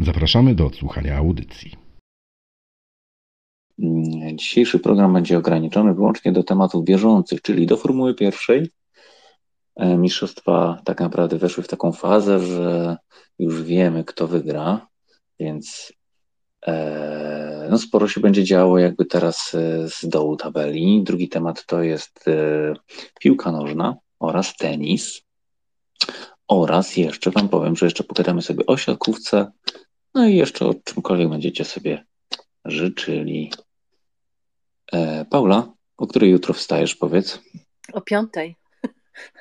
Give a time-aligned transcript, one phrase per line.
[0.00, 1.76] Zapraszamy do odsłuchania audycji.
[4.34, 8.70] Dzisiejszy program będzie ograniczony wyłącznie do tematów bieżących, czyli do Formuły pierwszej.
[9.76, 12.96] E, mistrzostwa tak naprawdę weszły w taką fazę, że
[13.38, 14.86] już wiemy, kto wygra,
[15.40, 15.92] więc
[16.66, 21.02] e, no sporo się będzie działo jakby teraz e, z dołu tabeli.
[21.04, 22.24] Drugi temat to jest
[23.20, 25.22] piłka nożna oraz tenis.
[26.54, 29.52] Oraz jeszcze Wam powiem, że jeszcze pogadamy sobie o siatkówce,
[30.14, 32.04] no i jeszcze o czymkolwiek będziecie sobie
[32.64, 33.52] życzyli.
[34.92, 37.40] E, Paula, o której jutro wstajesz, powiedz?
[37.92, 38.56] O piątej.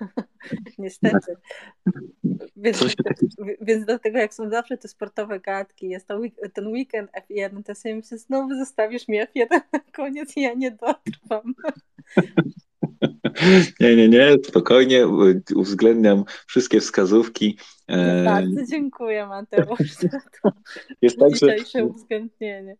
[0.78, 1.36] Niestety.
[2.56, 2.86] Więc,
[3.62, 6.20] więc dlatego jak są zawsze te sportowe gadki, jest to
[6.54, 10.72] ten weekend F1, to sobie myślę, znowu zostawisz mi F1 na koniec i ja nie
[10.72, 11.54] dotrwam.
[13.80, 15.08] Nie, nie, nie, spokojnie,
[15.56, 17.58] uwzględniam wszystkie wskazówki.
[17.88, 20.52] E, bardzo dziękuję Mateusz za to
[21.02, 21.86] jest tak, dzisiejsze że...
[21.86, 22.76] uwzględnienie.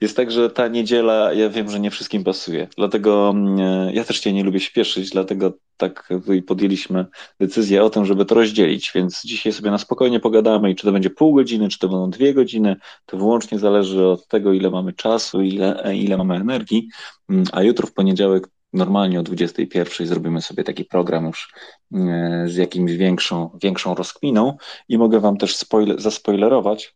[0.00, 3.58] Jest tak, że ta niedziela, ja wiem, że nie wszystkim pasuje, dlatego mm,
[3.94, 6.08] ja też Cię nie lubię śpieszyć, dlatego tak
[6.46, 7.06] podjęliśmy
[7.40, 10.92] decyzję o tym, żeby to rozdzielić, więc dzisiaj sobie na spokojnie pogadamy i czy to
[10.92, 14.92] będzie pół godziny, czy to będą dwie godziny, to wyłącznie zależy od tego, ile mamy
[14.92, 16.88] czasu, ile, ile mamy energii,
[17.28, 21.52] mm, a jutro w poniedziałek normalnie o 21 zrobimy sobie taki program już
[21.94, 24.56] e, z jakimś większą, większą rozkminą
[24.88, 26.94] i mogę Wam też spoiler, zaspoilerować,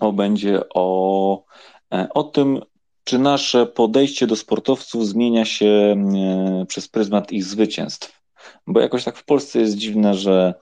[0.00, 1.44] o będzie o,
[1.94, 2.60] e, o tym,
[3.04, 8.22] czy nasze podejście do sportowców zmienia się e, przez pryzmat ich zwycięstw.
[8.66, 10.54] Bo jakoś tak w Polsce jest dziwne, że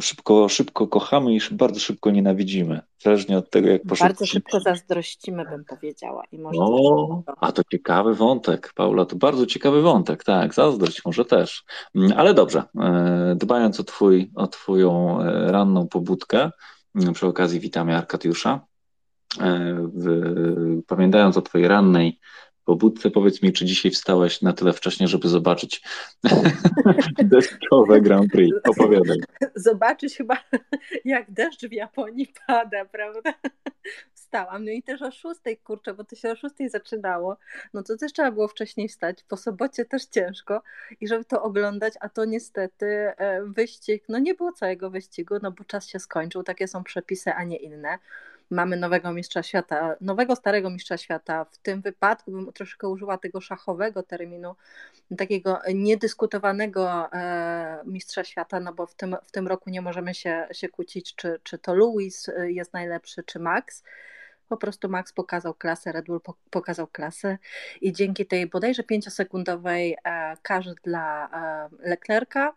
[0.00, 2.80] szybko, szybko kochamy i bardzo szybko nienawidzimy.
[2.98, 4.06] Zależnie od tego, jak poszło.
[4.06, 6.22] Bardzo szybko zazdrościmy, bym powiedziała.
[6.32, 11.24] I może o, a to ciekawy wątek, Paula, to bardzo ciekawy wątek, tak, zazdrość może
[11.24, 11.64] też.
[11.94, 16.50] Mm, ale dobrze, e, dbając o, twój, o Twoją e, ranną pobudkę,
[16.94, 18.60] mm, przy okazji witamy Arkadiusza.
[19.40, 19.88] E,
[20.86, 22.20] pamiętając o Twojej rannej
[22.64, 23.10] pobudce.
[23.10, 25.82] Powiedz mi, czy dzisiaj wstałeś na tyle wcześnie, żeby zobaczyć
[27.24, 28.56] deszczowe Grand Prix?
[28.68, 29.16] Opowiadaj.
[29.54, 30.36] Zobaczyć chyba,
[31.04, 33.34] jak deszcz w Japonii pada, prawda?
[34.14, 34.64] Wstałam.
[34.64, 37.36] No i też o szóstej, kurczę, bo to się o szóstej zaczynało.
[37.74, 39.24] No to też trzeba było wcześniej wstać.
[39.28, 40.62] Po sobocie też ciężko.
[41.00, 45.52] I żeby to oglądać, a to niestety e, wyścig, no nie było całego wyścigu, no
[45.52, 46.42] bo czas się skończył.
[46.42, 47.98] Takie są przepisy, a nie inne
[48.52, 51.44] mamy nowego mistrza świata, nowego starego mistrza świata.
[51.44, 54.54] W tym wypadku bym troszkę użyła tego szachowego terminu,
[55.18, 60.46] takiego niedyskutowanego e, mistrza świata, no bo w tym, w tym roku nie możemy się,
[60.52, 63.82] się kłócić, czy, czy to Lewis e, jest najlepszy, czy Max.
[64.48, 66.20] Po prostu Max pokazał klasę, Red Bull
[66.50, 67.38] pokazał klasę
[67.80, 71.28] i dzięki tej bodajże pięciosekundowej e, karze dla
[71.78, 72.54] Leclerca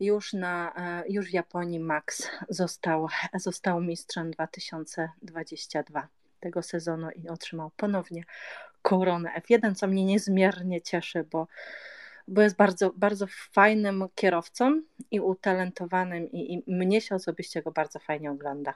[0.00, 6.08] już, na, e, już w Japonii Max został, został mistrzem 2022
[6.40, 8.24] tego sezonu i otrzymał ponownie
[8.82, 11.46] koronę F1, co mnie niezmiernie cieszy, bo,
[12.28, 17.98] bo jest bardzo, bardzo fajnym kierowcą i utalentowanym i, i mnie się osobiście go bardzo
[17.98, 18.74] fajnie ogląda.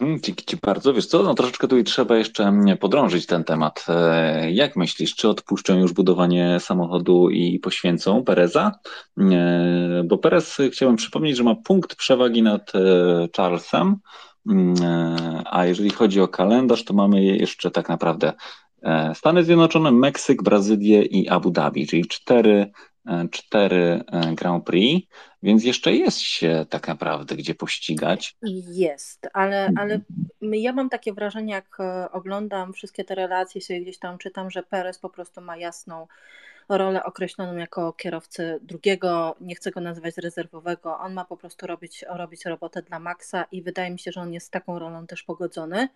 [0.00, 0.94] Mm, dzięki Ci bardzo.
[0.94, 3.86] Wiesz co, no troszeczkę tu trzeba jeszcze mm, podrążyć ten temat.
[3.88, 8.72] E, jak myślisz, czy odpuszczą już budowanie samochodu i poświęcą Pereza?
[9.18, 12.78] E, bo Perez, chciałem przypomnieć, że ma punkt przewagi nad e,
[13.36, 13.96] Charlesem,
[14.48, 14.74] mm,
[15.50, 18.32] a jeżeli chodzi o kalendarz, to mamy jeszcze tak naprawdę
[19.14, 22.70] Stany Zjednoczone, Meksyk, Brazylię i Abu Dhabi, czyli cztery
[23.30, 25.08] cztery e, Grand Prix,
[25.42, 28.36] więc jeszcze jest się tak naprawdę gdzie pościgać.
[28.72, 29.78] Jest, ale, mhm.
[29.78, 30.00] ale
[30.58, 34.62] ja mam takie wrażenie, jak e, oglądam wszystkie te relacje, sobie gdzieś tam czytam, że
[34.62, 36.06] Perez po prostu ma jasną
[36.68, 42.04] rolę określoną jako kierowcy drugiego, nie chcę go nazywać rezerwowego, on ma po prostu robić,
[42.08, 45.22] robić robotę dla Maxa i wydaje mi się, że on jest z taką rolą też
[45.22, 45.88] pogodzony.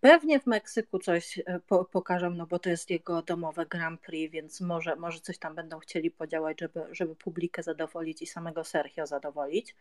[0.00, 4.32] Pewnie w Meksyku coś e, po, pokażą, no bo to jest jego domowe Grand Prix,
[4.32, 9.06] więc może, może coś tam będą chcieli podziałać, żeby, żeby publikę zadowolić i samego Sergio
[9.06, 9.76] zadowolić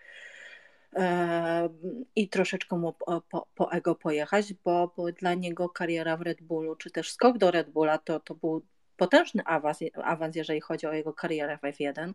[0.95, 1.69] e,
[2.15, 6.75] i troszeczkę mu po, po, ego pojechać, bo, bo dla niego kariera w Red Bullu,
[6.75, 8.61] czy też skok do Red Bulla to, to był
[8.97, 12.13] potężny awans, awans, jeżeli chodzi o jego karierę w F1.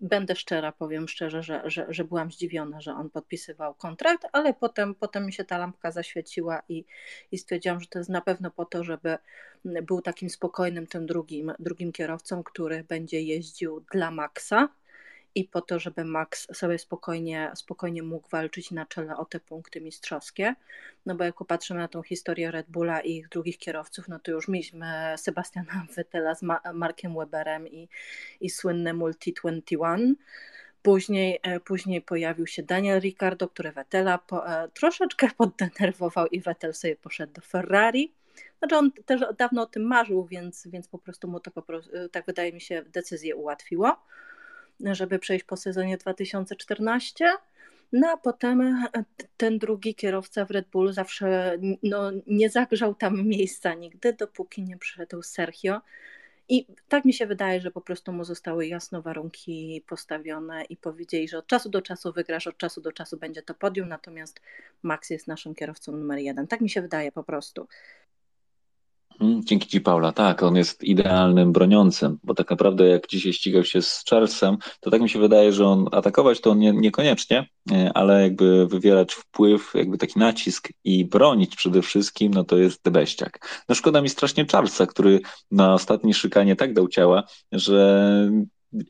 [0.00, 4.94] Będę szczera, powiem szczerze, że, że, że byłam zdziwiona, że on podpisywał kontrakt, ale potem,
[4.94, 6.84] potem mi się ta lampka zaświeciła i,
[7.32, 9.18] i stwierdziłam, że to jest na pewno po to, żeby
[9.64, 14.68] był takim spokojnym tym drugim, drugim kierowcą, który będzie jeździł dla Maxa
[15.34, 19.80] i po to, żeby Max sobie spokojnie, spokojnie mógł walczyć na czele o te punkty
[19.80, 20.54] mistrzowskie.
[21.06, 24.30] No bo jak popatrzymy na tą historię Red Bulla i ich drugich kierowców, no to
[24.30, 26.42] już mieliśmy Sebastiana Vettela z
[26.74, 27.88] Markiem Weberem i,
[28.40, 30.16] i słynne Multi 21.
[30.82, 36.74] Później, e, później pojawił się Daniel Ricciardo, który Vettela po, e, troszeczkę poddenerwował i Vettel
[36.74, 38.12] sobie poszedł do Ferrari.
[38.58, 41.90] Znaczy on też dawno o tym marzył, więc, więc po prostu mu to po prostu,
[42.12, 43.96] tak wydaje mi się, decyzję ułatwiło
[44.92, 47.24] żeby przejść po sezonie 2014.
[47.92, 49.04] No a potem e,
[49.36, 54.78] ten drugi kierowca w Red Bullu zawsze no, nie zagrzał tam miejsca nigdy, dopóki nie
[54.78, 55.80] przyszedł Sergio.
[56.48, 61.28] I tak mi się wydaje, że po prostu mu zostały jasno warunki postawione i powiedzieli,
[61.28, 64.40] że od czasu do czasu wygrasz, od czasu do czasu będzie to podium, natomiast
[64.82, 66.46] Max jest naszym kierowcą numer jeden.
[66.46, 67.68] Tak mi się wydaje po prostu.
[69.24, 70.12] Mm, dzięki Ci, Paula.
[70.12, 74.90] Tak, on jest idealnym broniącym, bo tak naprawdę jak dzisiaj ścigał się z Charlesem, to
[74.90, 79.72] tak mi się wydaje, że on atakować to nie, niekoniecznie, e, ale jakby wywierać wpływ,
[79.74, 83.64] jakby taki nacisk i bronić przede wszystkim, no to jest tebeściak.
[83.68, 87.22] No szkoda mi strasznie Charlesa, który na ostatniej szykanie tak dał ciała,
[87.52, 88.30] że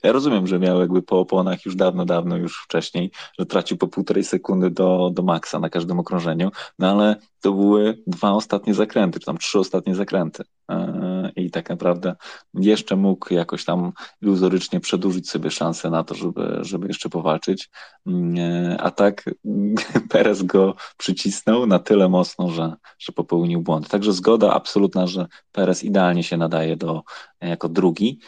[0.03, 3.89] ja rozumiem, że miał jakby po oponach już dawno, dawno, już wcześniej, że tracił po
[3.89, 9.21] półtorej sekundy do, do maksa na każdym okrążeniu, no ale to były dwa ostatnie zakręty,
[9.21, 10.45] czy tam trzy ostatnie zakręty.
[10.71, 12.17] E, I tak naprawdę
[12.55, 13.93] jeszcze mógł jakoś tam
[14.23, 17.71] iluzorycznie przedłużyć sobie szansę na to, żeby, żeby jeszcze powalczyć.
[18.07, 19.25] Mm, e, a tak
[20.11, 23.89] Perez go przycisnął na tyle mocno, że, że popełnił błąd.
[23.89, 27.03] Także zgoda absolutna, że Perez idealnie się nadaje do
[27.41, 28.19] jako drugi.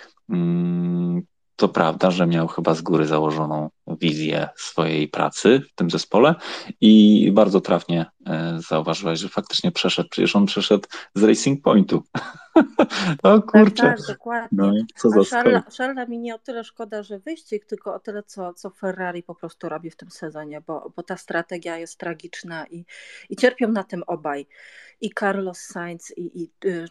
[1.56, 6.34] To prawda, że miał chyba z góry założoną wizję swojej pracy w tym zespole
[6.80, 12.02] i bardzo trafnie e, zauważyłeś, że faktycznie przeszedł, przecież on przeszedł z Racing Pointu.
[13.22, 13.82] o kurczę.
[13.82, 14.48] Tak, tak dokładnie.
[14.58, 18.54] No, co za Charlesa mi nie o tyle szkoda, że wyścig, tylko o tyle, co,
[18.54, 22.84] co Ferrari po prostu robi w tym sezonie, bo, bo ta strategia jest tragiczna i,
[23.30, 24.46] i cierpią na tym obaj.
[25.00, 26.88] I Carlos Sainz i, i y,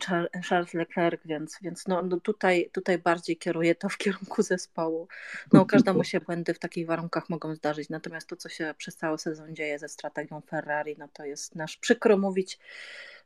[0.50, 5.08] Charles Leclerc, więc, więc no, no tutaj, tutaj bardziej kieruje to w kierunku zespołu.
[5.54, 9.18] No każdemu się błędy w takich warunkach mogą zdarzyć, natomiast to, co się przez cały
[9.18, 12.60] sezon dzieje ze strategią Ferrari, no to jest nasz przykro mówić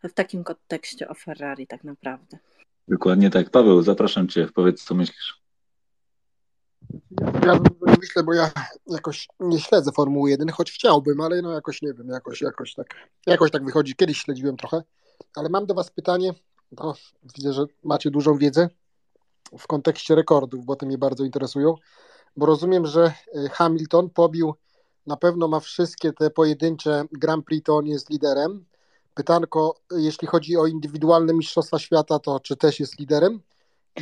[0.03, 2.37] w takim kontekście o Ferrari tak naprawdę.
[2.87, 3.49] Dokładnie tak.
[3.49, 5.41] Paweł, zapraszam Cię, powiedz co myślisz.
[7.45, 7.59] Ja,
[8.01, 8.51] myślę, bo ja
[8.87, 12.87] jakoś nie śledzę Formuły 1, choć chciałbym, ale no jakoś nie wiem, jakoś, jakoś, tak,
[13.25, 13.95] jakoś tak wychodzi.
[13.95, 14.83] Kiedyś śledziłem trochę,
[15.35, 16.33] ale mam do Was pytanie.
[16.71, 16.93] No,
[17.35, 18.69] widzę, że macie dużą wiedzę
[19.57, 21.75] w kontekście rekordów, bo te mnie bardzo interesują,
[22.37, 24.53] bo rozumiem, że y, Hamilton pobił,
[25.07, 28.65] na pewno ma wszystkie te pojedyncze Grand Prix, to on jest liderem.
[29.13, 33.41] Pytanko, jeśli chodzi o indywidualne Mistrzostwa Świata, to czy też jest liderem?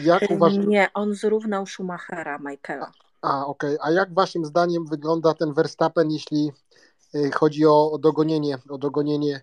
[0.04, 0.66] Jak uważasz...
[0.66, 2.92] Nie, on zrównał Schumachera, Michaela.
[3.22, 3.76] A, okej.
[3.76, 3.92] Okay.
[3.92, 6.52] A jak waszym zdaniem wygląda ten Verstappen, jeśli
[7.16, 9.42] y, chodzi o, dogonienie, o dogonienie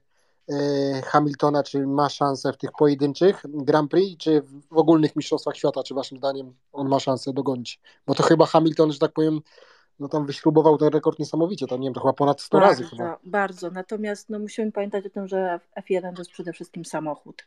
[0.51, 5.83] y, Hamiltona, czy ma szansę w tych pojedynczych Grand Prix, czy w ogólnych mistrzostwach świata,
[5.83, 7.81] czy waszym zdaniem on ma szansę dogonić?
[8.07, 9.41] Bo to chyba Hamilton, że tak powiem,
[9.99, 12.97] no tam wyśrubował ten rekord niesamowicie, to nie wiem, to chyba ponad 100 bardzo, razy
[12.97, 13.19] chyba.
[13.25, 17.45] Bardzo, natomiast no, musimy pamiętać o tym, że F1 to jest przede wszystkim samochód.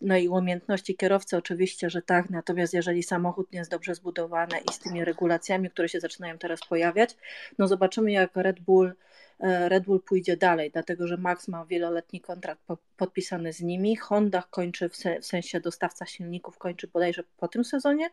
[0.00, 4.72] No i umiejętności kierowcy oczywiście, że tak, natomiast jeżeli samochód nie jest dobrze zbudowany i
[4.72, 7.16] z tymi regulacjami, które się zaczynają teraz pojawiać,
[7.58, 8.92] no zobaczymy jak Red Bull
[9.40, 12.62] e, Red Bull pójdzie dalej, dlatego że Max ma wieloletni kontrakt
[12.96, 13.96] podpisany z nimi.
[13.96, 18.10] Honda kończy w, sensie dostawca silników kończy bodajże po tym sezonie,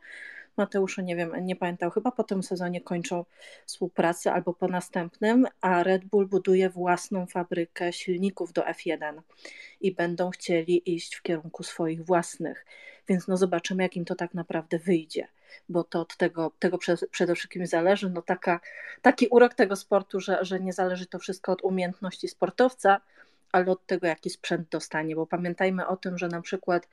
[0.58, 3.26] Mateuszu, nie wiem, nie pamiętał, chyba po tym sezonie kończą
[3.66, 9.22] współpracę albo po następnym, a Red Bull buduje własną fabrykę silników do F1
[9.82, 12.66] i będą chcieli iść w kierunku swoich własnych.
[13.08, 15.28] Więc no zobaczymy, jak im to tak naprawdę wyjdzie,
[15.70, 16.78] bo to od tego, tego
[17.12, 18.10] przede wszystkim zależy.
[18.10, 18.60] No taka,
[19.02, 23.02] taki urok tego sportu, że, że nie zależy to wszystko od umiejętności sportowca,
[23.52, 26.88] ale od tego, jaki sprzęt dostanie, bo pamiętajmy o tym, że na przykład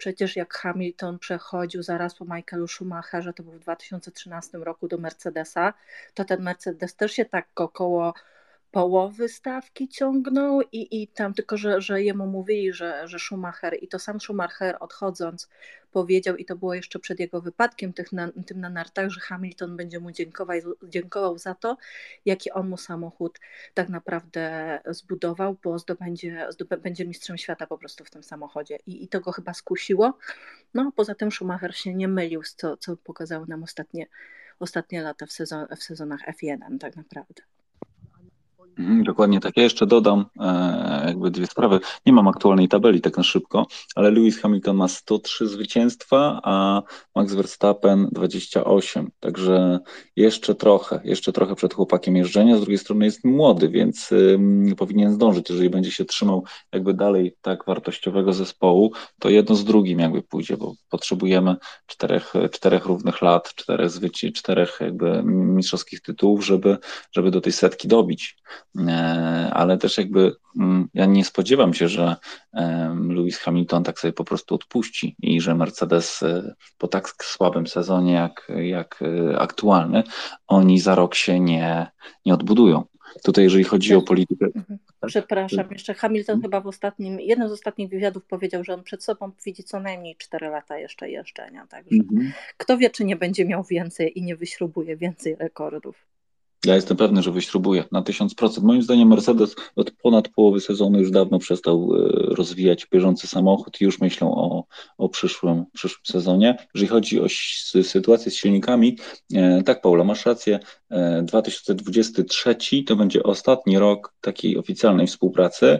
[0.00, 5.74] Przecież jak Hamilton przechodził zaraz po Michaelu Schumacherze, to był w 2013 roku do Mercedesa,
[6.14, 8.14] to ten Mercedes też się tak około
[8.70, 13.88] połowy stawki ciągnął i, i tam tylko, że, że jemu mówili, że, że Schumacher i
[13.88, 15.48] to sam Schumacher odchodząc
[15.92, 19.76] powiedział i to było jeszcze przed jego wypadkiem tych na, tym na nartach, że Hamilton
[19.76, 21.76] będzie mu dziękował, dziękował za to,
[22.24, 23.38] jaki on mu samochód
[23.74, 29.08] tak naprawdę zbudował, bo zdobędzie, zdobędzie mistrzem świata po prostu w tym samochodzie i, i
[29.08, 30.18] to go chyba skusiło.
[30.74, 34.06] No poza tym Schumacher się nie mylił, co, co pokazały nam ostatnie,
[34.58, 37.42] ostatnie lata w, sezon, w sezonach F1 tak naprawdę.
[38.78, 39.56] Mhm, dokładnie tak.
[39.56, 41.80] Ja jeszcze dodam e, jakby dwie sprawy.
[42.06, 46.82] Nie mam aktualnej tabeli tak na szybko, ale Lewis Hamilton ma 103 zwycięstwa, a
[47.14, 49.10] Max Verstappen 28.
[49.20, 49.78] Także
[50.16, 52.56] jeszcze trochę, jeszcze trochę przed chłopakiem jeżdżenia.
[52.56, 54.10] Z drugiej strony jest młody, więc
[54.76, 55.50] powinien zdążyć.
[55.50, 60.56] Jeżeli będzie się trzymał jakby dalej tak wartościowego zespołu, to jedno z drugim jakby pójdzie,
[60.56, 66.78] bo potrzebujemy czterech, czterech równych lat, czterech zwyci, czterech jakby mistrzowskich tytułów, żeby,
[67.12, 68.36] żeby do tej setki dobić.
[68.78, 72.16] E, ale też jakby mm, ja nie spodziewam się, że
[73.08, 78.12] Lewis Hamilton tak sobie po prostu odpuści i że Mercedes e, po tak słabym sezonie
[78.12, 80.02] jak, jak e, aktualny,
[80.46, 81.86] oni za rok się nie,
[82.26, 82.84] nie odbudują.
[83.22, 84.46] Tutaj jeżeli chodzi o politykę.
[84.46, 84.78] Mhm.
[85.06, 86.42] Przepraszam, jeszcze Hamilton hmm.
[86.42, 90.16] chyba w ostatnim, jednym z ostatnich wywiadów powiedział, że on przed sobą widzi co najmniej
[90.16, 91.66] 4 lata jeszcze jeżdżenia.
[91.66, 92.32] Także hmm.
[92.56, 96.09] kto wie, czy nie będzie miał więcej i nie wyśrubuje więcej rekordów.
[96.64, 98.62] Ja jestem pewny, że wyśrubuje na 1000%.
[98.62, 103.84] Moim zdaniem Mercedes od ponad połowy sezonu już dawno przestał e, rozwijać bieżący samochód i
[103.84, 104.64] już myślą o,
[104.98, 106.56] o przyszłym, przyszłym sezonie.
[106.74, 107.26] Jeżeli chodzi o
[107.82, 108.98] sytuację z silnikami,
[109.34, 110.58] e, tak Paula, masz rację,
[111.22, 115.78] 2023 e, to będzie ostatni rok takiej oficjalnej współpracy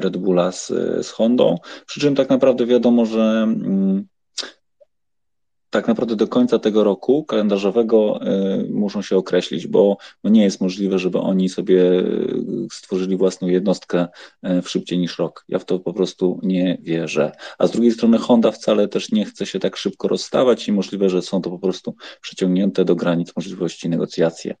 [0.00, 0.68] Red Bulla z,
[1.06, 1.56] z Hondą,
[1.86, 4.06] przy czym tak naprawdę wiadomo, że mm,
[5.72, 10.98] tak naprawdę do końca tego roku kalendarzowego y, muszą się określić, bo nie jest możliwe,
[10.98, 14.06] żeby oni sobie y, stworzyli własną jednostkę
[14.46, 15.44] y, w szybciej niż rok.
[15.48, 17.32] Ja w to po prostu nie wierzę.
[17.58, 21.10] A z drugiej strony Honda wcale też nie chce się tak szybko rozstawać i możliwe,
[21.10, 24.54] że są to po prostu przeciągnięte do granic możliwości negocjacje.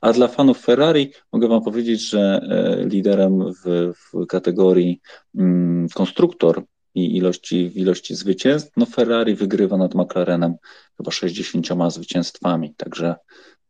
[0.00, 5.00] A dla fanów Ferrari mogę Wam powiedzieć, że e, liderem w, w kategorii
[5.34, 10.54] mm, konstruktor i ilości, w ilości zwycięstw, no Ferrari wygrywa nad McLarenem
[10.96, 13.14] chyba 60 zwycięstwami, także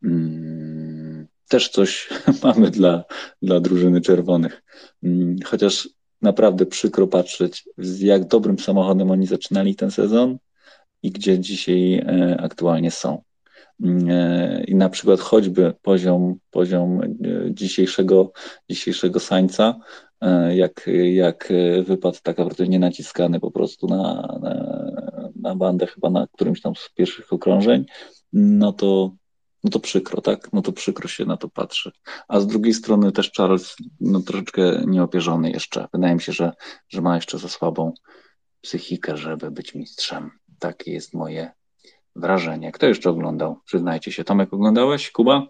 [0.05, 2.09] mm, też coś
[2.45, 3.05] mamy dla,
[3.43, 4.63] dla drużyny czerwonych.
[5.03, 5.89] Mm, chociaż
[6.23, 10.39] naprawdę przykro patrzeć, z jak dobrym samochodem oni zaczynali ten sezon
[11.03, 13.23] i gdzie dzisiaj e, aktualnie są.
[13.83, 17.09] Mm, e, I na przykład choćby poziom, poziom e,
[17.51, 18.33] dzisiejszego,
[18.71, 19.81] dzisiejszego Sańca
[20.55, 21.53] jak, jak
[21.85, 26.91] wypadł tak naprawdę nienaciskany po prostu na, na, na bandę chyba na którymś tam z
[26.95, 27.85] pierwszych okrążeń,
[28.33, 29.17] no to,
[29.65, 30.53] no to przykro, tak?
[30.53, 31.93] No to przykro się na to patrzy.
[32.29, 35.89] A z drugiej strony też Charles no, troszeczkę nieopierzony jeszcze.
[35.93, 36.53] Wydaje mi się, że,
[36.89, 37.93] że ma jeszcze za słabą
[38.61, 40.31] psychikę, żeby być mistrzem.
[40.59, 41.51] Takie jest moje
[42.17, 42.73] wrażenie.
[42.73, 43.57] Kto jeszcze oglądał?
[43.65, 44.25] Przyznajcie się.
[44.25, 45.11] Tomek, oglądałeś?
[45.11, 45.47] Kuba?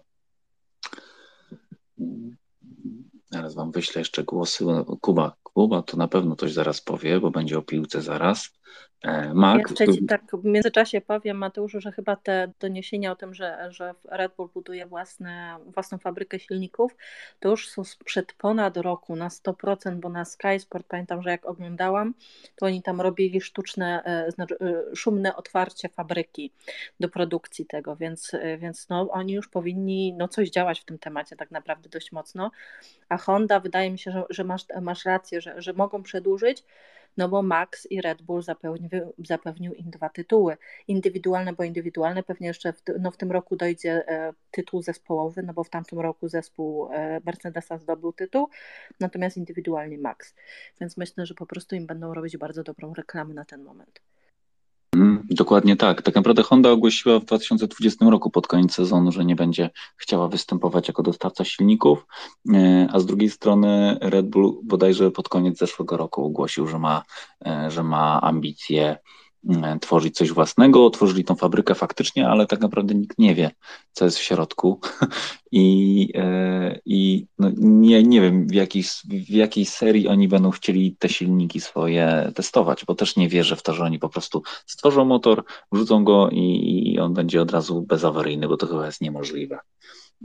[3.31, 4.65] Zaraz wam wyślę jeszcze głosy.
[5.01, 8.60] Kuba, Kuba to na pewno coś zaraz powie, bo będzie o piłce zaraz.
[9.03, 13.33] E, Mark, Jeszcze ci tak w międzyczasie powiem, Mateuszu, że chyba te doniesienia o tym,
[13.33, 16.95] że, że Red Bull buduje własne, własną fabrykę silników,
[17.39, 21.45] to już są sprzed ponad roku na 100%, bo na Sky Sport pamiętam, że jak
[21.45, 22.13] oglądałam,
[22.55, 26.51] to oni tam robili sztuczne, e, znaczy, e, szumne otwarcie fabryki
[26.99, 31.35] do produkcji tego, więc, więc no, oni już powinni no, coś działać w tym temacie
[31.35, 32.51] tak naprawdę dość mocno.
[33.09, 36.63] A Honda, wydaje mi się, że, że masz, masz rację, że, że mogą przedłużyć,
[37.17, 38.89] no bo Max i Red Bull zapewnił,
[39.27, 40.57] zapewnił im dwa tytuły.
[40.87, 45.53] Indywidualne, bo indywidualne pewnie jeszcze w, no w tym roku dojdzie e, tytuł zespołowy, no
[45.53, 48.49] bo w tamtym roku zespół e, Mercedesa zdobył tytuł,
[48.99, 50.35] natomiast indywidualnie Max.
[50.81, 54.10] Więc myślę, że po prostu im będą robić bardzo dobrą reklamę na ten moment.
[55.29, 56.01] Dokładnie tak.
[56.01, 60.87] Tak naprawdę Honda ogłosiła w 2020 roku pod koniec sezonu, że nie będzie chciała występować
[60.87, 62.05] jako dostawca silników,
[62.53, 67.03] e, a z drugiej strony Red Bull bodajże pod koniec zeszłego roku ogłosił, że ma,
[67.45, 68.97] e, że ma ambicje
[69.81, 73.51] tworzyć coś własnego, otworzyli tą fabrykę faktycznie, ale tak naprawdę nikt nie wie,
[73.91, 74.79] co jest w środku.
[75.51, 80.95] I, e, i no nie, nie wiem, w jakiej, w jakiej serii oni będą chcieli
[80.99, 85.05] te silniki swoje testować, bo też nie wierzę w to, że oni po prostu stworzą
[85.05, 89.59] motor, wrzucą go i, i on będzie od razu bezawaryjny, bo to chyba jest niemożliwe.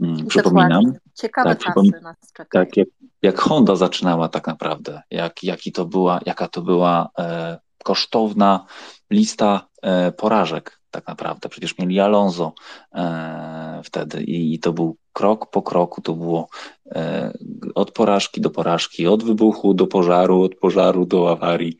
[0.01, 0.93] Mm, przypominam.
[1.13, 2.65] Ciekawe tak, czasy nas czekają.
[2.65, 2.87] Tak, jak,
[3.21, 7.57] jak Honda zaczynała tak naprawdę, jak, jaki to była, jaka to była e,
[7.87, 8.65] kosztowna
[9.09, 11.49] lista e, porażek tak naprawdę.
[11.49, 12.53] Przecież mieli Alonso
[12.93, 16.47] e, wtedy i to był krok po kroku to było
[16.85, 17.33] e,
[17.75, 21.77] od porażki do porażki, od wybuchu do pożaru, od pożaru do awarii.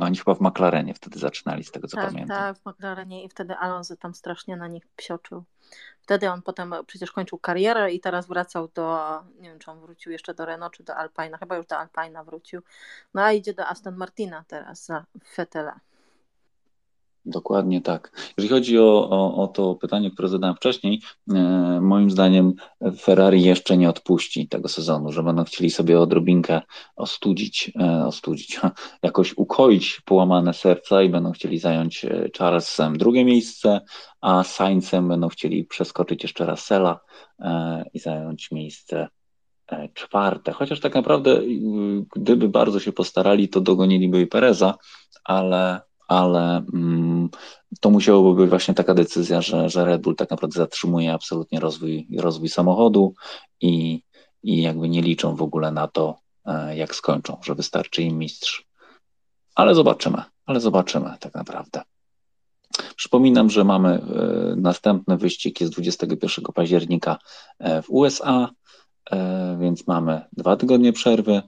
[0.00, 2.36] Oni chyba w McLarenie wtedy zaczynali, z tego co tak, pamiętam.
[2.36, 5.44] Tak, w McLarenie i wtedy Alonso tam strasznie na nich psioczył.
[6.02, 10.12] Wtedy on potem przecież kończył karierę i teraz wracał do, nie wiem czy on wrócił
[10.12, 12.62] jeszcze do Renault czy do Alpina, chyba już do Alpina wrócił.
[13.14, 15.04] No a idzie do Aston Martina teraz za
[15.34, 15.80] Fettela.
[17.24, 18.32] Dokładnie tak.
[18.38, 21.00] Jeżeli chodzi o, o, o, to pytanie, które zadałem wcześniej,
[21.30, 22.52] e, moim zdaniem
[23.00, 26.60] Ferrari jeszcze nie odpuści tego sezonu, że będą chcieli sobie odrobinkę
[26.96, 28.60] ostudzić, e, ostudzić,
[29.02, 33.80] jakoś ukoić połamane serca i będą chcieli zająć e, Charlesem drugie miejsce,
[34.20, 37.00] a Sainzem będą chcieli przeskoczyć jeszcze Russella
[37.38, 39.08] e, i zająć miejsce
[39.72, 40.52] e, czwarte.
[40.52, 41.40] Chociaż tak naprawdę,
[42.16, 44.74] gdyby bardzo się postarali, to dogoniliby i Pereza,
[45.24, 45.80] ale
[46.12, 47.28] ale mm,
[47.80, 52.06] to musiałoby być właśnie taka decyzja, że, że Red Bull tak naprawdę zatrzymuje absolutnie rozwój,
[52.18, 53.14] rozwój samochodu
[53.60, 54.02] i,
[54.42, 58.66] i jakby nie liczą w ogóle na to, e, jak skończą, że wystarczy im mistrz.
[59.54, 61.82] Ale zobaczymy, ale zobaczymy tak naprawdę.
[62.96, 64.00] Przypominam, że mamy e,
[64.56, 67.18] następny wyścig jest 21 października
[67.58, 68.48] e, w USA.
[69.10, 71.42] E, więc mamy dwa tygodnie przerwy.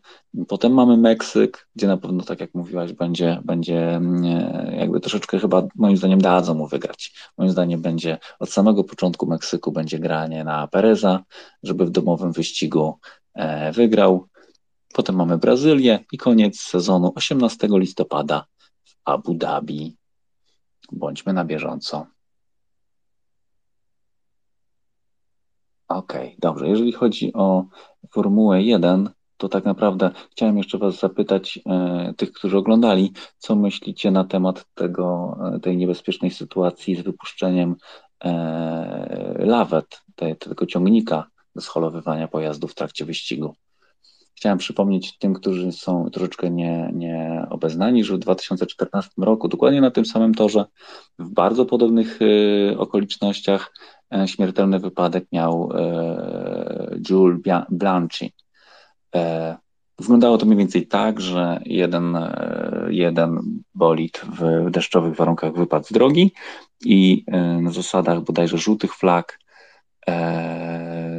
[0.48, 5.38] Potem mamy Meksyk, gdzie na pewno, tak jak mówiłaś, będzie, będzie mm, e, jakby troszeczkę
[5.38, 7.32] chyba, moim zdaniem, dadzą mu wygrać.
[7.38, 11.24] Moim zdaniem będzie od samego początku Meksyku będzie granie na Pereza,
[11.62, 12.98] żeby w domowym wyścigu
[13.34, 14.28] e, wygrał.
[14.94, 18.46] Potem mamy Brazylię i koniec sezonu 18 listopada
[18.84, 19.96] w Abu Dhabi.
[20.92, 22.13] Bądźmy na bieżąco.
[25.94, 26.68] Okej, okay, dobrze.
[26.68, 27.64] Jeżeli chodzi o
[28.10, 34.10] Formułę 1, to tak naprawdę chciałem jeszcze Was zapytać, e, tych, którzy oglądali, co myślicie
[34.10, 37.76] na temat tego, e, tej niebezpiecznej sytuacji z wypuszczeniem
[38.24, 43.54] e, lawet, te, tego ciągnika do scholowywania pojazdów w trakcie wyścigu.
[44.36, 47.46] Chciałem przypomnieć tym, którzy są troszeczkę nie, nie
[48.02, 50.64] że w 2014 roku, dokładnie na tym samym torze,
[51.18, 53.72] w bardzo podobnych y, okolicznościach,
[54.26, 58.32] śmiertelny wypadek miał e, Jules Blanchi.
[59.14, 59.56] E,
[59.98, 62.18] wyglądało to mniej więcej tak, że jeden,
[62.88, 63.40] jeden
[63.74, 66.32] bolid w deszczowych warunkach wypadł z drogi
[66.84, 67.24] i
[67.60, 69.38] na zasadach bodajże żółtych flag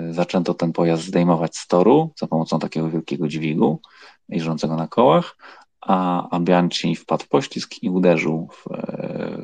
[0.09, 3.81] zaczęto ten pojazd zdejmować z toru za pomocą takiego wielkiego dźwigu
[4.29, 5.37] jeżdżącego na kołach,
[5.81, 8.63] a, a Bianchi wpadł w poślizg i uderzył w,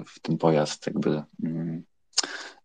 [0.06, 1.84] w ten pojazd jakby mm,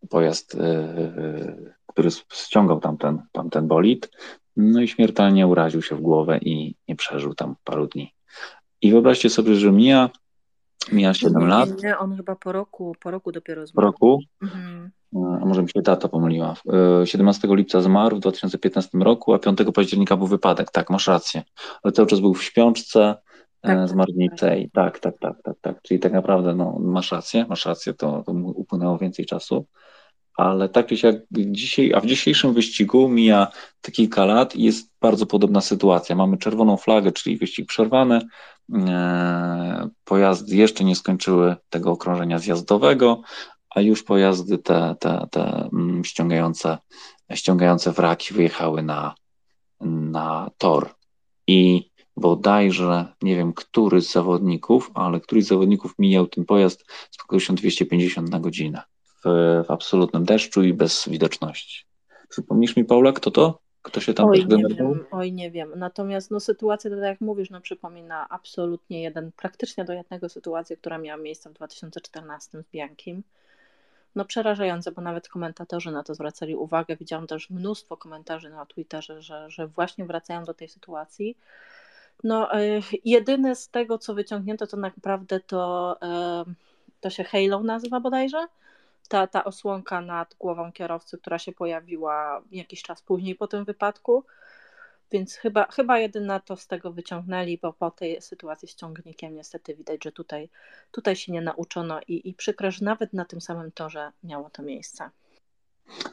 [0.06, 4.10] pojazd, y, y, który ściągał tamten, tamten bolid,
[4.56, 8.12] no i śmiertelnie uraził się w głowę i nie przeżył tam paru dni.
[8.82, 10.10] I wyobraźcie sobie, że mija,
[10.92, 11.82] mija 7 nie, lat.
[11.82, 13.74] Nie, on chyba po roku, po roku dopiero zmarł.
[13.74, 14.20] Po roku?
[14.42, 14.90] Mhm.
[15.42, 16.54] A może mi się data pomyliła.
[17.04, 20.70] 17 y, lipca zmarł w 2015 roku, a 5 października był wypadek.
[20.70, 21.42] Tak, masz rację.
[21.82, 23.16] Ale cały czas był w śpiączce,
[23.60, 24.12] tak, e, zmarł
[24.72, 25.82] tak, tak, tak, tak, tak, tak.
[25.82, 29.66] Czyli tak naprawdę no, masz rację, masz rację, to, to upłynęło więcej czasu
[30.36, 33.48] ale tak jak dzisiaj, a w dzisiejszym wyścigu mija
[33.80, 36.16] te kilka lat i jest bardzo podobna sytuacja.
[36.16, 38.20] Mamy czerwoną flagę, czyli wyścig przerwany.
[38.74, 43.22] E, pojazdy jeszcze nie skończyły tego okrążenia zjazdowego,
[43.74, 46.78] a już pojazdy te, te, te mm, ściągające,
[47.34, 49.14] ściągające wraki wyjechały na,
[49.80, 50.94] na tor.
[51.46, 57.16] I bodajże, nie wiem, który z zawodników, ale któryś z zawodników mijał ten pojazd z
[57.16, 58.82] prędkością 250 na godzinę
[59.26, 61.84] w, absolutnym deszczu i bez widoczności.
[62.28, 63.58] Przypomnisz mi, Paula, kto to?
[63.82, 65.72] Kto się tam oj, nie wiem, oj, nie wiem.
[65.76, 70.98] Natomiast no, sytuacja, tak jak mówisz, no, przypomina absolutnie jeden, praktycznie do jednego sytuację, która
[70.98, 73.22] miała miejsce w 2014 z Biankiem.
[74.14, 76.96] No przerażające, bo nawet komentatorzy na to zwracali uwagę.
[76.96, 81.36] Widziałam też mnóstwo komentarzy na Twitterze, że, że właśnie wracają do tej sytuacji.
[82.24, 85.96] No, y, jedyne z tego, co wyciągnięto, to naprawdę to,
[86.46, 86.54] y,
[87.00, 88.46] to się Halo nazywa bodajże
[89.08, 94.24] ta, ta osłonka nad głową kierowcy, która się pojawiła jakiś czas później po tym wypadku.
[95.12, 99.74] Więc chyba, chyba jedyne to z tego wyciągnęli, bo po tej sytuacji z ciągnikiem niestety
[99.74, 100.48] widać, że tutaj,
[100.90, 104.62] tutaj się nie nauczono i, i przykro, że nawet na tym samym torze miało to
[104.62, 105.10] miejsce.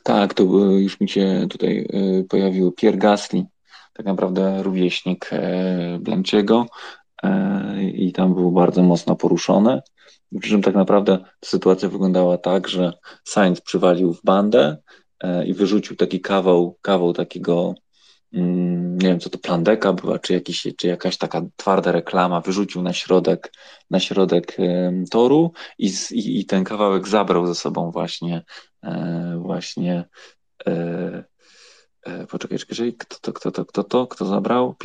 [0.03, 3.45] Tak, to już mi się tutaj e, pojawił Pierre Gasly,
[3.93, 7.02] tak naprawdę rówieśnik e, Blanciego e,
[7.93, 9.81] i tam był bardzo mocno poruszony.
[10.39, 14.77] Przy czym tak naprawdę sytuacja wyglądała tak, że Sainz przywalił w bandę
[15.19, 17.75] e, i wyrzucił taki kawał, kawał takiego,
[18.33, 22.81] mm, nie wiem co to, plandeka była, czy, jakiś, czy jakaś taka twarda reklama, wyrzucił
[22.81, 23.53] na środek,
[23.89, 24.57] na środek
[25.11, 28.43] toru i, i, i ten kawałek zabrał ze sobą właśnie,
[28.83, 30.05] e, właśnie
[30.67, 31.23] e, E,
[32.29, 34.75] poczekaj, czekaj, kto to, kto to, kto to, kto zabrał?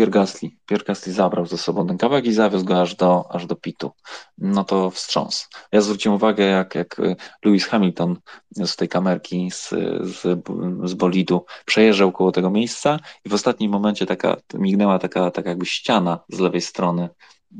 [0.66, 3.90] Pierre Gasly zabrał ze sobą ten kawałek i zawiózł go aż do, aż do pitu.
[4.38, 5.48] No to wstrząs.
[5.72, 7.00] Ja zwróciłem uwagę, jak, jak
[7.44, 8.16] Lewis Hamilton
[8.56, 9.68] z tej kamerki z,
[10.02, 10.40] z,
[10.84, 15.66] z bolidu przejeżdżał koło tego miejsca i w ostatnim momencie taka mignęła taka, taka jakby
[15.66, 17.08] ściana z lewej strony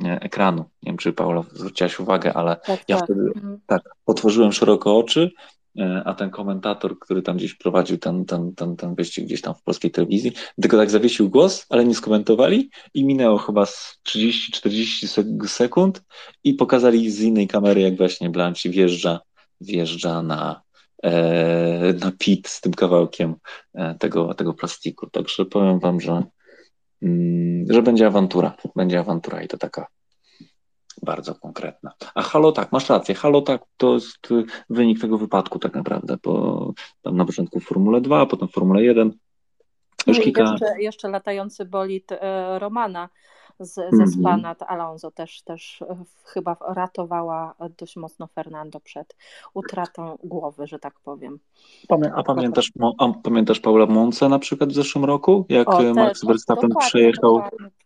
[0.05, 0.65] e, ekranu.
[0.83, 3.05] Nie wiem, czy Paula zwróciłaś uwagę, ale Tak, ja tak.
[3.05, 3.61] wtedy Mhm.
[3.67, 5.58] tak, otworzyłem szeroko oczy, e,
[6.05, 9.63] a ten komentator, który tam gdzieś prowadził ten, ten, ten, ten wyścig gdzieś tam w
[9.63, 15.49] polskiej telewizji, tylko tak zawiesił głos, ale nie skomentowali i minęło chyba z 30-40 sek-
[15.49, 16.03] sekund
[16.45, 19.21] i pokazali z innej kamery, jak właśnie Blanchi wjeżdża,
[19.61, 20.63] wjeżdża na,
[21.03, 23.35] e, na pit z tym kawałkiem
[23.75, 25.11] e, tego, tego plastiku.
[25.11, 26.23] Także powiem wam, że,
[27.03, 28.57] mm, że będzie awantura.
[28.77, 29.87] Będzie awantura i to taka
[31.03, 31.93] bardzo konkretna.
[32.15, 33.15] A Halo tak, masz rację.
[33.15, 38.01] Halo tak to jest y, wynik tego wypadku tak naprawdę, bo tam na początku Formule
[38.01, 39.09] 2, a potem Formule 1.
[39.09, 39.15] No
[40.07, 40.43] Już i kilka.
[40.43, 43.09] jeszcze, jeszcze latający bolid e, Romana
[43.61, 44.09] z, ze Mhm.
[44.11, 49.17] Spa nad Alonso też, też e, chyba ratowała dość mocno Fernando przed
[49.55, 51.39] utratą głowy, że tak powiem.
[51.89, 55.45] Pamię- A pamiętasz, a pamiętasz Paula Monce na przykład w zeszłym roku?
[55.49, 57.41] Jak O, y, Max Verstappen przejechał,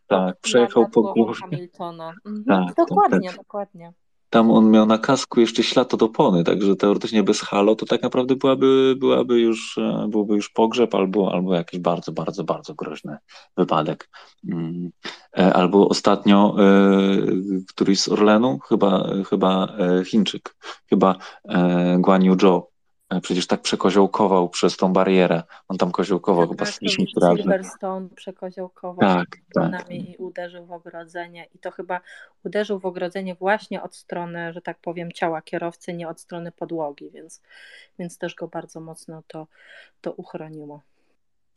[0.07, 1.35] tak, przejechał po głowie.
[1.41, 2.13] Hamiltona.
[2.27, 2.45] Mhm.
[2.67, 3.37] Tak, dokładnie, tak.
[3.39, 3.93] dokładnie.
[4.33, 8.03] Tam on miał na kasku jeszcze ślad od opony, także teoretycznie bez halo to tak
[8.03, 13.17] naprawdę byłaby, byłaby już, e, byłby już pogrzeb albo, albo jakiś bardzo, bardzo, bardzo groźny
[13.57, 14.09] wypadek.
[14.49, 14.91] Mm.
[15.39, 16.65] E, Albo ostatnio e,
[17.69, 19.69] któryś z Orlenu, chyba, chyba
[20.05, 20.57] Chińczyk,
[20.91, 21.17] chyba
[21.99, 22.72] Guan Yu Zhou,
[23.21, 25.43] przecież tak przekoziołkował przez tą barierę.
[25.69, 27.37] On tam koziołkował chyba z Tak, 10 razy.
[27.37, 29.91] Silverstone przekoziołkował Tak, tak.
[29.91, 31.47] i uderzył w ogrodzenie.
[31.55, 32.01] I to chyba
[32.45, 37.11] uderzył w ogrodzenie właśnie od strony, że tak powiem, ciała kierowcy, nie od strony podłogi,
[37.11, 37.43] więc,
[37.99, 39.47] więc też go bardzo mocno to,
[40.01, 40.81] to uchroniło.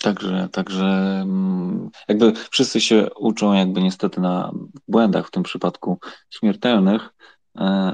[0.05, 0.85] Także, także
[1.21, 4.51] mm, jakby wszyscy się uczą jakby niestety na
[4.87, 7.09] błędach w tym przypadku śmiertelnych, e,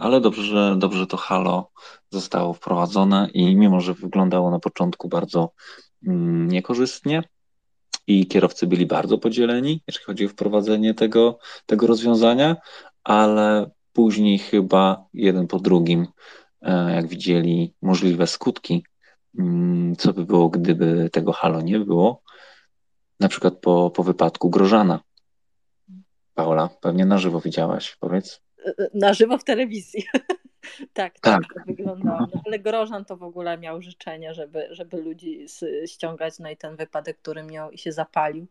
[0.01, 1.71] ale dobrze, że dobrze to halo
[2.11, 5.53] zostało wprowadzone i mimo, że wyglądało na początku bardzo
[6.07, 7.23] mm, niekorzystnie
[8.07, 12.55] i kierowcy byli bardzo podzieleni, jeżeli chodzi o wprowadzenie tego, tego rozwiązania,
[13.03, 16.07] ale później chyba jeden po drugim,
[16.61, 18.85] e, jak widzieli możliwe skutki,
[19.39, 22.21] mm, co by było, gdyby tego halo nie było,
[23.19, 24.99] na przykład po, po wypadku Grożana.
[26.33, 28.41] Paula, pewnie na żywo widziałaś, powiedz.
[28.93, 30.03] Na żywo w telewizji.
[30.93, 31.53] tak, tak, Tak.
[31.53, 32.19] to wyglądało.
[32.19, 35.45] No, ale Grożan to w ogóle miał życzenie, żeby, żeby ludzi
[35.85, 38.47] ściągać, no i ten wypadek, który miał i się zapalił.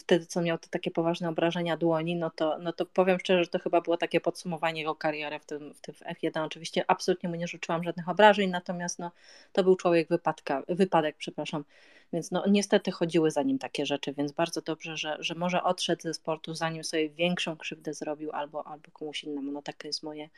[0.00, 3.50] Wtedy, co miał te takie poważne obrażenia dłoni, no to, no to powiem szczerze, że
[3.50, 6.44] to chyba było takie podsumowanie jego kariery w tym, w tym w F1.
[6.44, 9.10] Oczywiście absolutnie mu nie życzyłam żadnych obrażeń, natomiast no,
[9.52, 11.64] to był człowiek wypadka, wypadek, przepraszam.
[12.12, 16.02] Więc no, niestety chodziły za nim takie rzeczy, więc bardzo dobrze, że, że może odszedł
[16.02, 19.52] ze sportu, zanim sobie większą krzywdę zrobił albo, albo komuś innemu.
[19.52, 20.28] No takie jest moje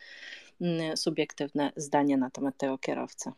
[0.61, 3.33] mm, subiektywne zdanie na temat tego kierowcy.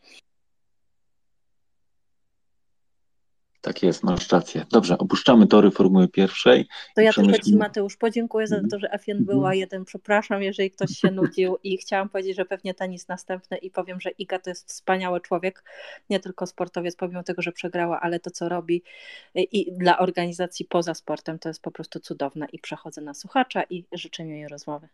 [3.63, 4.65] Tak jest, masz rację.
[4.71, 6.67] Dobrze, opuszczamy tory Formuły pierwszej.
[6.95, 7.59] To ja tylko Ci, Przemyślimy.
[7.59, 8.69] Mateusz, podziękuję za Mhm.
[8.69, 9.25] to, że F1 Mhm.
[9.25, 9.85] była jeden.
[9.85, 14.01] Przepraszam, jeżeli ktoś się nudził i chciałam powiedzieć, że pewnie ten jest następny i powiem,
[14.01, 15.63] że Iga to jest wspaniały człowiek,
[16.09, 18.83] nie tylko sportowiec, pomimo tego, że przegrała, ale to, co robi
[19.35, 23.85] i dla organizacji poza sportem, to jest po prostu cudowne i przechodzę na słuchacza i
[23.93, 24.87] życzę miłej rozmowy.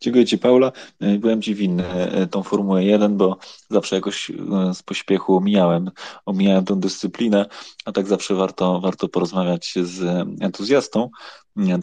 [0.00, 0.72] Dziękuję Ci, Paula.
[1.00, 3.38] E, Byłem Ci winny e, tą Formułę 1, bo
[3.70, 4.34] zawsze jakoś e,
[4.74, 5.90] z pośpiechu omijałem,
[6.26, 7.46] omijałem tę dyscyplinę,
[7.84, 11.10] a tak zawsze warto, warto porozmawiać z entuzjastą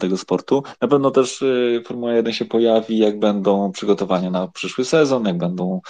[0.00, 0.62] tego sportu.
[0.80, 1.44] Na pewno też
[1.86, 5.80] Formuła 1 się pojawi, jak będą przygotowania na przyszły sezon, jak będą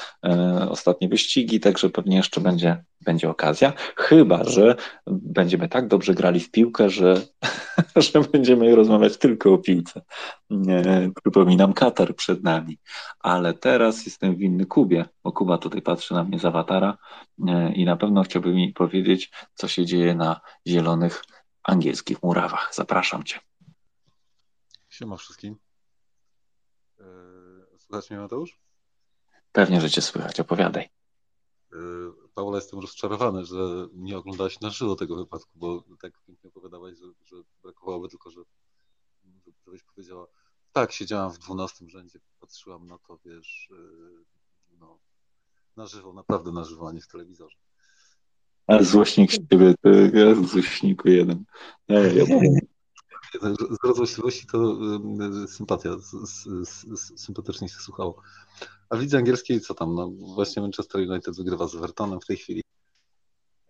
[0.70, 3.72] ostatnie wyścigi, także pewnie jeszcze będzie, będzie okazja.
[3.96, 7.22] Chyba, że będziemy tak dobrze grali w piłkę, że,
[7.96, 10.02] że będziemy rozmawiać tylko o piłce.
[10.50, 12.78] Nie, przypominam, Katar przed nami.
[13.20, 16.98] Ale teraz jestem winny Kubie, bo Kuba tutaj patrzy na mnie z awatara
[17.48, 21.24] e, i na pewno chciałby mi powiedzieć, co się dzieje na zielonych
[21.62, 22.70] angielskich murawach.
[22.74, 23.40] Zapraszam Cię.
[24.88, 25.56] Siema wszystkim.
[27.00, 27.04] E,
[27.78, 28.60] Słuchać mnie, Mateusz?
[29.52, 30.40] Pewnie, że Cię słychać.
[30.40, 30.88] Opowiadaj.
[32.34, 37.06] Paula, jestem rozczarowany, że nie oglądałaś na żywo tego wypadku, bo tak pięknie opowiadałaś, że,
[37.24, 38.40] że brakowałoby tylko, że,
[39.66, 40.26] żebyś powiedziała,
[40.72, 44.98] tak, siedziałam w 12 rzędzie, patrzyłam na to, wiesz, e, no,
[45.76, 47.56] na żywo, naprawdę na żywo, a nie w telewizorze.
[48.66, 50.12] Ale złośnik z Ciebie, ty,
[50.46, 51.44] złośniku jeden.
[51.88, 52.24] Ja, ja,
[53.70, 54.78] Z rozłośliwości to
[55.46, 55.96] sympatia,
[57.16, 58.22] sympatycznie się słuchało.
[58.88, 59.94] A w lidze angielskiej co tam?
[59.94, 62.62] No, właśnie Manchester United wygrywa z Evertonem w tej chwili.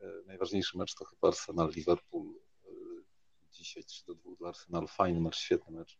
[0.00, 2.34] E, najważniejszy mecz to chyba Arsenal-Liverpool.
[3.52, 4.86] Dzisiaj 3 do 2 dla Arsenalu.
[4.88, 5.98] Fajny mecz, świetny mecz.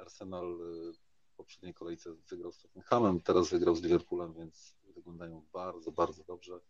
[0.00, 0.58] Arsenal
[1.32, 6.60] w poprzedniej kolejce wygrał z Tottenhamem, teraz wygrał z Liverpoolem, więc wyglądają bardzo, bardzo dobrze.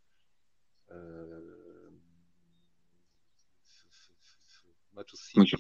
[4.93, 5.57] Meczu z City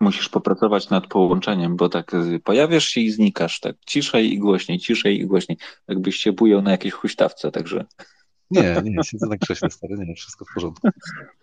[0.00, 2.12] Musisz popracować nad połączeniem, bo tak
[2.44, 6.70] pojawiasz się i znikasz, tak ciszej i głośniej, ciszej i głośniej, jakbyś się bujał na
[6.70, 7.84] jakiejś huśtawce, także...
[8.50, 10.88] Nie, nie, siedzę na krześle stary, nie, wszystko w porządku.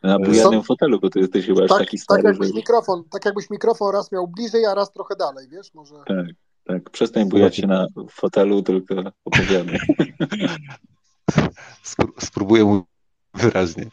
[0.03, 2.53] Na bujanym fotelu, bo ty jesteś chyba tak, taki stary, tak jakbyś że...
[2.53, 5.95] mikrofon, tak jakbyś mikrofon raz miał bliżej, a raz trochę dalej, wiesz, może...
[6.07, 6.25] Tak,
[6.63, 9.79] tak, przestań bujać się na fotelu, tylko opowiadaj.
[12.19, 12.83] Spróbuję mu
[13.33, 13.85] wyraźnie.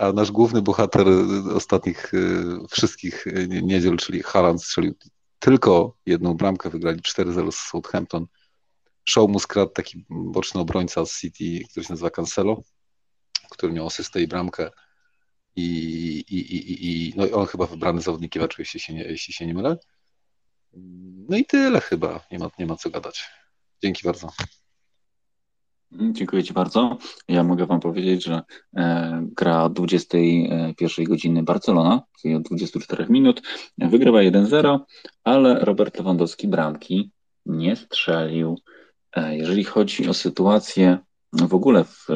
[0.00, 1.06] A nasz główny bohater
[1.54, 2.12] ostatnich
[2.70, 3.24] wszystkich
[3.62, 4.94] niedziel, czyli Haaland strzelił
[5.38, 8.26] tylko jedną bramkę, wygrali 4-0 z Southampton.
[9.08, 12.62] Show mu skradł taki boczny obrońca z City, który się nazywa Cancelo,
[13.50, 14.70] który miał asystę i bramkę.
[15.56, 15.64] I,
[16.28, 19.54] i, i, i no i on chyba wybrany zawodnikiem, oczywiście, się nie, jeśli się nie
[19.54, 19.76] mylę.
[21.28, 23.30] No i tyle chyba, nie ma, nie ma co gadać.
[23.82, 24.28] Dzięki bardzo.
[26.00, 26.98] Dziękuję Ci bardzo.
[27.28, 28.42] Ja mogę Wam powiedzieć, że
[28.76, 33.42] e, gra 21 godziny Barcelona, czyli od 24 minut,
[33.78, 34.78] wygrywa 1-0,
[35.24, 37.10] ale Robert Lewandowski bramki
[37.46, 38.58] nie strzelił.
[39.16, 40.98] E, jeżeli chodzi o sytuację
[41.32, 42.06] w ogóle w,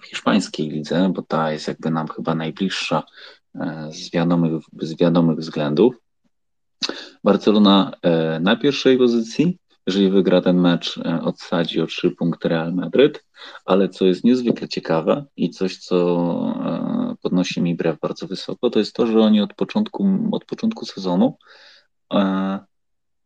[0.00, 3.02] w hiszpańskiej lidze, bo ta jest jakby nam chyba najbliższa
[3.54, 5.94] e, z wiadomych, z wiadomych względów,
[7.24, 12.74] Barcelona e, na pierwszej pozycji, jeżeli wygra ten mecz, e, odsadzi o trzy punkty Real
[12.74, 13.24] Madryt,
[13.64, 15.96] ale co jest niezwykle ciekawe i coś, co
[16.64, 20.86] e, podnosi mi brew bardzo wysoko, to jest to, że oni od początku, od początku
[20.86, 21.36] sezonu
[22.14, 22.58] e,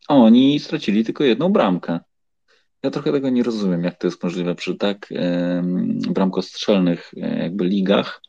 [0.08, 2.00] oni stracili tylko jedną bramkę.
[2.82, 5.08] Ja trochę tego nie rozumiem, jak to jest możliwe przy tak
[6.10, 8.20] bramkostrzelnych jakby ligach,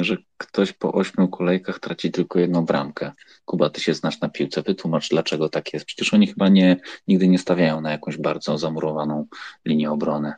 [0.00, 3.12] że ktoś po ośmiu kolejkach traci tylko jedną bramkę.
[3.44, 5.86] Kuba, ty się znasz na piłce, wytłumacz, dlaczego tak jest.
[5.86, 9.26] Przecież oni chyba nie, nigdy nie stawiają na jakąś bardzo zamurowaną
[9.64, 10.32] linię obrony.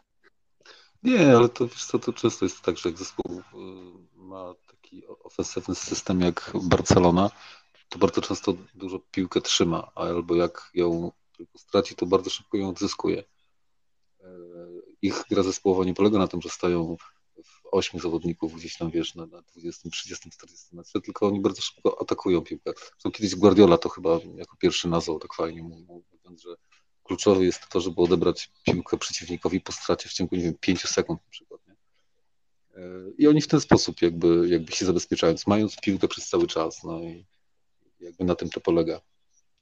[1.02, 3.42] Nie, ale to wiesz co, to często jest tak, że jak zespół y,
[4.16, 7.30] ma taki ofensywny system jak Barcelona,
[7.88, 12.68] to bardzo często dużo piłkę trzyma, albo jak ją tylko straci, to bardzo szybko ją
[12.68, 13.18] odzyskuje.
[13.18, 14.24] Y,
[15.02, 16.96] ich gra zespołowa nie polega na tym, że stają
[17.70, 22.00] ośmiu zawodników gdzieś tam, wiesz, na, na 20, 30, 40 metrze, tylko oni bardzo szybko
[22.00, 22.72] atakują piłkę.
[22.76, 26.54] Zresztą kiedyś Guardiola to chyba jako pierwszy nazwał tak fajnie, mówiąc, że
[27.04, 31.20] kluczowe jest to, żeby odebrać piłkę przeciwnikowi po stracie w ciągu, nie wiem, 5 sekund
[31.24, 31.60] na przykład.
[31.68, 31.74] Nie?
[33.18, 37.00] I oni w ten sposób jakby, jakby się zabezpieczają, mając piłkę przez cały czas, no
[37.02, 37.26] i
[38.00, 39.00] jakby na tym to polega,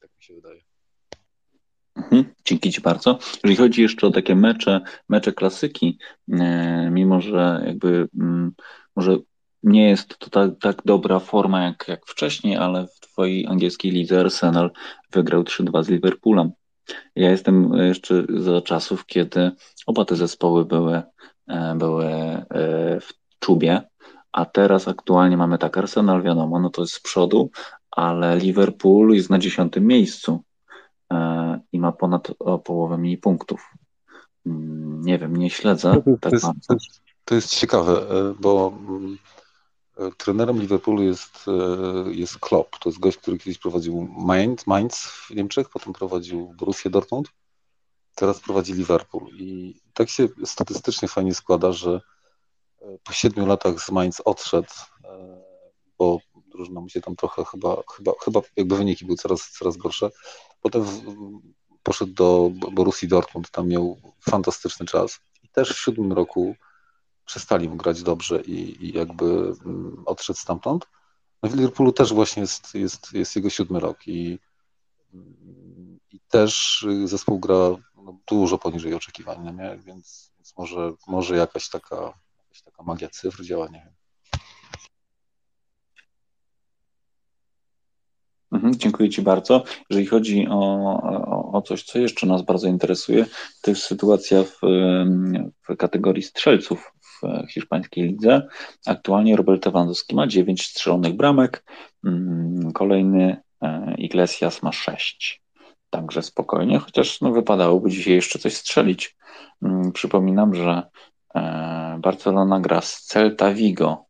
[0.01, 0.63] tak mi się wydaje.
[1.97, 3.19] Mhm, dzięki Ci bardzo.
[3.45, 5.99] Jeżeli chodzi jeszcze o takie mecze, mecze klasyki,
[6.33, 8.53] e, mimo że jakby mm,
[8.97, 9.19] może
[9.63, 14.21] nie jest to tak, tak dobra forma jak, jak wcześniej, ale w Twojej angielskiej lidze
[14.21, 14.71] Arsenal
[15.13, 16.51] wygrał 3-2 z Liverpoolem.
[17.17, 19.51] Ja jestem jeszcze za czasów, kiedy
[19.87, 21.03] oba te zespoły były,
[21.49, 22.45] e, były e,
[23.01, 23.83] w czubie,
[24.33, 27.51] a teraz aktualnie mamy tak, Arsenal wiadomo, no to jest z przodu,
[27.91, 30.45] ale Liverpool jest na dziesiątym miejscu
[31.73, 33.71] i ma ponad o połowę mniej punktów.
[34.47, 36.03] Mm, nie wiem, nie śledzę.
[36.05, 39.19] To, tak jest, to, jest, to jest ciekawe, e, bo mm,
[39.99, 41.47] e, trenerem Liverpoolu jest,
[42.11, 42.79] jest Klopp.
[42.79, 47.29] To jest gość, który kiedyś prowadził Mainz, Mainz w Niemczech, potem prowadził Borussię Dortmund,
[48.15, 49.29] teraz prowadzi Liverpool.
[49.33, 52.01] I tak się statystycznie fajnie składa, że
[53.05, 54.69] po siedmiu latach z Mainz odszedł,
[55.99, 56.19] bo
[56.57, 60.11] drużyna mu się tam trochę chyba, chyba, chyba jakby wyniki były coraz, coraz gorsze.
[60.67, 60.85] Potem
[61.83, 65.21] poszedł do Borussii Dortmund, tam miał fantastyczny czas.
[65.43, 66.57] I też w siódmym roku
[67.25, 70.87] przestali mu grać dobrze i, i jakby mm, odszedł stamtąd.
[71.43, 74.39] No w Liverpoolu też właśnie jest, jest, jest jego siódmy rok i,
[76.13, 79.79] i też zespół gra no, dużo poniżej oczekiwań, nie?
[79.85, 83.95] Więc, więc może, może jakaś taka, jakaś taka magia cyfr działa, nie wiem.
[88.53, 89.65] Mhm, dziękuję Ci bardzo.
[89.91, 90.61] Jeżeli chodzi o,
[91.03, 93.27] o, o, coś, co jeszcze nas bardzo interesuje,
[93.63, 94.59] to jest sytuacja w,
[95.69, 98.47] w kategorii strzelców w hiszpańskiej lidze.
[98.87, 101.65] Aktualnie Robert Lewandowski ma 9 strzelonych bramek,
[102.05, 105.43] mm, kolejny e, Iglesias ma 6.
[105.91, 109.17] Także spokojnie, chociaż no, wypadałoby dzisiaj jeszcze coś strzelić.
[109.63, 110.83] Mm, przypominam, że
[111.35, 114.06] e, Barcelona gra z Celta Vigo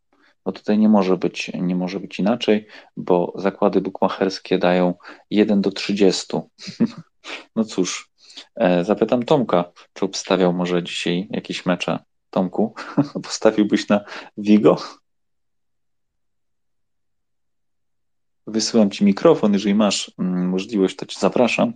[0.46, 4.94] bo tutaj nie może być, nie może być inaczej, bo zakłady bukmacherskie dają
[5.30, 6.26] 1 do 30.
[7.56, 8.10] no cóż,
[8.56, 11.98] e, zapytam Tomka, czy obstawiał może dzisiaj jakieś mecze
[12.30, 12.74] Tomku?
[13.24, 14.04] Postawiłbyś na
[14.38, 14.76] Vigo?
[18.46, 21.72] Wysyłam ci mikrofon, jeżeli masz mm, możliwość, to cię zapraszam,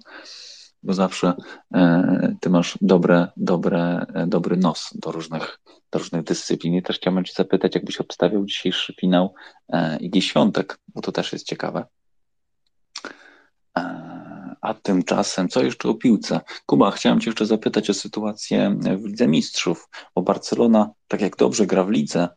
[0.83, 1.33] bo zawsze
[1.75, 6.75] e, ty masz dobre, dobre, e, dobry nos do różnych, do różnych dyscyplin.
[6.75, 9.35] I też chciałbym cię zapytać, jakbyś obstawiał dzisiejszy finał
[9.69, 11.85] e, Igi Świątek, bo to też jest ciekawe.
[14.61, 16.41] A tymczasem, co jeszcze o piłce?
[16.67, 21.67] Kuba, chciałem Cię jeszcze zapytać o sytuację w Lidze Mistrzów, bo Barcelona, tak jak dobrze
[21.67, 22.29] gra w lidze,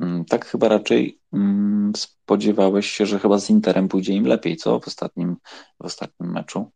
[0.00, 4.80] mm, tak chyba raczej mm, spodziewałeś się, że chyba z Interem pójdzie im lepiej, co
[4.80, 5.36] w ostatnim,
[5.82, 6.70] w ostatnim meczu?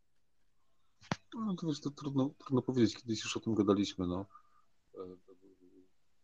[1.45, 4.07] No to, wiesz, to trudno, trudno powiedzieć, kiedyś już o tym gadaliśmy.
[4.07, 4.25] No.
[4.95, 4.99] E,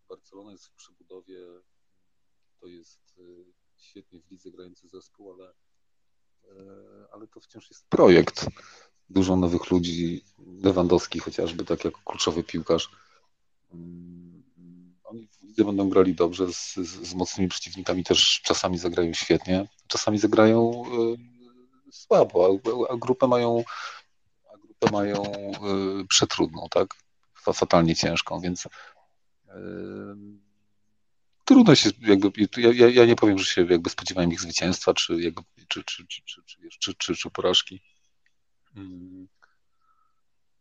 [0.10, 1.39] Barcelona jest w przebudowie,
[2.60, 3.21] to jest e,
[3.77, 5.53] świetnie w lidze grający zespół, ale
[6.49, 8.45] E, ale to wciąż jest projekt.
[9.10, 10.23] Dużo nowych ludzi,
[10.63, 12.89] Lewandowski chociażby, tak jako kluczowy piłkarz.
[13.73, 14.43] Mm,
[15.03, 20.17] oni w lidze będą grali dobrze, z, z, mocnymi przeciwnikami też czasami zagrają świetnie, czasami
[20.17, 20.84] zagrają
[21.91, 23.63] słabo, a, a, grupę mają
[24.80, 25.24] grupę mają
[26.02, 26.96] y, przetrudną, tak?
[27.54, 28.70] Fatalnie ciężką, więc y,
[31.46, 35.42] trudno się jakby, ja, ja nie powiem, że się jakby spodziewałem ich zwycięstwa, czy, jakby,
[35.68, 36.42] czy, czy, czy, czy,
[36.80, 37.82] czy, czy, czy porażki.
[38.74, 39.28] Hmm.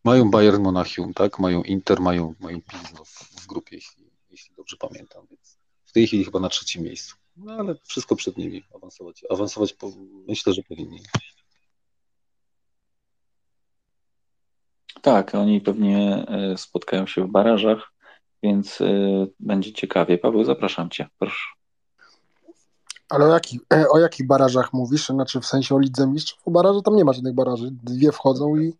[0.04, 1.38] Mają Bayern Monachium, tak?
[1.38, 6.06] Mają Inter, mają, mają Pilzno w, w grupie, jeśli, jeśli dobrze pamiętam, więc w tej
[6.06, 7.16] chwili chyba na trzecim miejscu.
[7.36, 9.24] No ale wszystko przed nimi awansować.
[9.30, 9.92] Awansować po,
[10.28, 11.00] myślę, że powinni.
[15.02, 17.92] Tak, oni pewnie e, spotkają się w barażach
[18.42, 20.18] więc y, będzie ciekawie.
[20.18, 21.46] Paweł, zapraszam Cię, proszę.
[23.08, 25.06] Ale o, jaki, e, o jakich barażach mówisz?
[25.06, 26.40] Znaczy w sensie o Lidze Mistrzów?
[26.44, 27.68] O barażu tam nie ma żadnych baraży.
[27.70, 28.74] Dwie wchodzą i...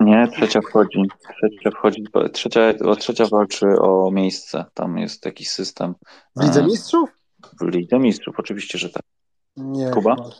[0.00, 1.02] Nie, trzecia wchodzi.
[1.36, 4.64] Trzecia wchodzi, trzecia, o, trzecia walczy o miejsce.
[4.74, 5.94] Tam jest jakiś system.
[6.36, 7.10] W Lidze e, Mistrzów?
[7.60, 9.02] W Lidze Mistrzów, oczywiście, że tak.
[9.56, 9.90] Nie.
[9.90, 10.16] Kuba?
[10.16, 10.30] Chyba,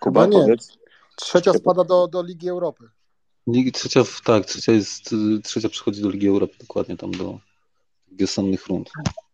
[0.00, 0.32] Kuba, nie.
[0.32, 0.78] Powiedz.
[1.16, 2.88] Trzecia spada do, do Ligi Europy.
[3.46, 7.38] Ligi, trzecia, tak, trzecia jest, trzecia przychodzi do Ligi Europy, dokładnie tam do
[8.12, 8.90] wiosennych rund.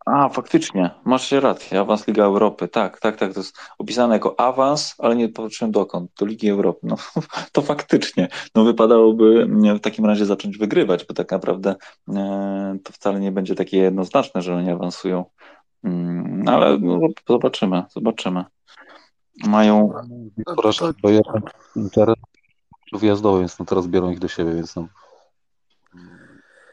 [0.07, 4.95] A, faktycznie, masz rację, awans Liga Europy, tak, tak, tak, to jest opisane jako awans,
[4.99, 6.97] ale nie patrzyłem dokąd, do Ligi Europy, no
[7.53, 11.77] to faktycznie, no wypadałoby w takim razie zacząć wygrywać, bo tak naprawdę
[12.09, 15.25] e, to wcale nie będzie takie jednoznaczne, że oni awansują,
[15.85, 18.45] mm, ale no, zobaczymy, zobaczymy.
[19.47, 19.93] Mają...
[20.57, 21.41] Porażka Bayern
[21.77, 22.15] Inter
[22.93, 24.89] wyjazdowy, więc no teraz biorą ich do siebie, więc no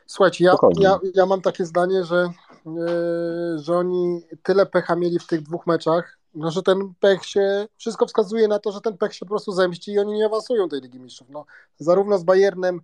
[0.07, 2.29] Słuchajcie, ja, ja, ja mam takie zdanie, że,
[2.65, 7.67] yy, że oni tyle pecha mieli w tych dwóch meczach, no, że ten pech się,
[7.77, 10.69] wszystko wskazuje na to, że ten pech się po prostu zemści i oni nie awansują
[10.69, 11.29] tej Ligi Mistrzów.
[11.29, 11.45] No,
[11.77, 12.81] zarówno z Bayernem,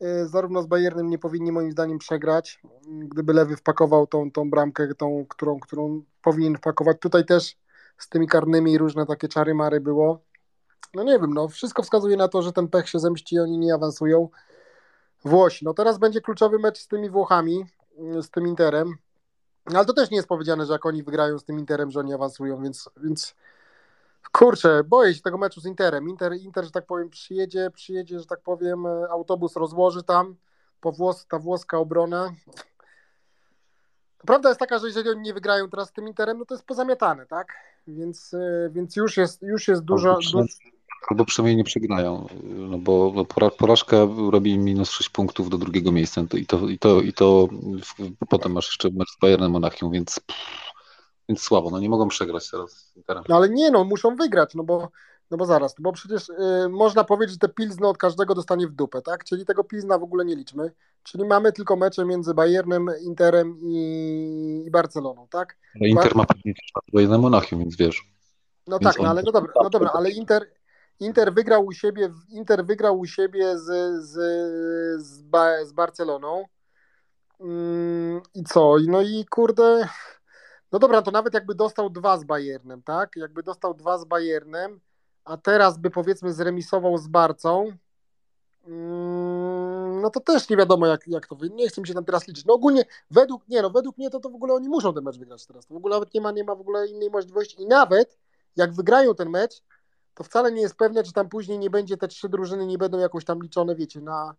[0.00, 4.94] yy, zarówno z Bayernem nie powinni moim zdaniem przegrać, gdyby Lewy wpakował tą, tą bramkę,
[4.94, 6.96] tą, którą, którą powinien wpakować.
[7.00, 7.56] Tutaj też
[7.98, 10.20] z tymi karnymi różne takie czary mary było.
[10.94, 13.58] No nie wiem, no wszystko wskazuje na to, że ten pech się zemści i oni
[13.58, 14.28] nie awansują.
[15.24, 15.64] Włosi.
[15.64, 17.66] No teraz będzie kluczowy mecz z tymi Włochami,
[18.20, 18.94] z tym Interem.
[19.74, 22.14] Ale to też nie jest powiedziane, że jak oni wygrają z tym Interem, że oni
[22.14, 23.34] awansują, więc, więc
[24.32, 26.08] kurczę, boję się tego meczu z Interem.
[26.08, 30.36] Inter, Inter, że tak powiem, przyjedzie, przyjedzie, że tak powiem, autobus rozłoży tam,
[30.80, 32.32] po włos, ta włoska obrona.
[34.18, 36.66] Prawda jest taka, że jeżeli oni nie wygrają teraz z tym Interem, no to jest
[36.66, 37.52] pozamiatane, tak?
[37.86, 38.34] Więc,
[38.70, 40.44] więc już jest, już jest dużo, dużo
[41.08, 43.24] Albo przynajmniej nie przegrają, no bo
[43.58, 43.96] porażka
[44.30, 47.48] robi minus 6 punktów do drugiego miejsca i to, i to, i to
[48.28, 50.20] potem masz jeszcze mecz z Bayernem Monachium, więc,
[51.28, 52.94] więc słabo, no nie mogą przegrać teraz.
[53.28, 54.88] No ale nie no, muszą wygrać, no bo,
[55.30, 58.72] no bo zaraz, bo przecież y, można powiedzieć, że te pilzno od każdego dostanie w
[58.72, 59.24] dupę, tak?
[59.24, 64.64] Czyli tego pilzna w ogóle nie liczmy, czyli mamy tylko mecze między Bayernem, Interem i,
[64.66, 65.56] i Barceloną, tak?
[65.80, 66.54] Ale Inter ma pewnie
[66.92, 68.08] Bayernem Monachium, więc wiesz.
[68.66, 70.46] No więc tak, no ale no dobra, no dobra, ale Inter,
[71.00, 73.64] Inter wygrał u siebie, Inter wygrał u siebie z,
[74.04, 74.12] z,
[75.06, 76.44] z, ba, z Barceloną.
[77.40, 78.76] Mm, I co?
[78.88, 79.88] No i kurde.
[80.72, 83.16] No dobra, to nawet jakby dostał dwa z Bayernem, tak?
[83.16, 84.80] Jakby dostał dwa z Bayernem,
[85.24, 87.72] a teraz by powiedzmy zremisował z Barcą,
[88.66, 91.36] mm, no to też nie wiadomo jak, jak to.
[91.54, 92.44] Nie chcę mi się tam teraz liczyć.
[92.44, 95.18] No ogólnie według, nie no, według mnie to, to w ogóle oni muszą ten mecz
[95.18, 95.66] wygrać teraz.
[95.66, 97.62] To w ogóle nawet nie ma, nie ma w ogóle innej możliwości.
[97.62, 98.18] I nawet
[98.56, 99.62] jak wygrają ten mecz,
[100.14, 102.98] to wcale nie jest pewne, czy tam później nie będzie, te trzy drużyny nie będą
[102.98, 104.34] jakoś tam liczone, wiecie, na,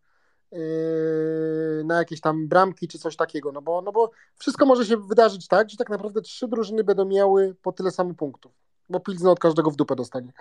[0.52, 4.98] yy, na jakieś tam bramki czy coś takiego, no bo, no bo wszystko może się
[4.98, 8.52] wydarzyć tak, że tak naprawdę trzy drużyny będą miały po tyle samo punktów,
[8.90, 10.34] bo Pilzno od każdego w dupę dostanie.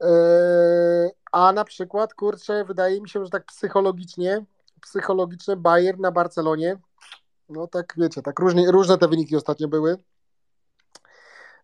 [0.00, 0.08] Yy,
[1.32, 4.44] a na przykład, kurczę, wydaje mi się, że tak psychologicznie,
[4.80, 6.78] psychologicznie Bayern na Barcelonie
[7.48, 9.96] No tak, wiecie, tak różnie, różne te wyniki ostatnio były.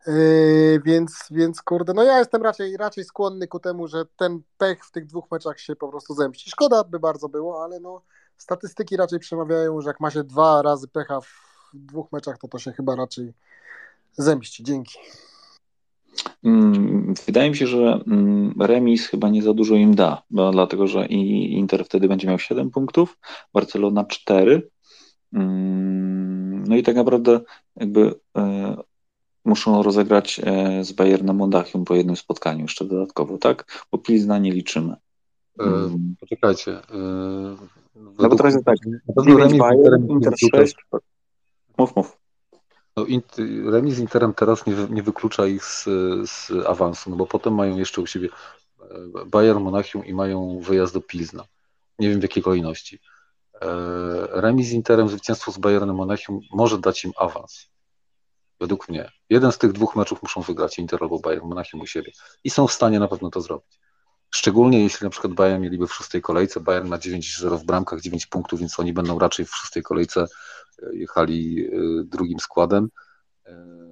[0.07, 4.85] Yy, więc, więc kurde, no ja jestem raczej, raczej skłonny ku temu, że ten pech
[4.85, 6.51] w tych dwóch meczach się po prostu zemści.
[6.51, 8.03] Szkoda by bardzo było, ale no
[8.37, 12.59] statystyki raczej przemawiają, że jak ma się dwa razy pecha w dwóch meczach, to to
[12.59, 13.33] się chyba raczej
[14.13, 14.65] zemści.
[14.65, 14.99] Dzięki.
[16.45, 21.07] Mm, wydaje mi się, że mm, remis chyba nie za dużo im da, dlatego że
[21.07, 23.19] Inter wtedy będzie miał 7 punktów,
[23.53, 24.71] Barcelona 4.
[25.33, 27.41] Mm, no i tak naprawdę
[27.77, 28.77] jakby e,
[29.45, 33.87] muszą rozegrać e, z Bayernem Monachium po jednym spotkaniu jeszcze dodatkowo, tak?
[33.93, 34.97] Bo Pilzna nie liczymy.
[35.61, 35.65] E,
[36.21, 36.73] poczekajcie.
[36.73, 37.57] E,
[37.95, 38.77] no bo teraz jest tak,
[39.27, 40.77] 9 Bayern, Inter 6.
[41.79, 42.19] Mów, mów.
[42.97, 43.07] No,
[43.71, 45.85] remis z Interem teraz nie, nie wyklucza ich z,
[46.31, 48.29] z awansu, no bo potem mają jeszcze u siebie
[48.81, 48.85] e,
[49.27, 51.45] Bayern Monachium i mają wyjazd do Pilzna.
[51.99, 53.01] Nie wiem w jakiej kolejności.
[53.63, 53.69] E,
[54.41, 57.74] remis z Interem, zwycięstwo z Bayernem Monachium może dać im awans.
[58.61, 59.11] Według mnie.
[59.31, 62.13] Jeden z tych dwóch meczów muszą wygrać Inter albo Bayern Monachium u siebie.
[62.45, 63.79] I są w stanie na pewno to zrobić.
[64.31, 66.61] Szczególnie jeśli na przykład Bayern mieliby w szóstej kolejce.
[66.61, 70.27] Bayern ma 9-0 w bramkach, 9 punktów, więc oni będą raczej w szóstej kolejce
[70.93, 71.71] jechali e,
[72.05, 72.89] drugim składem.
[73.47, 73.85] E,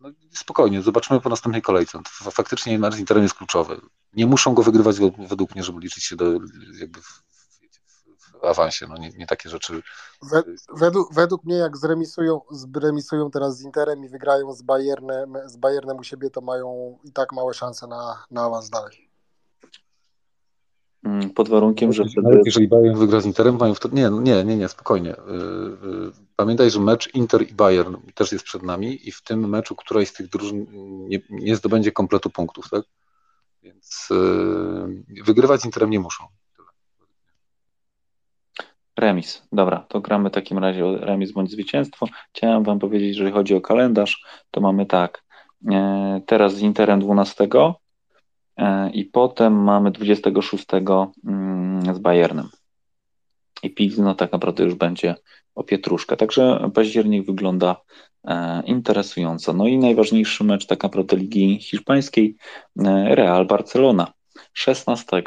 [0.00, 2.00] no, spokojnie, zobaczymy po następnej kolejce.
[2.30, 3.80] Faktycznie mecz z Interem jest kluczowy.
[4.12, 6.32] Nie muszą go wygrywać według mnie, żeby liczyć się do,
[6.80, 7.00] jakby
[8.42, 8.86] awansie.
[8.88, 9.82] No, nie, nie takie rzeczy.
[10.74, 15.96] Według, według mnie, jak zremisują, zremisują teraz z Interem i wygrają z Bayernem, z Bayernem
[15.96, 19.08] u siebie, to mają i tak małe szanse na, na awans dalej.
[21.04, 22.28] Mm, pod warunkiem, że wtedy...
[22.28, 23.96] Nawet jeżeli Bayern wygra z Interem, mają wtedy...
[23.96, 25.10] Nie, nie, nie, nie, spokojnie.
[25.10, 29.48] Y, y, pamiętaj, że mecz Inter i Bayern też jest przed nami i w tym
[29.48, 30.66] meczu któraś z tych drużyn
[31.08, 32.84] nie, nie zdobędzie kompletu punktów, tak?
[33.62, 36.24] Więc yy, wygrywać z Interem nie muszą.
[38.98, 39.42] Remis.
[39.52, 42.06] Dobra, to gramy w takim razie remis bądź zwycięstwo.
[42.32, 45.24] Chciałem Wam powiedzieć, jeżeli chodzi o kalendarz, to mamy tak.
[45.70, 47.48] E, teraz z Interem 12,
[48.58, 50.64] E, i potem mamy 26
[51.24, 52.48] mm, z Bayernem.
[53.62, 55.14] I Pilzno tak naprawdę już będzie
[55.54, 56.16] o pietruszkę.
[56.16, 57.76] Także październik wygląda
[58.24, 59.52] e, interesująco.
[59.52, 62.36] No i najważniejszy mecz tak naprawdę Ligi Hiszpańskiej
[62.78, 64.12] e, Real Barcelona
[64.52, 65.22] 16.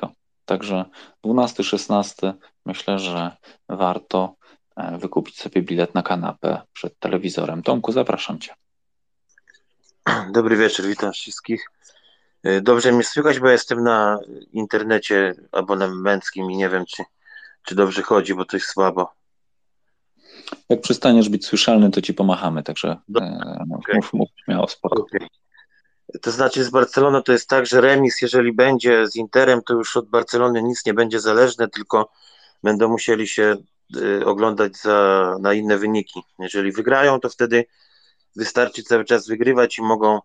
[0.46, 0.86] Także
[1.26, 2.34] 12-16
[2.66, 3.32] myślę, że
[3.70, 4.36] warto
[5.00, 7.64] wykupić sobie bilet na kanapę przed telewizorem.
[7.64, 8.54] Tomku, zapraszam Cię.
[10.32, 11.70] Dobry wieczór, witam wszystkich.
[12.48, 14.20] Y, dobrze mnie słychać, bo jestem na
[14.54, 17.04] internecie abonamenckim i nie wiem, czy,
[17.64, 19.14] czy dobrze chodzi, bo to jest słabo.
[20.70, 23.96] Jak przestaniesz być słyszalny, to ci pomachamy, także e, okay.
[23.96, 25.02] mów, mów śmiało, spoko.
[25.02, 25.28] Okay.
[26.22, 29.98] To znaczy z Barceloną to jest tak, że remis, jeżeli będzie z Interem, to już
[29.98, 32.12] od Barcelony nic nie będzie zależne, tylko
[32.64, 33.56] będą musieli się
[33.98, 36.22] y, oglądać za, na inne wyniki.
[36.40, 37.66] Jeżeli wygrają, to wtedy
[38.36, 40.20] wystarczy cały czas wygrywać i mogą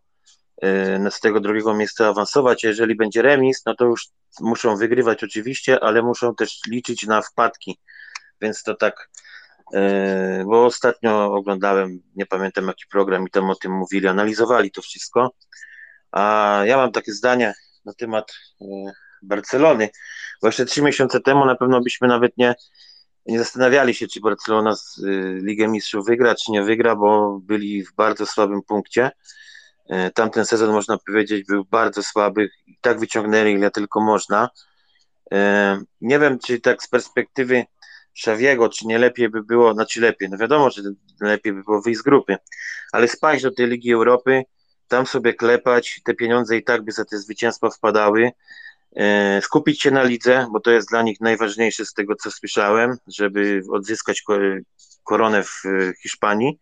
[0.65, 2.65] Y, z tego drugiego miejsca awansować.
[2.65, 4.09] Jeżeli będzie remis, no to już
[4.41, 7.79] muszą wygrywać oczywiście, ale muszą też liczyć na wpadki.
[8.41, 9.11] Więc to tak,
[9.75, 14.83] y, bo ostatnio oglądałem, nie pamiętam jaki program i tam o tym mówili, analizowali to
[14.83, 15.35] wszystko.
[16.13, 17.55] A ja mam takie zdanie
[17.85, 18.33] na temat
[18.63, 18.65] y,
[19.23, 19.89] Barcelony,
[20.43, 22.55] jeszcze trzy miesiące temu na pewno byśmy nawet nie,
[23.27, 25.01] nie zastanawiali się, czy Barcelona z
[25.43, 29.11] Ligę Mistrzów wygra, czy nie wygra, bo byli w bardzo słabym punkcie.
[29.89, 34.51] E, tamten sezon, można powiedzieć, był bardzo słaby i tak wyciągnęli, ile tylko można.
[35.33, 37.65] E, nie wiem, czy tak z perspektywy
[38.15, 40.83] Szawiego, czy nie lepiej by było, znaczy lepiej, no wiadomo, że
[41.21, 42.37] lepiej by było wyjść z grupy,
[42.93, 44.45] ale spaść do tej Ligi Europy,
[44.89, 48.33] tam sobie klepać, te pieniądze i tak by za te zwycięstwa wpadały,
[48.97, 52.97] e, skupić się na lidze, bo to jest dla nich najważniejsze z tego, co słyszałem,
[53.07, 54.25] żeby odzyskać
[55.05, 55.63] koronę w
[56.03, 56.59] Hiszpanii,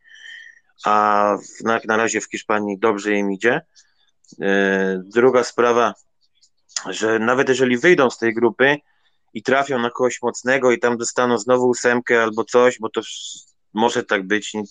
[0.84, 3.60] a na, na razie w Hiszpanii dobrze im idzie.
[4.40, 5.94] E, druga sprawa,
[6.88, 8.76] że nawet jeżeli wyjdą z tej grupy
[9.34, 13.00] i trafią na kogoś mocnego i tam dostaną znowu ósemkę albo coś, bo to
[13.74, 14.62] może tak być, e,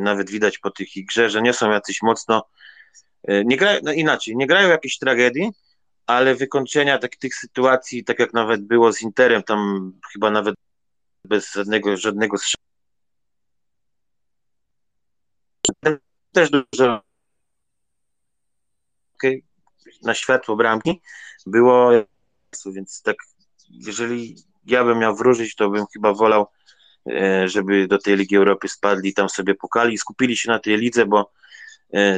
[0.00, 2.66] nawet widać po tych ich grze, że nie są jacyś mocno, e,
[3.44, 5.50] nie grają, no inaczej, nie grają jakiejś tragedii,
[6.06, 10.54] ale wykończenia tak, tych sytuacji, tak jak nawet było z Interem, tam chyba nawet
[11.24, 12.66] bez żadnego, żadnego strzału
[16.32, 17.02] też dużo
[20.02, 21.00] na światło bramki
[21.46, 21.90] było,
[22.66, 23.16] więc tak,
[23.70, 26.46] jeżeli ja bym miał wróżyć, to bym chyba wolał,
[27.10, 30.76] e, żeby do tej Ligi Europy spadli, tam sobie pukali i skupili się na tej
[30.76, 31.45] lidze, bo e,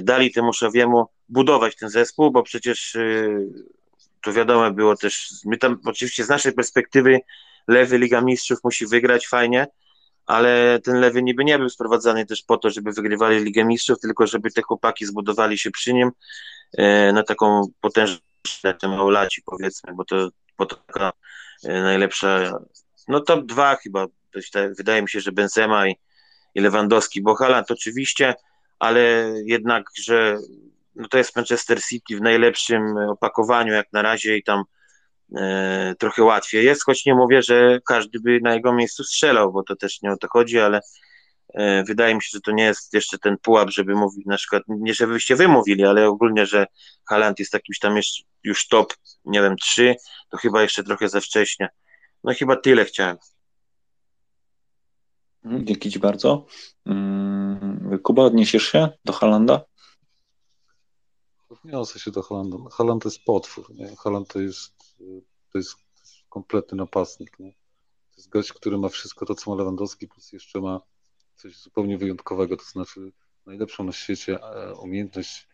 [0.03, 3.29] dali temu Szawiemu budować ten zespół, bo przecież e,
[4.23, 7.21] to wiadomo było też, my tam oczywiście z naszej perspektywy
[7.69, 9.67] lewy Liga Mistrzów musi wygrać fajnie,
[10.27, 14.27] ale ten lewy niby nie był sprowadzany też po to, żeby wygrywali Ligę Mistrzów, tylko
[14.27, 16.11] żeby te chłopaki zbudowali się przy nim
[16.79, 18.19] e, na taką potężną
[18.83, 21.13] małolaci powiedzmy, bo to, bo to taka
[21.65, 22.59] e, najlepsza,
[23.09, 24.07] no top dwa chyba,
[24.79, 25.97] wydaje mi się, że Benzema i,
[26.55, 28.35] i Lewandowski, bo Haaland oczywiście,
[28.79, 30.39] ale jednak, że
[30.95, 34.63] no to jest Manchester City w najlepszym opakowaniu jak na razie i tam
[35.37, 39.63] e, trochę łatwiej jest, choć nie mówię, że każdy by na jego miejscu strzelał, bo
[39.63, 40.81] to też nie o to chodzi, ale
[41.55, 44.63] e, wydaje mi się, że to nie jest jeszcze ten pułap, żeby mówić na przykład,
[44.69, 46.67] nie żebyście wy mówili, ale ogólnie, że
[47.09, 48.07] Haaland jest jakimś tam już,
[48.45, 49.97] już top, nie wiem, trzy,
[50.31, 51.69] to chyba jeszcze trochę za wcześnie.
[52.25, 53.17] No chyba tyle chciałem.
[55.49, 56.47] Dzięki Ci bardzo.
[56.87, 59.65] Mm, Kuba, odniesiesz się do Halanda?
[61.49, 62.57] Odniosę się do Halanda.
[62.71, 63.75] Haland to jest potwór.
[63.75, 63.95] Nie?
[64.29, 64.97] To jest,
[65.53, 65.77] to jest
[66.29, 67.39] kompletny napastnik.
[67.39, 67.53] Nie?
[67.53, 70.81] To jest gość, który ma wszystko to, co ma Lewandowski, plus jeszcze ma
[71.35, 73.13] coś zupełnie wyjątkowego, to znaczy
[73.47, 75.49] najlepszą na świecie e, umiejętność,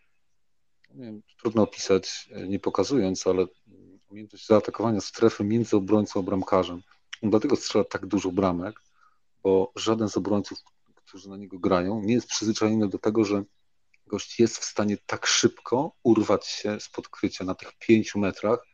[0.94, 3.46] wiem, trudno opisać, e, nie pokazując, ale
[4.10, 6.82] umiejętność zaatakowania strefy między obrońcą a bramkarzem.
[7.22, 8.80] On dlatego strzela tak dużo bramek,
[9.44, 10.58] bo żaden z obrońców,
[10.94, 13.44] którzy na niego grają, nie jest przyzwyczajony do tego, że
[14.06, 18.66] gość jest w stanie tak szybko urwać się z podkrycia na tych pięciu metrach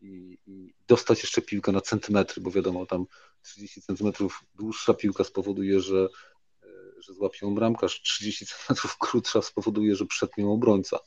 [0.00, 3.06] i, i dostać jeszcze piłkę na centymetry, bo wiadomo, tam
[3.42, 6.08] 30 centymetrów dłuższa piłka spowoduje, że,
[6.62, 6.66] e,
[7.00, 10.98] że złapie ją bramkarz, 30 centymetrów krótsza spowoduje, że przetnie obrońca.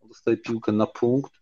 [0.00, 1.32] On dostaje piłkę na punkt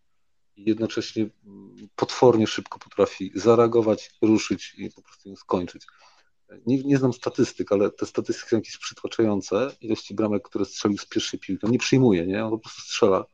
[0.57, 5.87] i jednocześnie mm, potwornie szybko potrafi zareagować, ruszyć i po prostu ją skończyć
[6.67, 9.77] nie, nie znam statystyk, ale te statystyki są jakieś przytłaczające.
[9.81, 11.67] Ilości bramek, które strzelił z pierwszej piłki.
[11.67, 12.45] On nie przyjmuje, nie?
[12.45, 13.25] On po prostu strzela.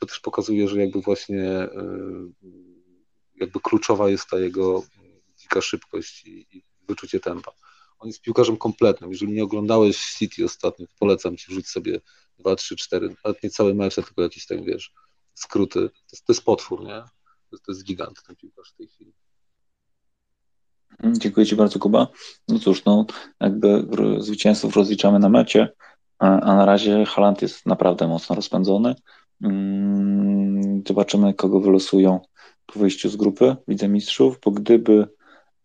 [0.00, 1.70] To też pokazuje, że jakby właśnie e,
[3.36, 4.82] jakby kluczowa jest ta jego
[5.36, 7.52] dzika szybkość i, i wyczucie tempa.
[7.98, 9.10] On jest piłkarzem kompletnym.
[9.10, 12.00] Jeżeli nie oglądałeś City ostatnio, to polecam ci wrzuć sobie
[12.38, 14.92] 2, 3, 4, nawet nie całe mecze, tylko jakieś tam, wiesz,
[15.34, 15.80] skróty.
[15.80, 17.02] To jest, to jest potwór, nie?
[17.50, 19.12] To jest, to jest gigant ten piłkarz w tej chwili.
[21.02, 22.08] Dziękuję Ci bardzo, Kuba.
[22.48, 23.06] No cóż, no,
[23.40, 23.86] jakby
[24.18, 25.68] zwycięzców rozliczamy na mecie,
[26.18, 28.94] a, a na razie Haland jest naprawdę mocno rozpędzony.
[29.42, 32.20] Mm, zobaczymy, kogo wylosują
[32.66, 35.08] po wyjściu z grupy Wicemistrzów, bo gdyby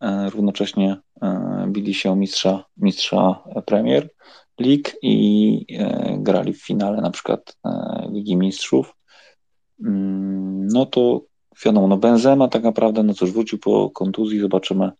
[0.00, 4.10] e, równocześnie e, bili się o mistrza, mistrza Premier
[4.58, 7.56] League i e, grali w finale na przykład
[8.12, 8.94] Ligi Mistrzów,
[9.84, 11.22] mm, no to
[11.64, 14.90] wiadomo, no Benzema tak naprawdę, no cóż, wrócił po kontuzji, zobaczymy,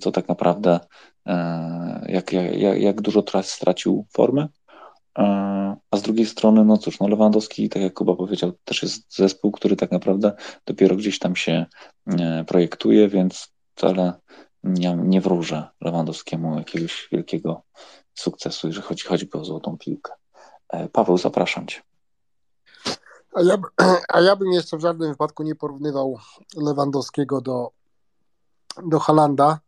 [0.00, 0.80] co tak naprawdę,
[1.26, 4.48] e, jak, jak, jak dużo stracił formę.
[5.18, 5.22] E,
[5.90, 9.52] a z drugiej strony, no cóż, no Lewandowski, tak jak Kuba powiedział, też jest zespół,
[9.52, 10.32] który tak naprawdę
[10.66, 11.66] dopiero gdzieś tam się
[12.06, 14.12] e, projektuje, więc wcale
[14.64, 17.62] nie, nie wróżę Lewandowskiemu jakiegoś wielkiego
[18.14, 20.12] sukcesu, jeżeli chodzi choćby o złotą piłkę.
[20.92, 21.80] Paweł, zapraszam Cię.
[23.34, 23.56] A ja,
[24.14, 26.18] a ja bym jeszcze w żadnym wypadku nie porównywał
[26.56, 27.70] Lewandowskiego do,
[28.86, 29.58] do Halanda,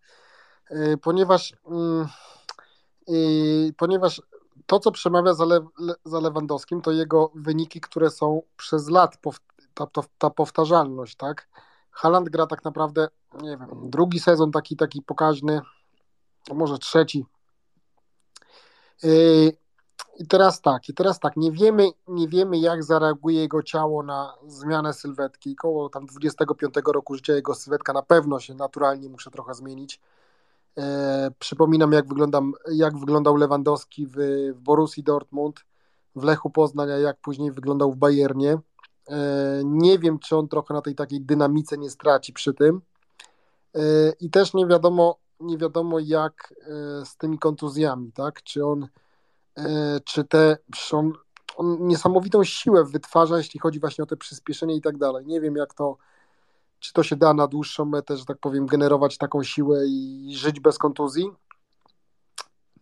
[1.02, 2.06] ponieważ, mm,
[3.08, 4.22] y, ponieważ
[4.66, 5.60] to, co przemawia za, Le,
[6.04, 9.18] za Lewandowskim, to jego wyniki, które są przez lat,
[9.74, 11.48] ta, ta, ta powtarzalność, tak?
[11.90, 13.08] Haland gra tak naprawdę,
[13.42, 15.60] nie wiem, drugi sezon taki, taki pokaźny,
[16.54, 17.26] może trzeci.
[19.04, 19.56] Y,
[20.18, 24.34] i teraz tak, i teraz tak, nie wiemy, nie wiemy jak zareaguje jego ciało na
[24.46, 25.56] zmianę sylwetki.
[25.56, 30.00] Koło tam 25 roku życia jego sylwetka na pewno się naturalnie muszę trochę zmienić.
[30.78, 34.16] E, przypominam jak, wyglądam, jak wyglądał Lewandowski w,
[34.54, 35.64] w Dortmund,
[36.16, 38.58] w Lechu Poznania, jak później wyglądał w Bayernie.
[39.08, 42.80] E, nie wiem, czy on trochę na tej takiej dynamice nie straci przy tym.
[43.74, 43.80] E,
[44.20, 46.54] I też nie wiadomo, nie wiadomo jak
[47.04, 48.42] z tymi kontuzjami, tak?
[48.42, 48.88] Czy on
[50.04, 50.56] czy te,
[50.92, 51.12] on,
[51.56, 55.26] on niesamowitą siłę wytwarza, jeśli chodzi właśnie o te przyspieszenie i tak dalej.
[55.26, 55.96] Nie wiem, jak to,
[56.82, 60.60] czy to się da na dłuższą metę, że tak powiem, generować taką siłę i żyć
[60.60, 61.30] bez kontuzji.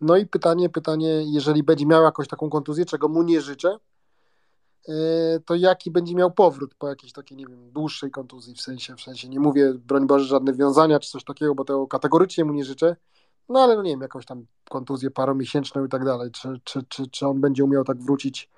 [0.01, 3.77] No i pytanie, pytanie, jeżeli będzie miał jakąś taką kontuzję, czego mu nie życzę,
[4.87, 4.93] e,
[5.45, 9.01] to jaki będzie miał powrót po jakiejś takiej, nie wiem, dłuższej kontuzji, w sensie, w
[9.01, 12.65] sensie, nie mówię, broń Boże, żadne wiązania czy coś takiego, bo tego kategorycznie mu nie
[12.65, 12.95] życzę,
[13.49, 17.07] no ale no nie wiem, jakąś tam kontuzję paromiesięczną i tak dalej, czy, czy, czy,
[17.07, 18.49] czy on będzie umiał tak wrócić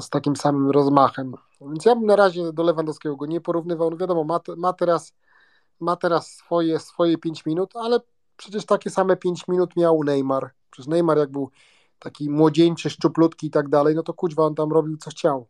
[0.00, 1.34] z takim samym rozmachem.
[1.60, 3.90] Więc ja bym na razie do Lewandowskiego go nie porównywał.
[3.90, 5.12] No wiadomo, ma, ma, teraz,
[5.80, 8.00] ma teraz swoje, swoje 5 minut, ale
[8.36, 10.50] przecież takie same 5 minut miał Neymar.
[10.70, 11.50] Przecież Neymar jak był
[11.98, 15.48] taki młodzieńczy, szczuplutki i tak dalej, no to kuźwa on tam robił co chciał.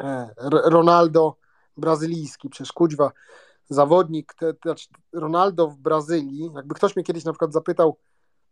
[0.00, 1.36] E, Ronaldo
[1.76, 3.12] brazylijski, przecież kuźwa
[3.68, 7.96] zawodnik, te, te, znaczy Ronaldo w Brazylii, jakby ktoś mnie kiedyś na przykład zapytał,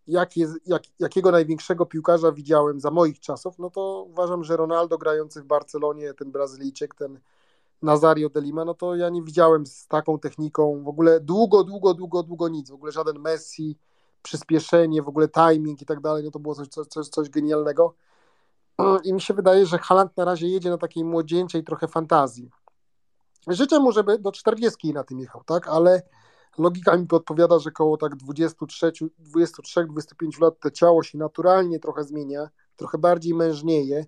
[0.06, 4.98] jak jest, jak, jakiego największego piłkarza widziałem za moich czasów, no to uważam, że Ronaldo
[4.98, 7.20] grający w Barcelonie, ten Brazylijczyk, ten
[7.82, 11.94] Nazario de Lima, no to ja nie widziałem z taką techniką w ogóle długo, długo,
[11.94, 13.76] długo, długo nic, w ogóle żaden Messi,
[14.22, 17.94] przyspieszenie, w ogóle timing i tak dalej, no to było coś, coś, coś genialnego.
[19.04, 22.50] I mi się wydaje, że Haland na razie jedzie na takiej młodzieńczej trochę fantazji.
[23.48, 26.02] Życzę mu, żeby do 40 na tym jechał, tak, ale
[26.58, 32.98] logika mi podpowiada, że koło tak 23-25 lat to ciało się naturalnie trochę zmienia, trochę
[32.98, 34.06] bardziej mężnieje.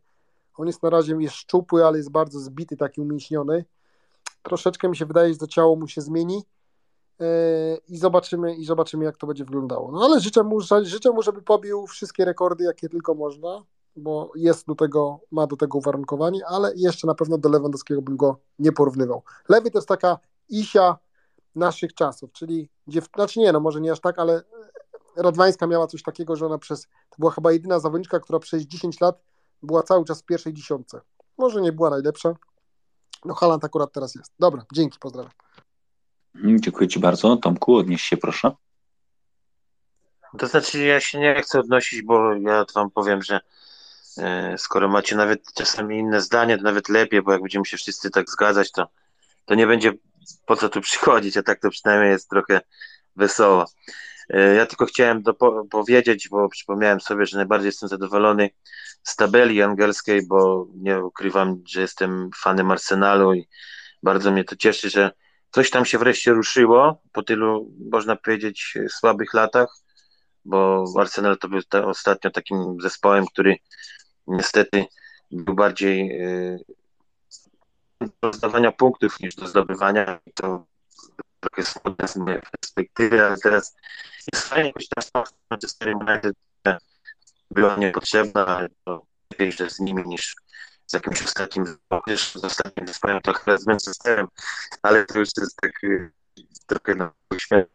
[0.56, 3.64] On jest na razie jest szczupły, ale jest bardzo zbity, taki umięśniony.
[4.42, 6.42] Troszeczkę mi się wydaje, że to ciało mu się zmieni
[7.18, 7.26] yy,
[7.88, 9.92] i zobaczymy, i zobaczymy, jak to będzie wyglądało.
[9.92, 13.64] No ale życzę mu, życzę mu, żeby pobił wszystkie rekordy, jakie tylko można,
[13.96, 18.16] bo jest do tego, ma do tego uwarunkowanie, ale jeszcze na pewno do Lewandowskiego bym
[18.16, 19.22] go nie porównywał.
[19.48, 20.18] Lewy to jest taka
[20.48, 20.98] Isia
[21.54, 23.08] naszych czasów, czyli dziew...
[23.14, 24.42] znaczy nie, no może nie aż tak, ale
[25.16, 29.00] Radwańska miała coś takiego, że ona przez, to była chyba jedyna zawodniczka, która przez 10
[29.00, 29.22] lat
[29.62, 31.00] była cały czas w pierwszej dziesiątce.
[31.38, 32.34] Może nie była najlepsza,
[33.24, 34.32] no Haland akurat teraz jest.
[34.38, 35.32] Dobra, dzięki, pozdrawiam.
[36.34, 37.36] Dziękuję Ci bardzo.
[37.36, 38.52] Tomku, odnieś się proszę.
[40.38, 43.40] To znaczy, ja się nie chcę odnosić, bo ja Wam powiem, że
[44.18, 48.10] e, skoro macie nawet czasami inne zdanie, to nawet lepiej, bo jak będziemy się wszyscy
[48.10, 48.86] tak zgadzać, to,
[49.44, 49.92] to nie będzie
[50.46, 52.60] po co tu przychodzić, a tak to przynajmniej jest trochę
[53.16, 53.66] wesoło.
[54.30, 58.50] E, ja tylko chciałem dopo- powiedzieć, bo przypomniałem sobie, że najbardziej jestem zadowolony
[59.02, 63.48] z tabeli angielskiej, bo nie ukrywam, że jestem fanem Arsenalu i
[64.02, 65.10] bardzo mnie to cieszy, że
[65.50, 69.68] coś tam się wreszcie ruszyło po tylu, można powiedzieć, słabych latach,
[70.44, 73.56] bo Arsenal to był ta, ostatnio takim zespołem, który
[74.26, 74.84] niestety
[75.30, 76.58] był bardziej yy,
[78.22, 80.20] do zdawania punktów niż do zdobywania.
[80.26, 80.66] I to
[81.40, 83.76] trochę smutne z mojej perspektywy, ale teraz
[84.32, 86.34] jest fajnie, jakoś ta Manchester United
[87.50, 90.36] była niepotrzebna, ale to lepiej, że z nimi niż
[90.86, 94.26] z jakimś ostatnim, chociaż z ostatnim zespołem trochę z Manchesterem,
[94.82, 96.12] ale to już jest tak y,
[96.66, 97.66] trochę na śmiech.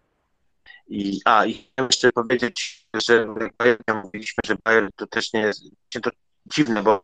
[0.87, 3.27] I, a, i chciałem jeszcze powiedzieć, że
[3.65, 5.61] jak mówiliśmy, że Bayern to też nie jest,
[6.03, 6.09] to
[6.45, 7.01] dziwne, bo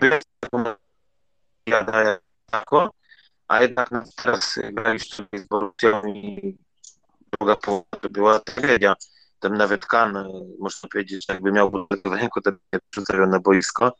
[0.00, 0.64] byłem taką
[1.66, 1.84] ja
[2.52, 2.94] tako,
[3.48, 6.58] a jednak teraz graliśmy z Borussią i
[7.38, 8.94] druga połowa to była tragedia.
[9.40, 10.28] Tam nawet Kan,
[10.58, 11.70] można powiedzieć, jakby miał
[12.04, 12.50] w ręku, to
[13.12, 13.96] nie na boisko.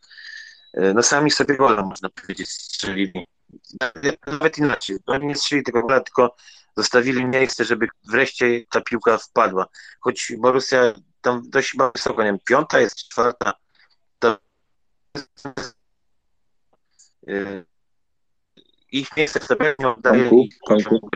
[0.94, 3.26] No sami sobie gola, można powiedzieć, strzelili.
[4.26, 6.36] Nawet inaczej, oni nie strzelili tego gola, tylko
[6.76, 9.66] zostawili miejsce, żeby wreszcie ta piłka wpadła.
[10.00, 13.52] Choć Borussia tam dość chyba wysoko, nie wiem, piąta jest, czwarta,
[14.18, 14.38] to
[18.92, 21.08] ich miejsce w tabeli oddaje Tomku, Tomku,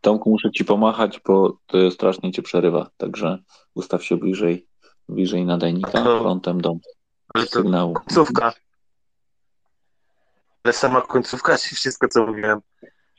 [0.00, 3.38] Tomku, muszę ci pomachać, bo to strasznie cię przerywa, także
[3.74, 4.66] ustaw się bliżej,
[5.08, 6.20] bliżej nadajnika, No.
[6.20, 6.74] frontem do
[7.48, 7.94] sygnału.
[7.94, 8.52] końcówka.
[10.64, 12.60] Ale sama końcówka, czy wszystko, co mówiłem?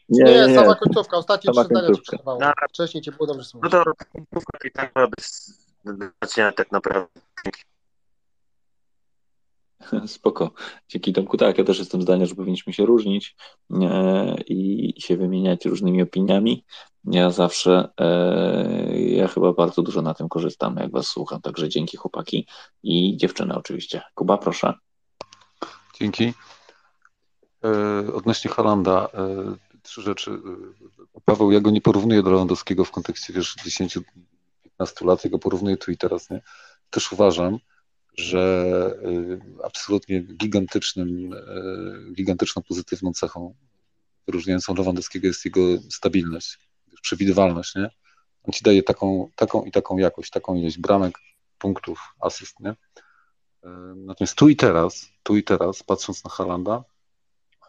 [0.10, 2.40] Nie, Nie, nie, sama końcówka, ostatnie Sama trzy zdania ci przerwało.
[2.42, 2.52] No.
[2.70, 3.72] Wcześniej cię było dobrze No słychać.
[3.72, 3.84] to
[4.14, 5.54] końcówka i tak była bez
[5.86, 7.08] znaczenia tak naprawdę.
[10.08, 10.52] Spoko.
[10.90, 11.38] Dzięki Tomku.
[11.38, 13.36] Tak, ja też jestem zdania, że powinniśmy się różnić
[13.82, 16.66] e, i się wymieniać różnymi opiniami.
[17.04, 21.98] Ja zawsze, e, ja chyba bardzo dużo na tym korzystam, jak was słucham, także dzięki
[21.98, 22.48] chłopaki
[22.84, 24.02] i dziewczyny oczywiście.
[24.16, 24.74] Kuba, proszę.
[26.00, 26.34] Dzięki.
[27.64, 30.32] E, Odnośnie Halanda, e, trzy rzeczy.
[31.26, 34.04] Paweł, ja go nie porównuję do Lewandowskiego w kontekście, wiesz, 10-15
[35.02, 36.42] lat, ja go porównuję tu i teraz, nie?
[36.90, 37.58] Też uważam,
[38.18, 43.56] że e, absolutnie gigantycznym, e, gigantyczną pozytywną cechą
[44.28, 46.58] wyróżniającą Lewandowskiego jest jego stabilność,
[47.02, 47.90] przewidywalność, nie?
[48.44, 51.18] On ci daje taką, taką i taką jakość, taką ilość bramek,
[51.58, 52.70] punktów, asyst, nie?
[53.64, 56.84] E, Natomiast tu i teraz, tu i teraz, patrząc na Halanda,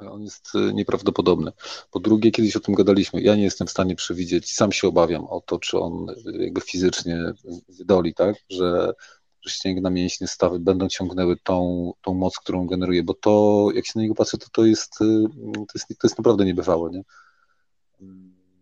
[0.00, 1.52] on jest nieprawdopodobny.
[1.90, 5.26] Po drugie, kiedyś o tym gadaliśmy, ja nie jestem w stanie przewidzieć, sam się obawiam
[5.26, 6.06] o to, czy on
[6.38, 7.18] jakby fizycznie
[7.68, 8.92] wydoli, tak, że,
[9.42, 13.92] że ścięgna, mięśnie, stawy będą ciągnęły tą, tą moc, którą generuje, bo to, jak się
[13.96, 15.04] na niego patrzy, to to jest, e,
[15.54, 17.02] to jest, to jest naprawdę niebywałe, nie?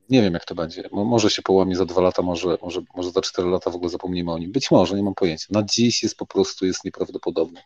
[0.08, 0.88] Nie wiem, jak to będzie.
[0.92, 3.90] Mo- Może się połamie za dwa lata, może, może, może za cztery lata w ogóle
[3.90, 4.52] zapomnimy o nim.
[4.52, 5.46] Być może, nie mam pojęcia.
[5.50, 7.60] Na dziś jest po prostu jest nieprawdopodobny.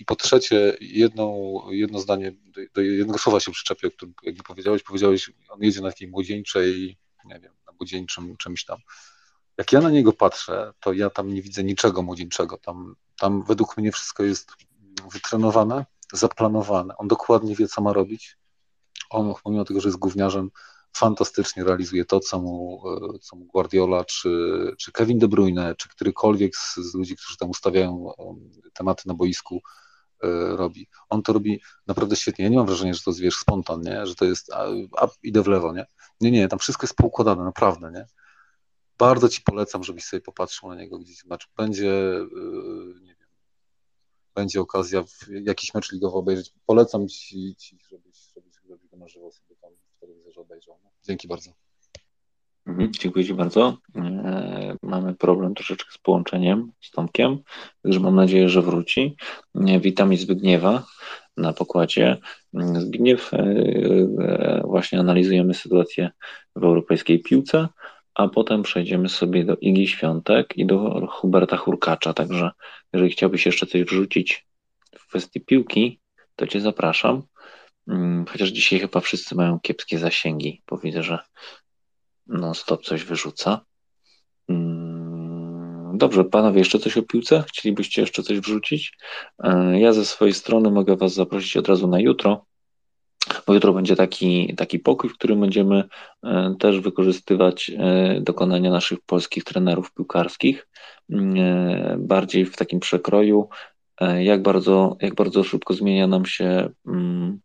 [0.00, 4.82] I po trzecie, jedno zdanie, do, do jednego słowa się przyczepię, o którym jakby powiedziałeś,
[4.82, 8.78] powiedziałeś, on jedzie na takiej młodzieńczej, nie wiem, na młodzieńczym czymś tam.
[9.58, 12.58] Jak ja na niego patrzę, to ja tam nie widzę niczego młodzieńczego.
[12.58, 14.52] Tam, tam według mnie wszystko jest
[15.12, 16.96] wytrenowane, zaplanowane.
[16.96, 18.36] On dokładnie wie, co ma robić
[19.10, 20.50] on pomimo tego, że jest gówniarzem,
[20.96, 22.82] fantastycznie realizuje to, co mu,
[23.14, 24.28] e, co mu Guardiola, czy,
[24.78, 28.12] czy Kevin De Bruyne, czy którykolwiek z, z ludzi, którzy tam ustawiają
[28.72, 29.60] tematy na boisku,
[30.22, 30.88] e, robi.
[31.08, 32.44] On to robi naprawdę świetnie.
[32.44, 34.06] Ja nie mam wrażenia, że to jest, wiesz, spontan, nie?
[34.06, 34.64] że to jest a,
[34.96, 35.86] a, idę w lewo, nie?
[36.20, 38.06] Nie, nie, tam wszystko jest poukładane, naprawdę, nie?
[38.98, 41.48] Bardzo ci polecam, żebyś sobie popatrzył na niego gdzieś w.
[41.56, 43.28] Będzie, e, nie wiem,
[44.34, 46.52] będzie okazja jakiś mecz ligowy obejrzeć.
[46.66, 48.54] Polecam ci, ci żebyś, żebyś,
[48.92, 50.78] na żywo sobie tam w telewizorze obejrzał.
[51.02, 51.52] Dzięki bardzo.
[52.66, 53.76] Mhm, dziękuję Ci bardzo.
[53.96, 57.38] E, mamy problem troszeczkę z połączeniem z Tomkiem,
[57.82, 59.16] także mam nadzieję, że wróci.
[59.54, 60.84] E, witam i Zbigniewa
[61.36, 62.16] na pokładzie.
[62.54, 63.30] E, Zbigniew,
[64.64, 66.10] właśnie analizujemy sytuację
[66.56, 67.68] w europejskiej piłce,
[68.16, 72.50] a potem przejdziemy sobie do Igi Świątek i do Huberta Hurkacza, także
[72.92, 74.46] jeżeli chciałbyś jeszcze coś wrzucić
[74.98, 76.00] w kwestii piłki,
[76.36, 77.22] to Cię zapraszam.
[77.88, 81.18] Mm, chociaż dzisiaj chyba wszyscy mają kiepskie zasięgi, bo widzę, że
[82.26, 83.60] non-stop coś wyrzuca.
[84.48, 87.44] Mm, dobrze, panowie, jeszcze coś o piłce?
[87.48, 88.98] Chcielibyście jeszcze coś wrzucić?
[89.42, 92.46] E, ja ze swojej strony mogę was zaprosić od razu na jutro,
[93.54, 95.84] jutro będzie taki, taki pokój, w którym będziemy
[96.24, 100.68] e, też wykorzystywać e, dokonania naszych polskich trenerów piłkarskich,
[101.10, 103.48] mm, bardziej w takim przekroju,
[104.18, 107.40] jak bardzo, jak bardzo szybko zmienia nam się mm,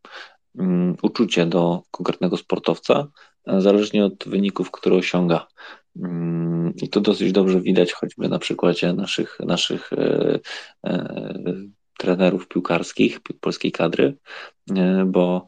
[1.01, 3.07] uczucie do konkretnego sportowca,
[3.47, 5.47] zależnie od wyników, które osiąga.
[5.95, 10.39] Mm, I to dosyć dobrze widać choćby na przykładzie naszych, naszych e,
[10.85, 11.53] e,
[11.97, 14.17] trenerów piłkarskich, polskiej kadry,
[14.75, 15.47] e, bo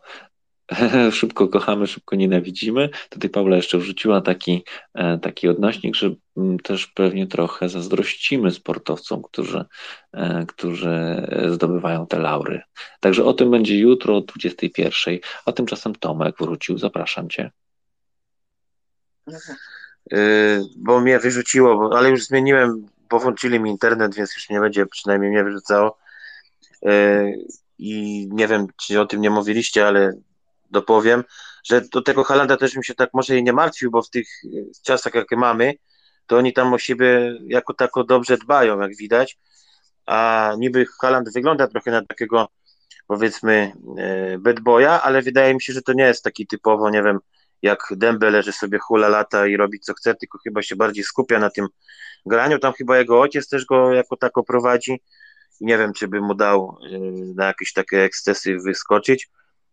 [1.11, 2.89] szybko kochamy, szybko nienawidzimy.
[3.09, 4.63] Tutaj Paula jeszcze wrzuciła taki,
[5.21, 9.65] taki odnośnik, że mm, też pewnie trochę zazdrościmy sportowcom, którzy,
[10.47, 12.61] którzy zdobywają te laury.
[12.99, 15.17] Także o tym będzie jutro o 21.
[15.45, 16.77] A tymczasem Tomek wrócił.
[16.77, 17.51] Zapraszam Cię.
[20.11, 20.17] Yy,
[20.77, 24.85] bo mnie wyrzuciło, bo, ale już zmieniłem, bo włączyli mi internet, więc już nie będzie
[24.85, 25.97] przynajmniej mnie wyrzucało.
[27.77, 30.13] I nie wiem, czy o tym nie mówiliście, ale
[30.73, 31.23] dopowiem,
[31.63, 34.27] że do tego Halanda też bym się tak może i nie martwił, bo w tych
[34.83, 35.73] czasach, jakie mamy,
[36.27, 39.37] to oni tam o siebie jako tako dobrze dbają, jak widać.
[40.05, 42.47] A niby Haland wygląda trochę na takiego,
[43.07, 43.71] powiedzmy,
[44.31, 47.19] yy, bad boya, ale wydaje mi się, że to nie jest taki typowo, nie wiem,
[47.61, 51.39] jak Dembele, że sobie hula lata i robi co chce, tylko chyba się bardziej skupia
[51.39, 51.67] na tym
[52.25, 52.59] graniu.
[52.59, 54.99] Tam chyba jego ojciec też go jako tako prowadzi
[55.61, 56.99] nie wiem, czy by mu dał y,
[57.35, 59.29] na jakieś takie ekscesy wyskoczyć.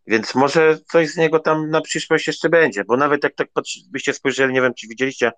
[0.07, 3.49] Więc może coś z niego tam na przyszłość jeszcze będzie, bo nawet jak tak
[3.91, 5.33] byście spojrzeli, nie wiem, czy widzieliście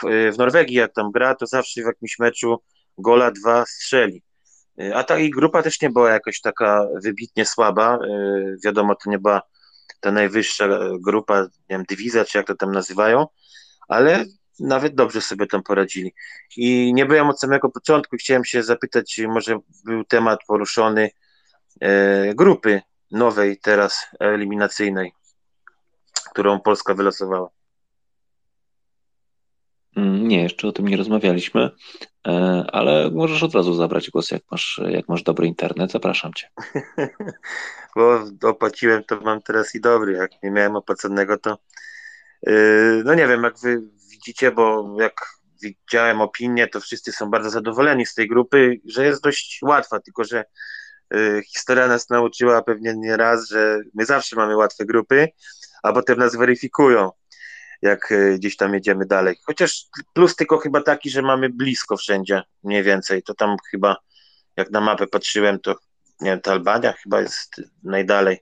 [0.00, 2.62] w, y, w Norwegii, jak tam gra, to zawsze w jakimś meczu
[2.98, 4.22] gola dwa strzeli.
[4.80, 7.98] Y, a ta i grupa też nie była jakoś taka wybitnie słaba.
[8.64, 9.42] Wiadomo, to nie była
[10.00, 10.68] ta najwyższa
[11.00, 13.26] grupa, nie wiem, dywizja, czy jak to tam nazywają,
[13.88, 14.24] ale
[14.60, 16.14] nawet dobrze sobie tam poradzili.
[16.56, 21.10] I nie byłem od samego początku, chciałem się zapytać, może był temat poruszony
[21.80, 22.82] e, grupy
[23.14, 25.12] nowej teraz eliminacyjnej,
[26.30, 27.48] którą Polska wylosowała.
[29.96, 31.70] Mm, nie, jeszcze o tym nie rozmawialiśmy,
[32.26, 32.30] e,
[32.72, 35.92] ale możesz od razu zabrać głos, jak masz, jak masz dobry internet.
[35.92, 36.48] Zapraszam cię.
[37.96, 40.12] Bo opłaciłem, to mam teraz i dobry.
[40.12, 41.58] Jak nie miałem opłaconego, to
[42.46, 45.14] yy, no nie wiem, jak wy widzicie, bo jak
[45.62, 50.24] widziałem opinię, to wszyscy są bardzo zadowoleni z tej grupy, że jest dość łatwa, tylko
[50.24, 50.44] że
[51.46, 55.28] historia nas nauczyła pewnie nie raz, że my zawsze mamy łatwe grupy,
[55.82, 57.10] a potem nas weryfikują
[57.84, 59.36] jak e, gdzieś tam jedziemy dalej.
[59.46, 63.22] Chociaż plus tylko chyba taki, że mamy blisko wszędzie, mniej więcej.
[63.22, 63.96] To tam chyba,
[64.56, 65.76] jak na mapę patrzyłem, to
[66.20, 68.38] nie wiem, ta Albania chyba jest najdalej.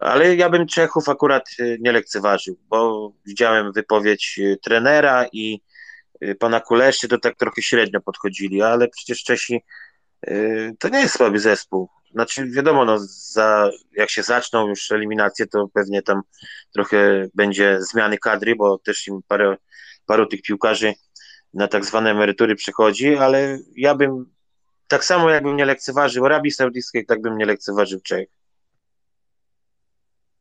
[0.00, 5.60] Ale ja bym Czechów akurat e, nie lekceważył, bo widziałem wypowiedź trenera i
[6.38, 9.60] pana Kuleszy, to tak trochę średnio podchodzili, ale przecież Czesi
[10.78, 11.88] to nie jest słaby zespół.
[12.12, 16.20] Znaczy, wiadomo, no, za, jak się zaczną już eliminacje, to pewnie tam
[16.72, 19.56] trochę będzie zmiany kadry, bo też im parę,
[20.06, 20.94] paru tych piłkarzy
[21.54, 24.26] na tak zwane emerytury przychodzi, ale ja bym
[24.88, 28.28] tak samo jakbym nie lekceważył Arabii Saudyjskiej, tak bym nie lekceważył Czech.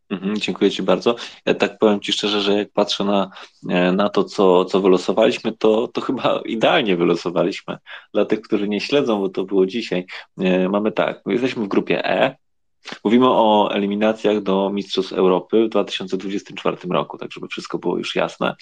[0.09, 1.15] Mhm, dziękuję Ci bardzo.
[1.45, 3.31] Ja tak powiem Ci szczerze, że jak patrzę na,
[3.69, 7.77] e, na to, co, co wylosowaliśmy, to, to chyba idealnie wylosowaliśmy.
[8.13, 10.05] Dla tych, którzy nie śledzą, bo to było dzisiaj,
[10.37, 12.35] e, mamy tak, jesteśmy w grupie E.
[13.03, 18.55] Mówimy o eliminacjach do Mistrzostw Europy w 2024 roku, tak żeby wszystko było już jasne.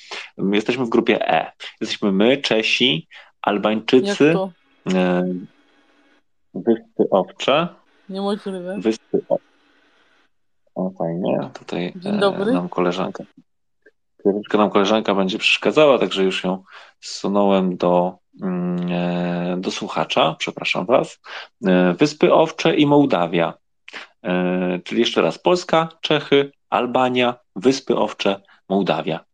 [0.52, 1.52] Jesteśmy w grupie E.
[1.82, 3.08] Jesteśmy my, Czesi,
[3.42, 4.36] Albańczycy,
[4.94, 5.34] e,
[6.54, 7.68] Wyspy Owcze.
[8.10, 8.76] Niemożliwe.
[8.80, 9.47] Wyspy Owcze
[10.78, 11.50] O, fajnie.
[11.54, 12.52] Tutaj Dzień dobry.
[12.52, 13.24] e, nam koleżanka.
[14.24, 16.64] Troszeczkę nam koleżanka będzie przeszkadzała, także już ją
[17.00, 20.36] zsunąłem do, mm, e, do słuchacza.
[20.40, 21.20] Przepraszam Was.
[21.66, 23.54] E, Wyspy Owcze i Mołdawia.
[24.24, 29.26] E, Czyli jeszcze raz Polska, Czechy, Albania, Wyspy Owcze, Mołdawia.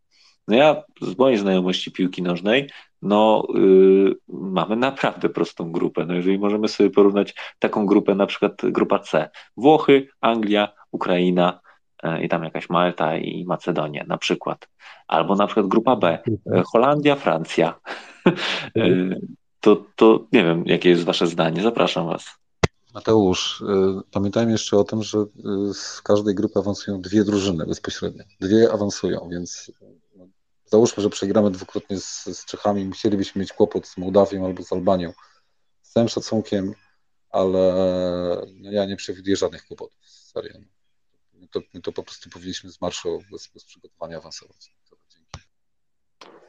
[0.47, 2.69] No ja z mojej znajomości piłki nożnej,
[3.04, 6.06] no y, mamy naprawdę prostą grupę.
[6.06, 11.60] No jeżeli możemy sobie porównać taką grupę, na przykład grupa C, Włochy, Anglia, Ukraina
[12.04, 14.70] e, i tam jakaś Malta i Macedonia na przykład.
[15.08, 16.20] Albo na przykład grupa B,
[16.54, 17.74] e, Holandia, Francja.
[18.78, 19.16] E,
[19.60, 21.62] To, to nie wiem, jakie jest wasze zdanie.
[21.62, 22.26] Zapraszam was.
[22.93, 23.64] Mateusz,
[24.12, 25.18] pamiętajmy jeszcze o tym, że
[25.74, 28.24] z każdej grupy awansują dwie drużyny bezpośrednio.
[28.41, 29.72] Dwie awansują, więc
[30.74, 35.13] załóżmy, że przegramy dwukrotnie z, z Czechami, musielibyśmy mieć kłopot z Mołdawią albo z Albanią.
[35.82, 36.74] Z całym szacunkiem,
[37.30, 37.76] ale
[38.61, 40.63] no, ja nie przewiduję żadnych kłopotów z serią.
[41.34, 44.76] My to, my to po prostu powinniśmy z marszu bez, bez przygotowania awansować.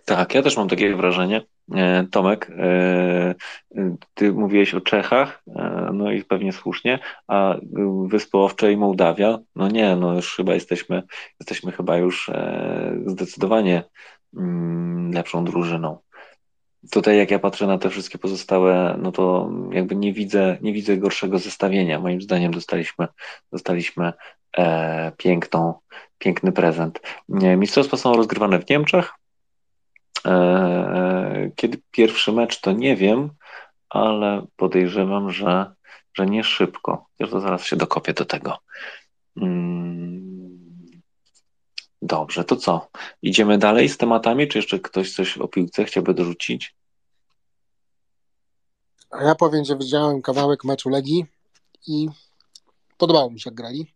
[0.05, 1.47] Tak, ja też mam takie wrażenie.
[1.75, 3.35] E, Tomek, e,
[4.15, 6.99] ty mówiłeś o Czechach, e, no i pewnie słusznie,
[7.29, 7.57] a
[8.07, 11.03] Wyspy Owcze i Mołdawia, no nie, no już chyba jesteśmy,
[11.41, 12.31] jesteśmy chyba już
[13.07, 13.85] zdecydowanie
[15.13, 15.99] lepszą drużyną.
[16.91, 20.97] Tutaj jak ja patrzę na te wszystkie pozostałe, no to jakby nie widzę, nie widzę
[20.97, 22.01] gorszego zestawienia.
[22.01, 23.09] Moim zdaniem dostaliśmy,
[23.53, 24.13] dostaliśmy
[24.59, 25.75] e, piękną,
[26.19, 27.01] piękny prezent.
[27.29, 29.13] Mistrzostwa są rozgrywane w Niemczech.
[30.27, 33.31] E, Kiedy pierwszy mecz, to nie wiem,
[33.91, 35.75] ale podejrzewam, że,
[36.15, 37.07] że nie szybko.
[37.13, 38.59] Chociaż to zaraz się dokopię do tego.
[39.37, 40.34] Mm,
[42.05, 42.89] Dobrze, to co?
[43.23, 46.75] Idziemy dalej z tematami, czy jeszcze ktoś coś o piłce chciałby dorzucić?
[49.11, 51.27] A ja powiem, że widziałem kawałek meczu Legii
[51.87, 52.09] i
[52.99, 53.87] podobało mi się jak grali.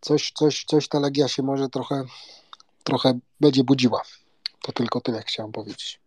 [0.00, 2.04] Coś, coś, coś ta Legia się może trochę,
[2.84, 4.02] trochę będzie budziła.
[4.62, 6.00] To tylko tyle chciałem powiedzieć.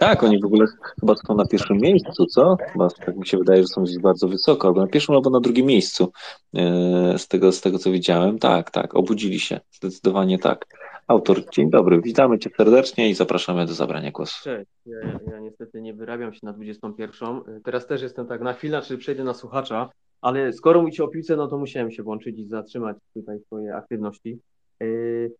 [0.00, 0.66] Tak, oni w ogóle
[1.00, 2.56] chyba są na pierwszym miejscu, co?
[2.72, 5.40] Chyba tak mi się wydaje, że są gdzieś bardzo wysoko, albo na pierwszym, albo na
[5.40, 6.12] drugim miejscu.
[6.54, 8.38] E, Z tego, z tego co widziałem.
[8.38, 9.60] Tak, tak, obudzili się.
[9.70, 10.66] Zdecydowanie tak.
[11.06, 14.44] Autor, dzień dobry, witamy Cię serdecznie i zapraszamy do zabrania głosu.
[14.44, 14.98] Cześć, ja,
[15.30, 17.40] ja niestety nie wyrabiam się na 21.
[17.64, 19.90] Teraz też jestem tak na chwilę, czy przejdę na słuchacza,
[20.20, 24.38] ale skoro mówicie o piłce, no to musiałem się włączyć i zatrzymać tutaj swoje aktywności.
[24.80, 25.32] Yy,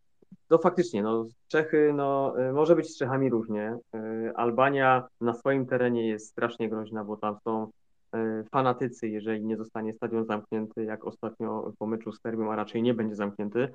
[0.49, 3.76] To faktycznie, no Czechy, no yy, może być z Czechami różnie.
[3.95, 7.70] Yy, Albania na swoim terenie jest strasznie groźna, bo tam są
[8.12, 12.83] yy, fanatycy, jeżeli nie zostanie stadion zamknięty, jak ostatnio po meczu z Serbią, a raczej
[12.83, 13.68] nie będzie zamknięty,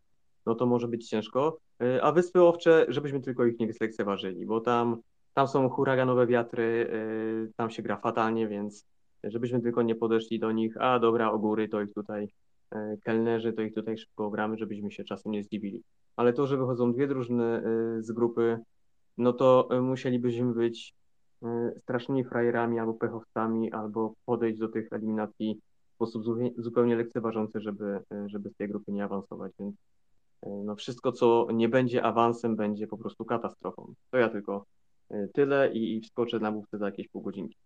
[0.46, 1.58] no to może być ciężko.
[2.02, 4.98] A Wyspy Owcze, żebyśmy tylko ich nie zlekceważyli, bo tam
[5.34, 6.92] tam są huraganowe wiatry,
[7.56, 8.86] tam się gra fatalnie, więc
[9.24, 12.28] żebyśmy tylko nie podeszli do nich, a dobra, o góry to ich tutaj
[13.04, 15.84] kelnerzy, to ich tutaj szybko gramy, żebyśmy się czasem nie zdziwili.
[16.16, 17.62] Ale to, że wychodzą dwie drużyny
[17.96, 18.60] yy, z grupy,
[19.18, 20.94] no to yy, musielibyśmy być
[21.42, 25.62] yy, strasznymi frajerami albo pechowcami, albo podejść do tych eliminacji
[25.92, 26.24] w sposób
[26.58, 29.76] zupełnie- lekceważący, żeby, żeby z tej grupy nie awansować, więc
[30.66, 33.94] no wszystko, co nie będzie awansem, będzie po prostu katastrofą.
[34.12, 34.66] To ja tylko
[35.34, 37.58] tyle i, i wskoczę na mówcę za jakieś pół godzinki.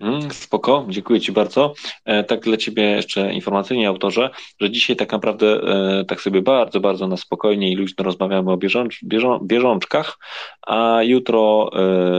[0.00, 1.74] Mm, Spoko, dziękuję Ci bardzo.
[2.04, 4.30] E, Tak dla Ciebie jeszcze informacyjnie, autorze,
[4.60, 8.56] że dzisiaj tak naprawdę e, tak sobie bardzo, bardzo na spokojnie i luźno rozmawiamy o
[8.56, 10.18] bieżącz, bieżą, bieżączkach,
[10.66, 11.70] a jutro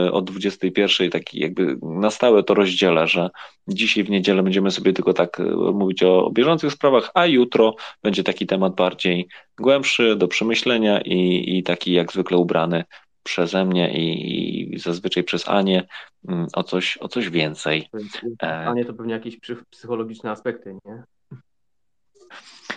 [0.06, 3.30] e, o 21 taki jakby na stałe to rozdzielę, że
[3.68, 8.46] dzisiaj w niedzielę będziemy sobie tylko tak mówić o bieżących sprawach, a jutro będzie taki
[8.46, 12.84] temat bardziej głębszy, do przemyślenia i, i taki jak zwykle ubrany
[13.28, 15.86] przeze mnie i, i zazwyczaj przez Anię
[16.28, 17.88] mm, o coś, o coś więcej.
[17.94, 18.66] Więc, E.
[18.68, 21.02] A nie to pewnie jakieś psy- psychologiczne aspekty, nie?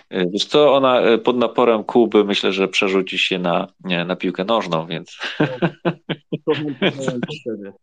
[0.10, 4.16] E, Wiesz co, ona e, pod naporem Kuby myślę, że przerzuci się na, nie, na
[4.16, 5.18] piłkę nożną, więc
[6.45, 6.54] To
[7.41, 7.74] wtedy.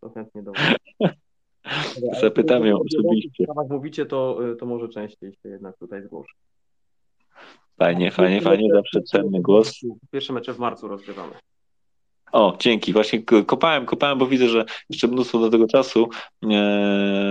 [0.00, 0.42] To chętnie
[2.20, 3.44] Zapytam ją osobiście.
[3.44, 6.32] sprawach mówicie, to, to może częściej się jednak tutaj zgłoszę.
[7.78, 9.80] fajnie, fajnie, fajnie, zawsze cenny głos.
[10.12, 11.32] Pierwsze mecze w marcu rozgrywamy.
[12.32, 16.08] O, dzięki, właśnie kopałem, kopałem, bo widzę, że jeszcze mnóstwo do tego czasu,
[16.42, 16.48] e,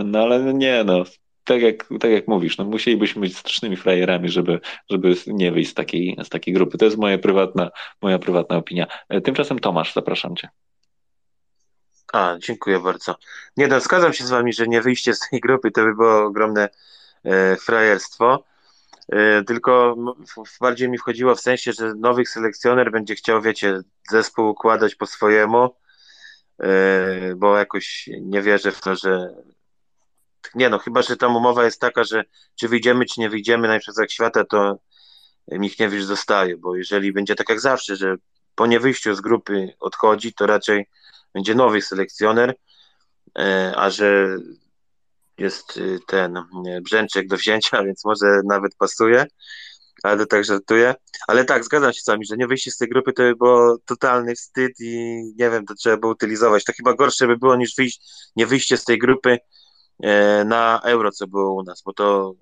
[0.05, 1.03] no ale nie no,
[1.45, 5.73] tak jak, tak jak mówisz, no musielibyśmy być strasznymi frajerami, żeby, żeby nie wyjść z
[5.73, 6.77] takiej, z takiej grupy.
[6.77, 7.71] To jest moja prywatna,
[8.01, 8.87] moja prywatna opinia.
[9.09, 10.49] E, Tymczasem Tomasz, zapraszam Cię.
[12.13, 13.15] A, dziękuję bardzo.
[13.57, 16.23] Nie no, zgadzam się z wami, że nie wyjście z tej grupy to by było
[16.23, 16.69] ogromne
[17.23, 18.43] e, frajerstwo.
[19.11, 19.95] E, tylko
[20.61, 23.81] bardziej mi wchodziło w sensie, że nowy selekcjoner będzie chciał, wiecie,
[24.11, 25.75] zespół układać po swojemu,
[26.63, 29.29] e, bo jakoś nie wierzę w to, że
[30.55, 32.23] Nie no, chyba, że tam umowa jest taka, że
[32.55, 34.79] czy wyjdziemy, czy nie wyjdziemy na jak świata, to
[35.51, 38.15] Michniewicz zostaje, bo jeżeli będzie tak jak zawsze, że
[38.55, 40.89] po niewyjściu z grupy odchodzi, to raczej
[41.33, 42.55] będzie nowy selekcjoner,
[43.37, 44.37] e, a że
[45.37, 46.43] jest y, ten
[46.81, 49.25] Brzęczek do wzięcia, więc może nawet pasuje,
[50.03, 50.95] ale to tak żartuję.
[51.27, 53.77] Ale tak, zgadzam się z wami, że nie wyjście z tej grupy to by było
[53.85, 56.63] totalny wstyd i nie wiem, to trzeba było utylizować.
[56.63, 58.01] To chyba gorsze by było niż wyjść,
[58.35, 59.37] nie wyjście z tej grupy
[60.03, 62.33] e, na euro, co było u nas, bo to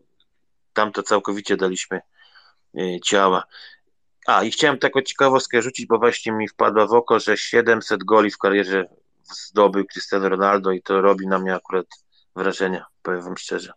[0.73, 1.99] tam to całkowicie daliśmy
[2.77, 3.43] e, ciała.
[4.27, 8.31] A, i chciałem taką ciekawostkę rzucić, bo właśnie mi wpadła w oko, że 700 goli
[8.31, 8.85] w karierze
[9.23, 11.85] zdobył Cristiano Ronaldo i to robi na mnie akurat
[12.35, 13.73] wrażenie, powiem wam szczerze.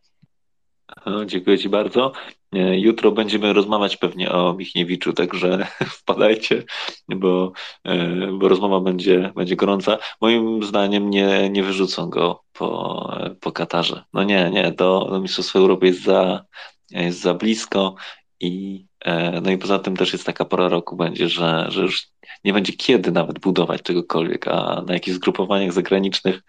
[1.26, 2.12] Dziękuję Ci bardzo.
[2.52, 5.66] E, jutro będziemy rozmawiać pewnie o Michniewiczu, także
[5.98, 6.62] wpadajcie,
[7.08, 7.52] bo,
[7.84, 9.98] e, bo rozmowa będzie, będzie gorąca.
[10.20, 14.04] Moim zdaniem nie, nie wyrzucą go po, po Katarze.
[14.12, 16.44] No nie, nie, do, do Mistrzostwa Europy jest za,
[16.90, 17.94] jest za blisko
[18.40, 22.08] i e, no i poza tym też jest taka pora roku będzie, że, że już
[22.46, 26.42] nie będzie kiedy nawet budować czegokolwiek, a na jakichś zgrupowaniach zagranicznych,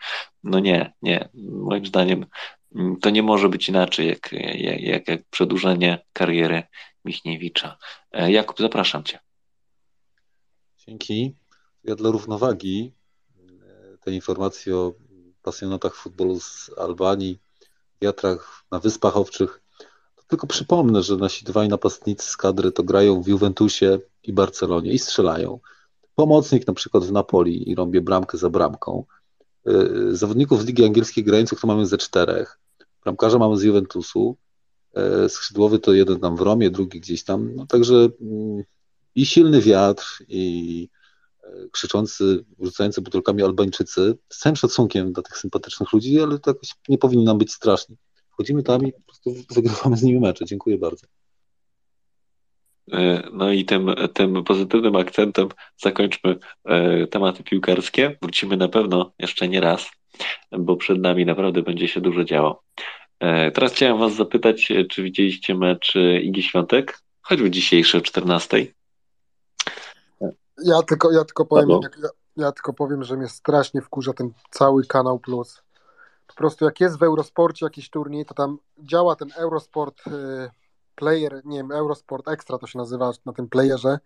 [0.43, 1.29] no nie, nie.
[1.33, 2.25] Moim zdaniem
[2.75, 4.31] mm, to nie może być inaczej jak,
[4.81, 6.63] jak, jak, przedłużenie kariery
[7.05, 7.77] Michniewicza.
[8.11, 9.19] E, Jakub, zapraszam Cię.
[10.87, 11.35] Dzięki.
[11.83, 12.93] Ja dla równowagi
[13.39, 14.93] e, te informacje o
[15.41, 17.39] pasjonatach futbolu z Albanii,
[18.01, 19.61] wiatrach na Wyspach Owczych
[20.27, 24.99] tylko przypomnę, że nasi dwaj napastnicy z kadry to grają w Juventusie i Barcelonie i
[24.99, 25.59] strzelają.
[26.17, 29.03] Pomocnik na przykład w Napoli i robię bramkę za bramką.
[29.67, 32.59] Y, zawodników z Ligi Angielskiej grających to mamy ze czterech.
[33.03, 34.37] Bramkarza mamy z Juventusu.
[35.25, 37.55] Y, skrzydłowy to jeden tam w Romie, drugi gdzieś tam.
[37.55, 38.63] No także mm,
[39.15, 40.89] i silny wiatr, i
[41.43, 44.17] y, krzyczący, rzucający butelkami Albańczycy.
[44.29, 47.95] Z całym szacunkiem dla tych sympatycznych ludzi, ale to jakoś nie powinni nam być straszni.
[48.29, 50.45] Wchodzimy tam i po prostu wygrywamy z nimi mecze.
[50.45, 51.07] Dziękuję bardzo.
[52.93, 56.35] E, no i tym, tym pozytywnym akcentem zakończmy
[56.65, 58.17] e, tematy piłkarskie.
[58.21, 59.85] Wrócimy na pewno jeszcze nie raz,
[60.51, 62.63] bo przed nami naprawdę będzie się dużo działo.
[63.19, 68.65] E, teraz chciałem Was zapytać, czy widzieliście mecz Igi Świątek, choćby dzisiejszy o 14.
[70.65, 74.85] Ja tylko, ja tylko powiem, ja, ja, tylko powiem, że mnie strasznie wkurza ten cały
[74.85, 75.61] kanał plus
[76.27, 80.11] po prostu jak jest w Eurosporcie jakiś turniej, to tam działa ten Eurosport y,
[80.97, 83.99] Player, nie wiem, Eurosport Extra to się nazywa na tym playerze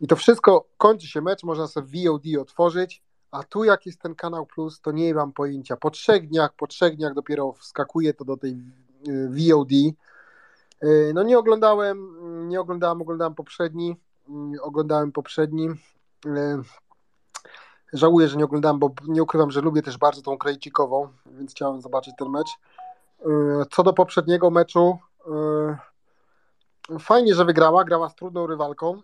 [0.00, 4.14] i to wszystko, kończy się mecz, można sobie VOD otworzyć, a tu jak jest ten
[4.14, 5.76] kanał plus, to nie mam pojęcia.
[5.76, 8.52] Po trzech dniach, po trzech dniach dopiero wskakuje to do tej
[9.08, 9.72] y, VOD.
[10.84, 12.16] Y, no nie oglądałem,
[12.48, 13.96] nie oglądałem, oglądałem poprzedni,
[14.62, 15.68] oglądałem poprzedni.
[17.92, 21.80] Żałuję, że nie oglądałem, bo nie ukrywam, że lubię też bardzo tą Krejcikową, więc chciałem
[21.80, 22.48] zobaczyć ten mecz.
[23.20, 23.26] Y,
[23.70, 25.30] co do poprzedniego meczu, y,
[27.00, 29.02] fajnie, że wygrała, grała z trudną rywalką,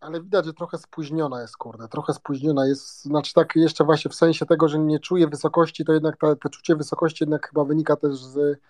[0.00, 4.14] ale widać, że trochę spóźniona jest, kurde, trochę spóźniona jest, znaczy tak jeszcze właśnie w
[4.14, 8.16] sensie tego, że nie czuje wysokości, to jednak to czucie wysokości jednak chyba wynika też
[8.16, 8.60] z,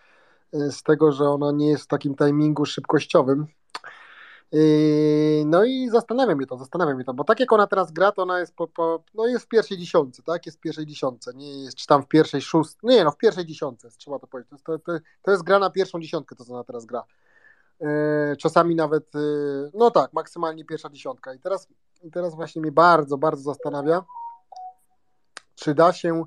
[0.52, 3.46] z tego, że ona nie jest w takim timingu szybkościowym,
[4.52, 8.12] Yy, no i zastanawiam mnie to, zastanawiam mnie to, bo tak jak ona teraz gra,
[8.12, 10.46] to ona jest, po, po, no jest w pierwszej dziesiątce, tak?
[10.46, 13.46] Jest w pierwszej dziesiątce, nie jest czy tam w pierwszej szóstce, nie no, w pierwszej
[13.46, 14.62] dziesiątce, trzeba to powiedzieć.
[14.64, 14.92] To, to,
[15.22, 17.04] to jest gra na pierwszą dziesiątkę, to co ona teraz gra.
[17.80, 21.34] Yy, czasami nawet, yy, no tak, maksymalnie pierwsza dziesiątka.
[21.34, 21.68] I teraz,
[22.12, 24.04] teraz właśnie mnie bardzo, bardzo zastanawia,
[25.54, 26.24] czy da się,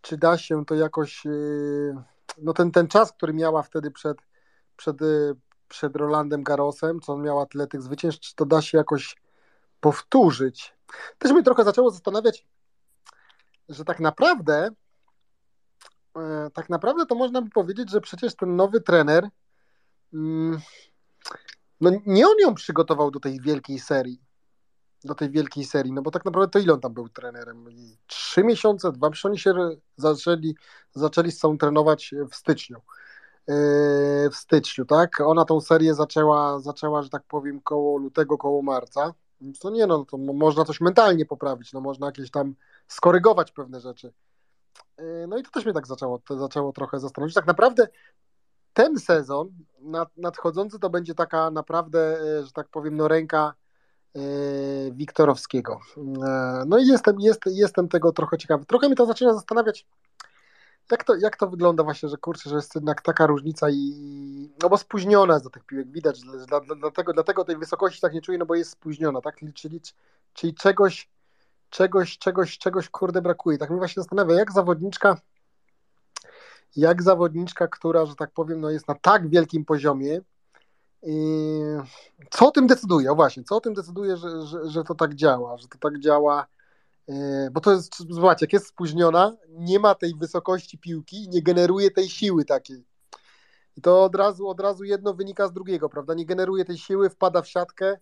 [0.00, 1.22] czy da się to jakoś,
[2.38, 4.18] no ten, ten czas, który miała wtedy przed,
[4.76, 4.96] przed
[5.68, 9.16] przed Rolandem Garosem, co on miała tyle tych zwycięstw, czy to da się jakoś
[9.80, 10.74] powtórzyć.
[11.18, 12.46] Też mnie trochę zaczęło zastanawiać,
[13.68, 14.70] że tak naprawdę
[16.16, 19.28] e, tak naprawdę to można by powiedzieć, że przecież ten nowy trener
[21.80, 24.20] no nie on ją przygotował do tej wielkiej serii.
[25.04, 27.64] Do tej wielkiej serii, no bo tak naprawdę to ile on tam był trenerem?
[28.06, 29.54] Trzy miesiące, dwa, przecież oni się
[29.96, 30.54] zaczęli,
[30.92, 32.80] zaczęli z sobą trenować w styczniu
[34.32, 35.20] w styczniu, tak?
[35.20, 39.14] Ona tą serię zaczęła, zaczęła, że tak powiem, koło lutego, koło marca.
[39.60, 42.54] To nie, no to można coś mentalnie poprawić, no można jakieś tam
[42.88, 44.12] skorygować pewne rzeczy.
[44.98, 47.34] Yy, no i to też mnie tak zaczęło, zaczęło trochę zastanowić.
[47.34, 47.88] Tak naprawdę
[48.72, 49.50] ten sezon
[49.80, 53.54] nad, nadchodzący to będzie taka naprawdę, yy, że tak powiem, no ręka
[54.14, 54.22] yy,
[54.92, 55.80] Wiktorowskiego.
[56.66, 58.64] No i jestem, jest, jestem tego trochę ciekawy.
[58.64, 59.86] Trochę mnie to zaczyna zastanawiać,
[60.90, 64.68] jak to, jak to wygląda właśnie, że kurczę, że jest jednak taka różnica i no
[64.68, 68.22] bo spóźniona jest do tych piłek, widać, dla, dla, dlatego, dlatego tej wysokości tak nie
[68.22, 69.80] czuję, no bo jest spóźniona, tak, czyli,
[70.32, 71.10] czyli czegoś,
[71.70, 73.58] czegoś, czegoś, czegoś kurde brakuje.
[73.58, 75.16] Tak mnie właśnie zastanawia, jak zawodniczka
[76.76, 80.20] jak zawodniczka, która, że tak powiem, no jest na tak wielkim poziomie,
[82.30, 83.12] co o tym decyduje?
[83.12, 85.98] O właśnie, co o tym decyduje, że, że, że to tak działa, że to tak
[85.98, 86.46] działa,
[87.08, 91.90] e, bo to jest, zobaczcie, jak jest spóźniona, nie ma tej wysokości piłki nie generuje
[91.90, 92.84] tej siły takiej.
[93.76, 96.14] I to od razu, od razu jedno wynika z drugiego, prawda?
[96.14, 97.98] Nie generuje tej siły, wpada w siatkę,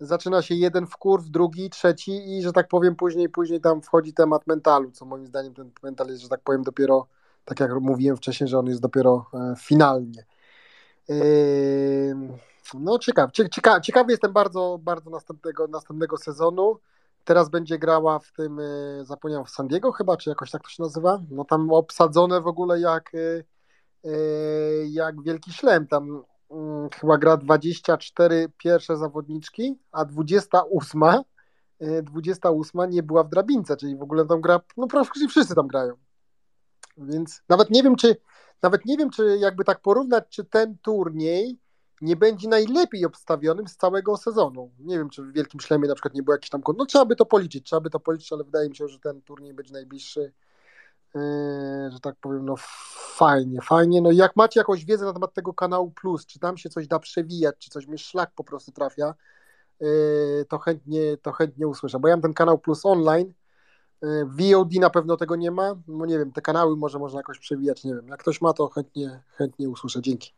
[0.00, 4.14] zaczyna się jeden w kurw, drugi, trzeci i, że tak powiem, później, później tam wchodzi
[4.14, 7.06] temat mentalu, co moim zdaniem ten mental jest, że tak powiem, dopiero,
[7.44, 10.24] tak jak mówiłem wcześniej, że on jest dopiero e, finalnie.
[12.74, 16.78] No ciekaw, cieka, ciekawy jestem bardzo, bardzo następnego, następnego sezonu.
[17.24, 20.68] Teraz będzie grała w tym, e, zapomniałem, w San Diego chyba, czy jakoś tak to
[20.68, 21.20] się nazywa?
[21.30, 23.44] No tam obsadzone w ogóle jak, e,
[24.04, 24.12] e,
[24.86, 25.86] jak wielki szlem.
[25.86, 31.02] Tam mm, chyba gra 24 pierwsze zawodniczki, a 28
[32.02, 35.94] 28 nie była w drabince, czyli w ogóle tam gra, no praktycznie wszyscy tam grają.
[36.96, 38.16] Więc nawet nie wiem, czy
[38.62, 41.58] nawet nie wiem, czy jakby tak porównać, czy ten turniej
[42.00, 44.70] nie będzie najlepiej obstawionym z całego sezonu.
[44.78, 47.16] Nie wiem, czy w Wielkim Szlemie na przykład nie było jakiś tam No trzeba by
[47.16, 50.32] to policzyć, trzeba by to policzyć, ale wydaje mi się, że ten turniej będzie najbliższy.
[51.14, 52.54] Yy, że tak powiem, no
[53.16, 54.02] fajnie, fajnie.
[54.02, 56.98] No jak macie jakąś wiedzę na temat tego kanału Plus, czy tam się coś da
[56.98, 59.14] przewijać, czy coś mi szlak po prostu trafia,
[59.80, 63.32] yy, to chętnie, to chętnie usłyszę, bo ja mam ten kanał Plus online,
[64.26, 65.76] VOD na pewno tego nie ma.
[65.88, 68.08] No nie wiem, te kanały może można jakoś przewijać, nie wiem.
[68.08, 70.02] Jak ktoś ma, to chętnie, chętnie usłyszę.
[70.02, 70.32] Dzięki.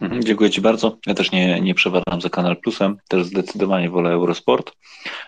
[0.00, 0.98] Mhm, dziękuję Ci bardzo.
[1.06, 4.72] Ja też nie, nie przeważam za Kanal Plusem, też zdecydowanie wolę Eurosport.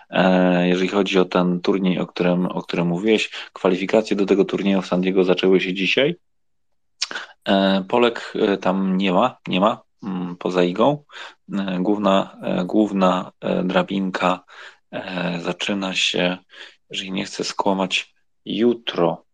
[0.09, 4.81] E, jeżeli chodzi o ten turniej, o którym, o którym mówiłeś, kwalifikacje do tego turnieju
[4.81, 6.15] w San Diego zaczęły się dzisiaj.
[7.45, 11.03] E, Polek tam nie ma, nie ma, mm, poza igą.
[11.79, 13.31] Główna, główna
[13.63, 14.43] drabinka
[15.43, 16.37] zaczyna się
[16.95, 18.13] jeżeli nie chcę skłamać,
[18.45, 19.25] jutro.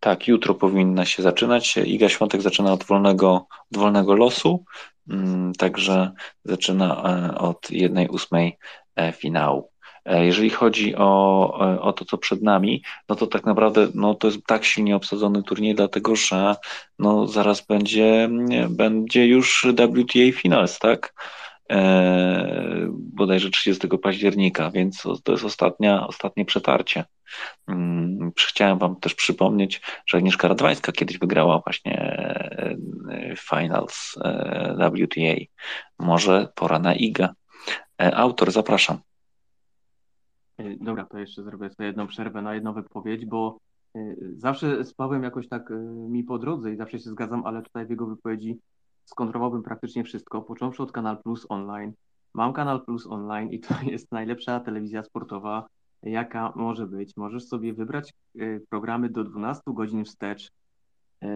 [0.00, 1.76] Tak, jutro powinna się zaczynać.
[1.76, 4.64] Iga Świątek zaczyna od wolnego, od wolnego losu,
[5.08, 6.12] mm, także
[6.44, 7.02] zaczyna
[7.34, 8.58] e, od jednej ósmej
[8.96, 9.70] e, finału.
[10.04, 14.26] E, jeżeli chodzi o, o to, co przed nami, no to tak naprawdę no, to
[14.26, 16.56] jest tak silnie obsadzony turniej, dlatego że
[16.98, 18.28] no, zaraz będzie,
[18.68, 21.14] będzie już WTA Finals, tak?
[21.72, 27.04] E, bodajże 30 października, więc to jest ostatnia, ostatnie przetarcie.
[27.66, 32.76] Hmm, chciałem Wam też przypomnieć, że Agnieszka Radwańska kiedyś wygrała właśnie e,
[33.36, 35.44] Finals e, WTA.
[35.98, 37.34] Może pora na IGA.
[38.02, 38.98] E, autor, zapraszam.
[40.80, 43.58] Dobra, to jeszcze zrobię sobie jedną przerwę na jedną wypowiedź, bo
[44.36, 45.70] zawsze z Pawłem jakoś tak
[46.08, 48.58] mi po drodze i zawsze się zgadzam, ale tutaj w jego wypowiedzi
[49.08, 51.92] skontrolowałbym praktycznie wszystko, począwszy od Kanal Plus Online.
[52.34, 55.66] Mam Kanal Plus Online i to jest najlepsza telewizja sportowa,
[56.02, 57.16] jaka może być.
[57.16, 60.50] Możesz sobie wybrać e, programy do 12 godzin wstecz
[61.22, 61.28] e,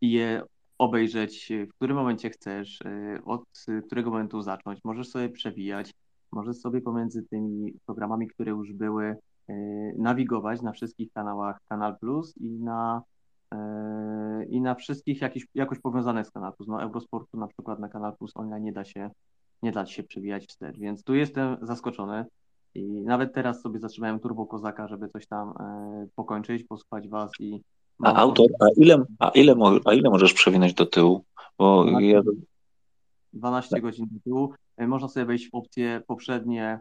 [0.00, 0.42] i je
[0.78, 2.78] obejrzeć w którym momencie chcesz,
[3.24, 3.44] od
[3.86, 4.80] którego momentu zacząć.
[4.84, 5.94] Możesz sobie przewijać,
[6.32, 9.16] możesz sobie pomiędzy tymi programami, które już były,
[9.98, 13.02] nawigować na wszystkich kanałach Kanal Plus i na
[14.48, 15.20] i na wszystkich
[15.54, 16.68] jakoś powiązanych z Kanal Plus.
[16.68, 19.10] No Eurosportu na przykład na Kanal Plus online nie da się,
[19.62, 22.24] nie da się przewijać wstecz, więc tu jestem zaskoczony
[22.74, 27.60] i nawet teraz sobie zatrzymałem Turbo Kozaka, żeby coś tam e, pokończyć, posłuchać Was i...
[28.04, 31.24] A autor, a ile, a, ile, a ile możesz przewinąć do tyłu?
[31.58, 32.22] Bo 12, ja...
[33.32, 33.82] 12 tak.
[33.82, 34.54] godzin do tyłu.
[34.76, 36.80] E, można sobie wejść w opcje poprzednie,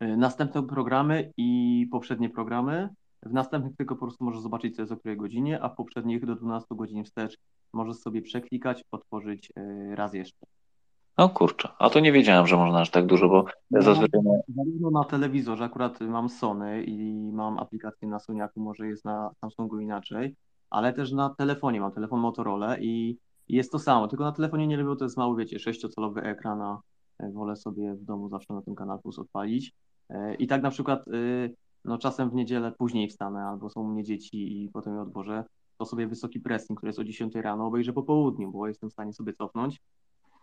[0.00, 2.88] e, następne programy i poprzednie programy
[3.22, 6.26] w następnych tylko po prostu możesz zobaczyć, co jest o której godzinie, a w poprzednich
[6.26, 7.38] do 12 godzin wstecz
[7.72, 10.46] możesz sobie przeklikać, otworzyć e, raz jeszcze.
[11.16, 14.20] O kurczę, a to nie wiedziałem, że można aż tak dużo, bo no, zazwyczaj...
[14.56, 19.80] Zarówno na telewizorze, akurat mam Sony i mam aplikację na Soniaku, może jest na Samsungu
[19.80, 20.34] inaczej,
[20.70, 23.18] ale też na telefonie, mam telefon Motorola i
[23.48, 26.80] jest to samo, tylko na telefonie nie lubię, to jest mały, wiecie, sześciocalowy ekran, a
[27.18, 29.72] e, wolę sobie w domu zawsze na tym kanał Plus odpalić.
[30.10, 31.54] E, I tak na przykład y,
[31.88, 35.44] no czasem w niedzielę później wstanę, albo są u mnie dzieci i potem je odbożę,
[35.78, 38.92] to sobie wysoki pressing, który jest o 10 rano, obejrzę po południu, bo jestem w
[38.92, 39.80] stanie sobie cofnąć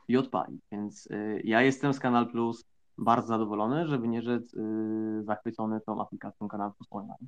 [0.07, 0.61] i odpalić.
[0.71, 2.65] Więc y, ja jestem z Kanal Plus
[2.97, 7.27] bardzo zadowolony, żeby nie rzec y, zachwycony tą aplikacją Kanal Plus Online.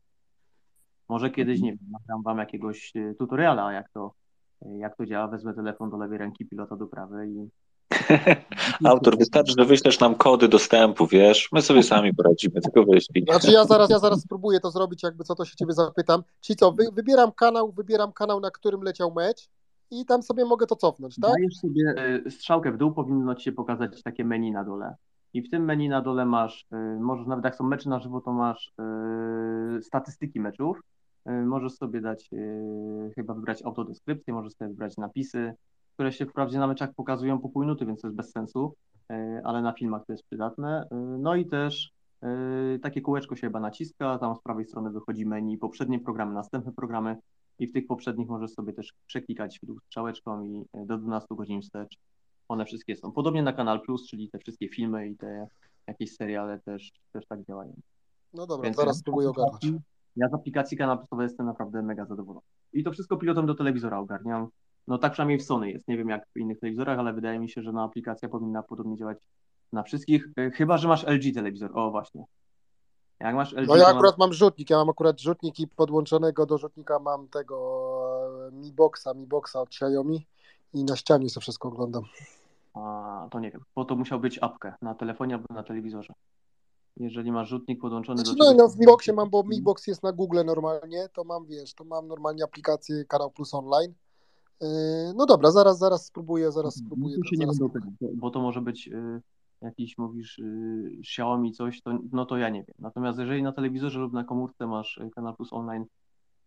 [1.10, 4.14] Może kiedyś, nie wiem, nagram wam jakiegoś y, tutoriala, jak to,
[4.62, 7.50] jak to działa, wezmę telefon do lewej ręki, pilota do prawej i
[8.86, 13.26] Autor, wystarczy, że wyślesz nam kody dostępu, wiesz, my sobie sami poradzimy, tylko wyślij.
[13.30, 16.24] Znaczy ja zaraz, ja zaraz spróbuję to zrobić, jakby co to się ciebie zapytam.
[16.42, 19.50] Czyli co, wy, wybieram kanał, wybieram kanał, na którym leciał mecz
[19.92, 21.32] i tam sobie mogę to cofnąć, tak?
[21.32, 21.94] Dajesz sobie
[22.26, 24.96] e, strzałkę w dół, powinno ci się pokazać takie menu na dole.
[25.34, 28.22] I w tym menu na dole masz, e, możesz nawet jak są mecze na żywo,
[28.22, 28.74] to masz
[29.76, 30.82] yy, statystyki meczów
[31.30, 35.54] y, możesz sobie dać, y, chyba wybrać autodeskrypcję, możesz sobie wybrać napisy,
[35.98, 38.74] które się wprawdzie na meczach pokazują po pół minuty, więc to jest bez sensu,
[39.44, 40.88] ale na filmach to jest przydatne.
[41.20, 41.92] No i też
[42.82, 47.18] takie kółeczko się chyba naciska, tam z prawej strony wychodzi menu, poprzednie programy, następne programy
[47.60, 51.98] i w tych poprzednich możesz sobie też przeklikać strzałeczką i do 12 godzin wstecz
[52.48, 53.12] one wszystkie są.
[53.12, 55.48] Podobnie na Kanal Plus, czyli te wszystkie filmy i te
[55.88, 57.74] jakieś seriale też, też tak działają.
[58.34, 59.68] No dobra, Więc zaraz spróbuję ogarnąć.
[60.16, 62.46] Ja z aplikacji Kanal jestem naprawdę mega zadowolony.
[62.74, 64.48] I to wszystko pilotem do telewizora ogarniam.
[64.88, 65.88] No tak przynajmniej w Sony jest.
[65.88, 68.98] Nie wiem jak w innych telewizorach, ale wydaje mi się, że no, aplikacja powinna podobnie
[68.98, 69.18] działać
[69.74, 70.30] na wszystkich.
[70.38, 71.72] E, chyba, że masz LG telewizor.
[71.74, 72.26] O właśnie.
[73.20, 76.58] Jak masz LG, no ja akurat mam rzutnik, ja mam akurat rzutnik i podłączonego do
[76.58, 80.28] rzutnika mam tego e, Mi Boxa, Mi Boxa od Xiaomi
[80.74, 82.04] i na ścianie sobie wszystko oglądam.
[82.74, 86.14] A, to nie wiem, bo to musiał być apkę na telefonie albo na telewizorze.
[86.98, 89.88] Jeżeli masz rzutnik podłączony znaczy, do No, no w Mi Boxie mam, bo Mi Box
[89.88, 93.94] jest na Google normalnie, to mam, wiesz, to mam normalnie aplikację Kanał Plus Online.
[94.62, 94.68] Yy,
[95.16, 96.86] no dobra, zaraz, zaraz spróbuję, zaraz mhm.
[96.86, 97.18] spróbuję.
[97.18, 99.22] No, się nie będę tego, bo to może być yy,
[99.62, 102.76] jakiś, mówisz, yy, Xiaomi coś, to, no to ja nie wiem.
[102.80, 105.86] Natomiast jeżeli na telewizorze lub na komórce masz Kanał Plus Online,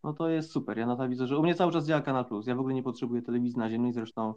[0.05, 0.79] no to jest super.
[0.79, 2.47] Ja na telewizorze, u mnie cały czas działa Kanal Plus.
[2.47, 4.35] Ja w ogóle nie potrzebuję telewizji naziemnej, zresztą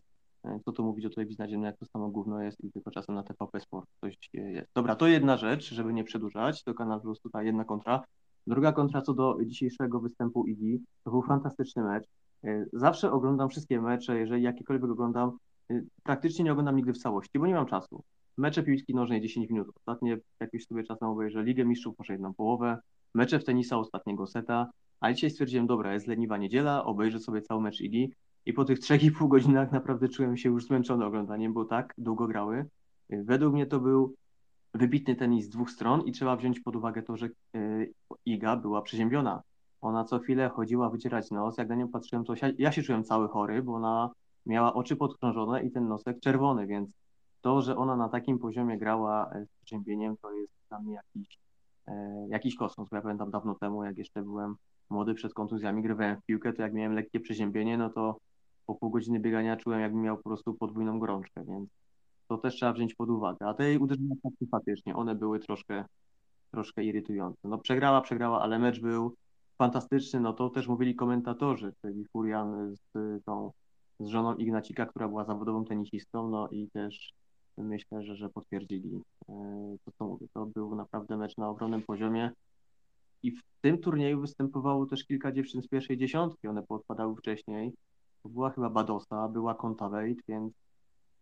[0.65, 3.23] co tu mówić o telewizji naziemnej, jak to samo gówno jest i tylko czasem na
[3.23, 4.69] TVP Sport coś jest.
[4.75, 8.03] Dobra, to jedna rzecz, żeby nie przedłużać, to Kanal Plus tutaj jedna kontra.
[8.47, 12.07] Druga kontra co do dzisiejszego występu Igi, to był fantastyczny mecz.
[12.43, 15.37] E, zawsze oglądam wszystkie mecze, jeżeli jakiekolwiek oglądam,
[15.71, 18.03] e, praktycznie nie oglądam nigdy w całości, bo nie mam czasu.
[18.37, 19.67] Mecze piłki nożnej 10 minut.
[19.75, 22.77] Ostatnie jakiś sobie czasem obejrzę Ligę Mistrzów, może jedną połowę.
[23.13, 24.69] Mecze w tenisa ostatniego seta.
[24.99, 28.13] A dzisiaj stwierdziłem, dobra, jest leniwa niedziela, obejrzę sobie cały mecz Igi
[28.45, 32.65] i po tych 3,5 godzinach naprawdę czułem się już zmęczony oglądaniem, bo tak długo grały.
[33.09, 34.15] Według mnie to był
[34.73, 37.85] wybitny tenis z dwóch stron i trzeba wziąć pod uwagę to, że e,
[38.25, 39.41] Iga była przeziębiona.
[39.84, 43.27] Ona co chwilę chodziła wycierać nos, jak na nią patrzyłem, to ja się czułem cały
[43.27, 44.10] chory, bo ona
[44.45, 46.89] miała oczy podkrążone i ten nosek czerwony, więc
[47.41, 51.38] to, że ona na takim poziomie grała e, z przeziębieniem, to jest dla mnie jakiś,
[51.88, 52.89] e, jakiś kosmos.
[52.89, 54.55] Bo ja pamiętam dawno temu, jak jeszcze byłem
[54.89, 58.18] młody przed kontuzjami, grywałem w piłkę, to jak miałem lekkie przeziębienie, no to
[58.65, 61.69] po pół godziny biegania czułem, jakbym miał po prostu podwójną gorączkę, więc
[62.27, 63.47] to też trzeba wziąć pod uwagę.
[63.47, 64.15] A te uderzenia
[64.51, 65.85] faktycznie, one były troszkę,
[66.51, 67.47] troszkę irytujące.
[67.47, 69.15] No przegrała, przegrała, ale mecz był
[69.64, 73.52] fantastyczny, no to też mówili komentatorzy, czyli Furian z tą
[73.99, 77.14] z żoną Ignacika, która była zawodową tenisistą, no i też
[77.57, 79.34] myślę, że, że potwierdzili e,
[79.85, 80.27] to, co mówię.
[80.34, 82.31] To był naprawdę mecz na ogromnym poziomie.
[83.23, 86.48] I w tym turnieju występowało też kilka dziewczyn z pierwszej dziesiątki.
[86.48, 87.73] One podpadały wcześniej.
[88.26, 90.53] Była chyba Badosa, była Kontaveit, więc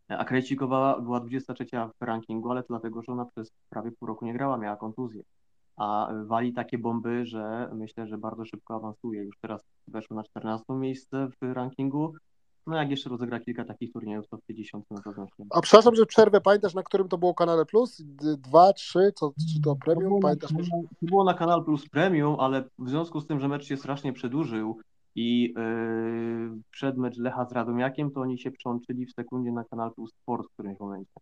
[0.08, 1.66] a Krejcikowa była 23
[2.02, 5.24] w rankingu, ale to dlatego, że ona przez prawie pół roku nie grała, miała kontuzję.
[5.78, 9.24] A wali takie bomby, że myślę, że bardzo szybko awansuje.
[9.24, 12.14] Już teraz weszło na 14 miejsce w rankingu,
[12.68, 15.28] no jak jeszcze rozegra kilka takich turniejów, to w 50 na pewno.
[15.50, 18.02] A przepraszam, że przerwę, pamiętasz na którym to było kanale Plus?
[18.38, 20.20] Dwa, trzy, co, czy to premium?
[20.20, 20.52] Pamiętasz?
[20.52, 20.66] To
[21.02, 24.80] było na kanal Plus Premium, ale w związku z tym, że mecz się strasznie przedłużył
[25.16, 29.94] i yy, przed mecz Lecha z Radomiakiem, to oni się przełączyli w sekundzie na kanal
[29.94, 31.14] Plus Sport w którymś momencie.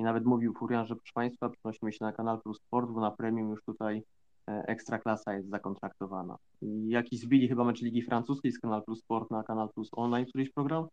[0.00, 3.10] I nawet mówił Furian, że proszę Państwa, przenosimy się na kanal Plus Sport, bo na
[3.10, 4.02] premium już tutaj
[4.50, 6.36] E, ekstraklasa jest zakontraktowana.
[6.62, 10.26] I jakiś zbili chyba mecz Ligi Francuskiej z Kanal Plus Sport na Kanal Plus Online,
[10.26, 10.86] któryś program,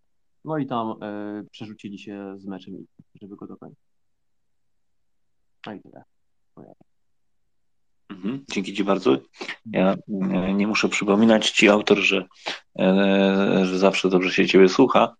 [0.45, 2.73] no i tam e, przerzucili się z meczem,
[3.21, 3.79] żeby go dokończyć.
[5.65, 6.03] No i tyle.
[8.09, 9.17] Mhm, dzięki Ci bardzo.
[9.65, 9.95] Ja
[10.31, 12.25] e, nie muszę przypominać Ci, autor, że,
[13.63, 15.15] że zawsze dobrze się Ciebie słucha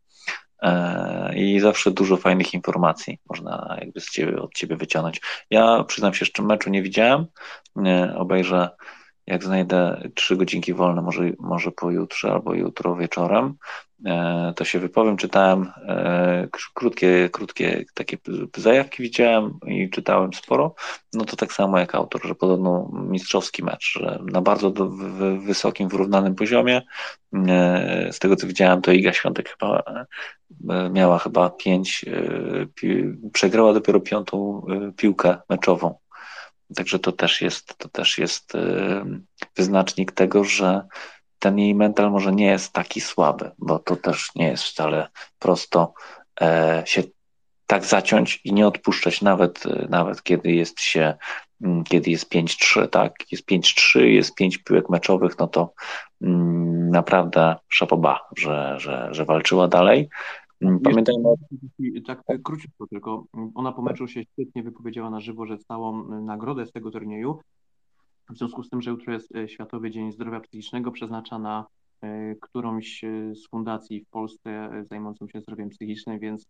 [1.36, 5.22] i zawsze dużo fajnych informacji można jakby ciebie, od ciebie wyciągnąć.
[5.50, 7.26] Ja przyznam się, jeszcze meczu nie widziałem,
[8.16, 8.70] obejrzę
[9.28, 13.54] jak znajdę trzy godzinki wolne, może, może pojutrze albo jutro wieczorem,
[14.06, 15.18] e, to się wypowiem.
[15.18, 18.18] Czytałem e, krótkie, krótkie takie
[18.58, 20.76] zajawki widziałem i czytałem sporo.
[21.14, 24.72] No to tak samo jak autor, że podobno mistrzowski mecz, że na bardzo
[25.40, 26.82] wysokim, wyrównanym poziomie.
[27.34, 29.84] E, z tego co widziałem, to Iga Świątek chyba
[30.92, 32.06] miała chyba pięć,
[33.34, 34.66] przegrała dopiero piątą
[34.98, 35.96] piłkę meczową
[36.76, 38.60] Także to też jest, to też jest y,
[39.56, 40.82] wyznacznik tego, że
[41.40, 45.08] ten jej mental może nie jest taki słaby, bo to też nie jest wcale
[45.40, 45.94] prosto
[46.42, 47.04] e, się
[47.68, 51.14] tak zaciąć i nie odpuszczać nawet, y, nawet kiedy jest się,
[51.62, 53.14] mm, kiedy jest 5-3, tak?
[53.32, 55.74] Jest 5-3, jest 5 piłek meczowych, no to
[56.22, 60.10] mm, naprawdę szapoba, że, że, że walczyła dalej.
[60.62, 61.24] Mm, pamiętajmy.
[62.06, 63.26] Tak króciutko tylko.
[63.56, 67.40] Ona po meczu się świetnie wypowiedziała na żywo, że całą nagrodę z tego turnieju
[68.30, 71.66] w związku z tym, że jutro jest Światowy Dzień Zdrowia Psychicznego, przeznacza na
[72.42, 73.02] którąś
[73.34, 76.48] z fundacji w Polsce zajmującą się zdrowiem psychicznym, więc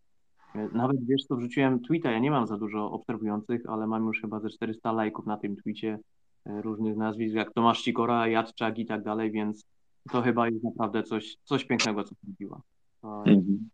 [0.73, 4.39] nawet wiesz co, wrzuciłem tweeta, ja nie mam za dużo obserwujących, ale mam już chyba
[4.39, 5.99] ze 400 lajków na tym tweetie
[6.45, 9.65] różnych nazwisk, jak Tomasz Sikora, Jadczak i tak dalej, więc
[10.11, 12.61] to chyba jest naprawdę coś, coś pięknego, co zrobiła.
[13.03, 13.69] Mhm.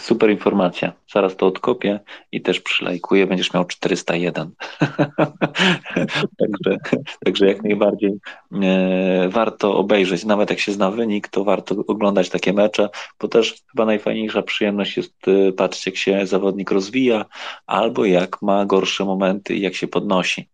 [0.00, 0.92] Super informacja.
[1.12, 2.00] Zaraz to odkopię
[2.32, 3.26] i też przylajkuję.
[3.26, 4.50] Będziesz miał 401.
[6.38, 6.78] także,
[7.24, 8.12] także jak najbardziej
[8.62, 10.24] e, warto obejrzeć.
[10.24, 12.88] Nawet jak się zna wynik, to warto oglądać takie mecze,
[13.20, 17.24] bo też chyba najfajniejsza przyjemność jest e, patrzeć, jak się zawodnik rozwija,
[17.66, 20.48] albo jak ma gorsze momenty i jak się podnosi.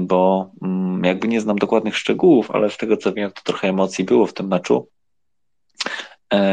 [0.00, 4.04] Bo mm, jakby nie znam dokładnych szczegółów, ale z tego co wiem, to trochę emocji
[4.04, 4.88] było w tym meczu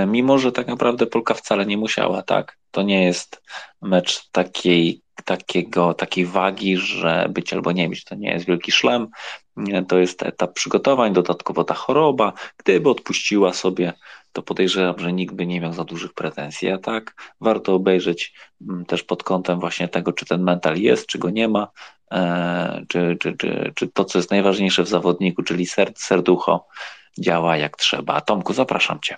[0.07, 2.57] mimo że tak naprawdę Polka wcale nie musiała, tak?
[2.71, 3.41] To nie jest
[3.81, 9.07] mecz takiej, takiego, takiej wagi, że być albo nie być, to nie jest wielki szlem,
[9.87, 13.93] to jest etap przygotowań, dodatkowo ta choroba, gdyby odpuściła sobie,
[14.35, 18.33] to podejrzewam, że nikt by nie miał za dużych pretensji, a tak warto obejrzeć
[18.69, 21.67] mm, też pod kątem właśnie tego, czy ten mental jest, czy go nie ma,
[22.11, 25.65] e, czy, czy, czy, czy to, co jest najważniejsze w zawodniku, czyli
[25.95, 26.67] serducho,
[27.19, 28.21] działa jak trzeba.
[28.21, 29.17] Tomku, zapraszam Cię.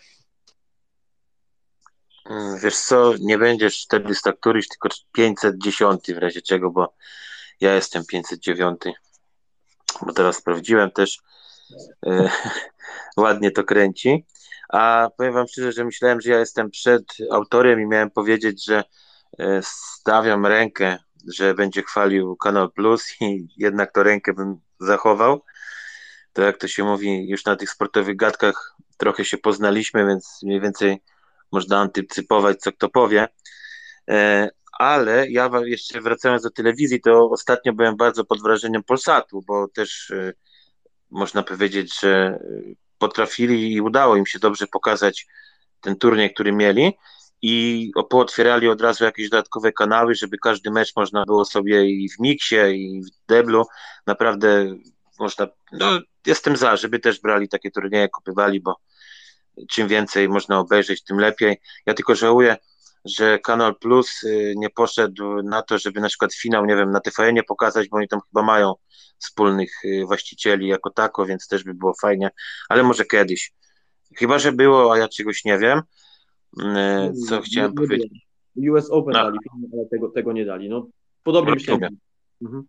[2.30, 6.94] Mm, wiesz co, nie będziesz 400 któryś, tylko 510 w razie czego, bo
[7.62, 8.82] ja jestem 509.
[10.02, 11.20] Bo teraz sprawdziłem też,
[12.06, 12.30] e,
[13.18, 14.26] ładnie to kręci.
[14.70, 18.84] A powiem wam szczerze, że myślałem, że ja jestem przed autorem i miałem powiedzieć, że
[19.40, 20.98] e, stawiam rękę,
[21.34, 25.42] że będzie chwalił Kanal Plus i jednak to rękę bym zachował.
[26.34, 30.62] To jak to się mówi, już na tych sportowych gadkach trochę się poznaliśmy, więc mniej
[30.62, 31.02] więcej
[31.52, 33.28] można antycypować, co kto powie.
[34.10, 34.50] E,
[34.80, 40.12] ale ja jeszcze wracając do telewizji, to ostatnio byłem bardzo pod wrażeniem Polsatu, bo też
[40.12, 40.34] e,
[41.12, 42.40] można powiedzieć, że
[42.98, 45.28] potrafili i udało im się dobrze pokazać
[45.82, 46.94] ten turniej, który mieli
[47.42, 52.20] i pootwierali od razu jakieś dodatkowe kanały, żeby każdy mecz można było sobie i w
[52.20, 53.66] Miksie, i w Deblu,
[54.08, 54.76] naprawdę
[55.20, 58.76] można, no jestem za, żeby też brali takie turnieje, kupywali, bo
[59.70, 61.58] czym więcej można obejrzeć, tym lepiej.
[61.86, 62.58] Ja tylko żałuję,
[63.06, 67.00] że Kanal Plus y, nie poszedł na to, żeby na przykład finał, nie wiem, na
[67.00, 68.74] TVN nie pokazać, bo oni tam chyba mają
[69.18, 72.30] wspólnych y, właścicieli jako tako, więc też by było fajnie,
[72.70, 73.54] ale może kiedyś.
[74.18, 75.82] Chyba, że było, a ja czegoś nie wiem.
[76.60, 78.28] Y, co nie, chciałem nie, powiedzieć?
[78.72, 79.24] US Open no.
[79.24, 79.38] dali,
[79.74, 80.70] ale tego, tego nie dali.
[80.70, 80.88] No,
[81.24, 81.98] podobnie myślałem.
[82.42, 82.64] Mhm.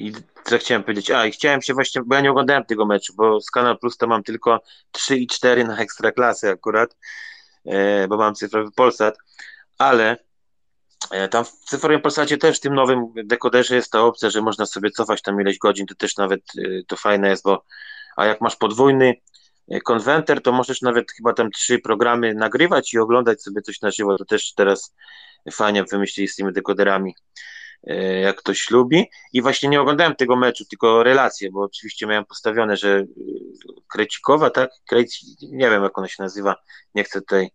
[0.00, 0.12] I
[0.44, 1.10] co chciałem powiedzieć?
[1.10, 3.96] A, i chciałem się właśnie, bo ja nie oglądałem tego meczu, bo z Kanal Plus
[3.96, 4.60] to mam tylko
[4.90, 6.96] 3 i 4 na ekstraklasy akurat,
[7.66, 9.18] e, bo mam cyfrowy Polsat,
[9.78, 10.16] ale
[11.10, 14.66] e, tam w cyfrowym Polsacie też w tym nowym dekoderze jest ta opcja, że można
[14.66, 17.64] sobie cofać tam ileś godzin, to też nawet e, to fajne jest, bo
[18.16, 19.14] a jak masz podwójny
[19.84, 24.18] konwenter, to możesz nawet chyba tam trzy programy nagrywać i oglądać sobie coś na żywo,
[24.18, 24.94] to też teraz
[25.52, 27.14] fajnie wymyślili z tymi dekoderami.
[27.86, 29.04] E, jak ktoś lubi.
[29.32, 33.04] I właśnie nie oglądałem tego meczu, tylko relacje, bo oczywiście miałem postawione, że e,
[33.88, 34.70] Krecikowa, tak?
[34.88, 36.56] Kreci, nie wiem jak ona się nazywa,
[36.94, 37.50] nie chcę tutaj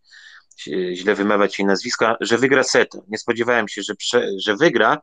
[0.93, 2.89] źle wymawiać jej nazwiska, że wygra set.
[3.07, 5.01] Nie spodziewałem się, że, prze, że wygra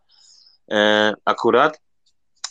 [0.70, 1.80] e, akurat,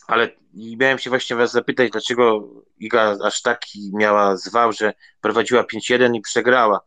[0.07, 6.15] ale miałem się właśnie was zapytać, dlaczego Iga aż taki miała zwał, że prowadziła 5-1
[6.15, 6.79] i przegrała.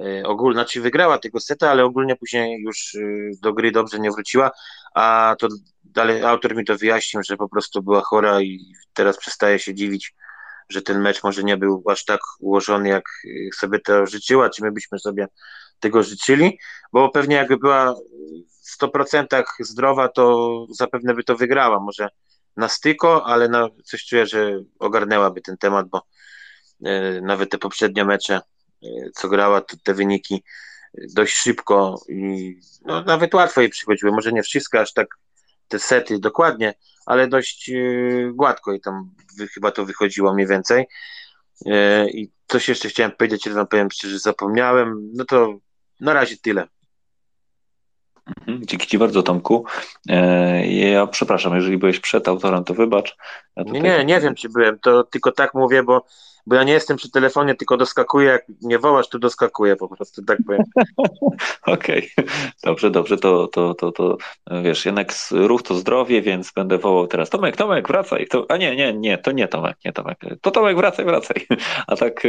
[0.00, 3.00] E, ogólnie, znaczy wygrała tego seta, ale ogólnie później już e,
[3.42, 4.50] do gry dobrze nie wróciła,
[4.94, 5.48] a to
[5.84, 10.14] dalej autor mi to wyjaśnił, że po prostu była chora i teraz przestaje się dziwić,
[10.68, 13.04] że ten mecz może nie był aż tak ułożony, jak
[13.54, 15.28] sobie to życzyła, czy my byśmy sobie
[15.80, 16.58] tego życzyli,
[16.92, 17.94] bo pewnie jakby była
[18.64, 22.08] w 100% zdrowa, to zapewne by to wygrała, może
[22.56, 26.02] na styko, ale no, coś czuję, że ogarnęłaby ten temat, bo
[26.84, 28.40] e, nawet te poprzednie mecze
[29.14, 30.42] co grała, to te wyniki
[31.14, 32.54] dość szybko i
[32.84, 34.12] no, nawet łatwo jej przychodziły.
[34.12, 35.08] Może nie wszystko aż tak
[35.68, 36.74] te sety dokładnie,
[37.06, 39.10] ale dość yy, gładko i tam
[39.54, 40.86] chyba to wychodziło mniej więcej.
[41.64, 45.10] Yy, I coś jeszcze chciałem powiedzieć, ale wam powiem szczerze, zapomniałem.
[45.14, 45.58] No to
[46.00, 46.66] na razie tyle.
[48.26, 49.64] Mhm, dzięki Ci bardzo, Tomku.
[50.08, 53.16] E, ja przepraszam, jeżeli byłeś przed autorem, to wybacz.
[53.56, 53.82] Tutaj...
[53.82, 54.78] Nie, nie wiem, czy byłem.
[54.78, 56.02] To tylko tak mówię, bo
[56.46, 60.24] bo ja nie jestem przy telefonie, tylko doskakuję, jak nie wołasz, to doskakuję po prostu,
[60.24, 60.62] tak powiem.
[61.66, 62.30] Okej, okay.
[62.64, 64.16] dobrze, dobrze, to, to, to, to
[64.62, 68.26] wiesz, jednak ruch to zdrowie, więc będę wołał teraz Tomek, Tomek, wracaj.
[68.26, 70.18] To, a nie, nie, nie, to nie Tomek, nie Tomek.
[70.40, 71.46] To Tomek, wracaj, wracaj.
[71.86, 72.22] A tak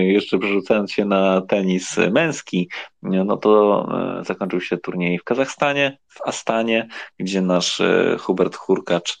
[0.00, 2.68] jeszcze przerzucając się na tenis męski,
[3.02, 3.86] no to
[4.20, 6.88] e, zakończył się turniej w Kazachstanie, w Astanie,
[7.18, 9.18] gdzie nasz e, Hubert Hurkacz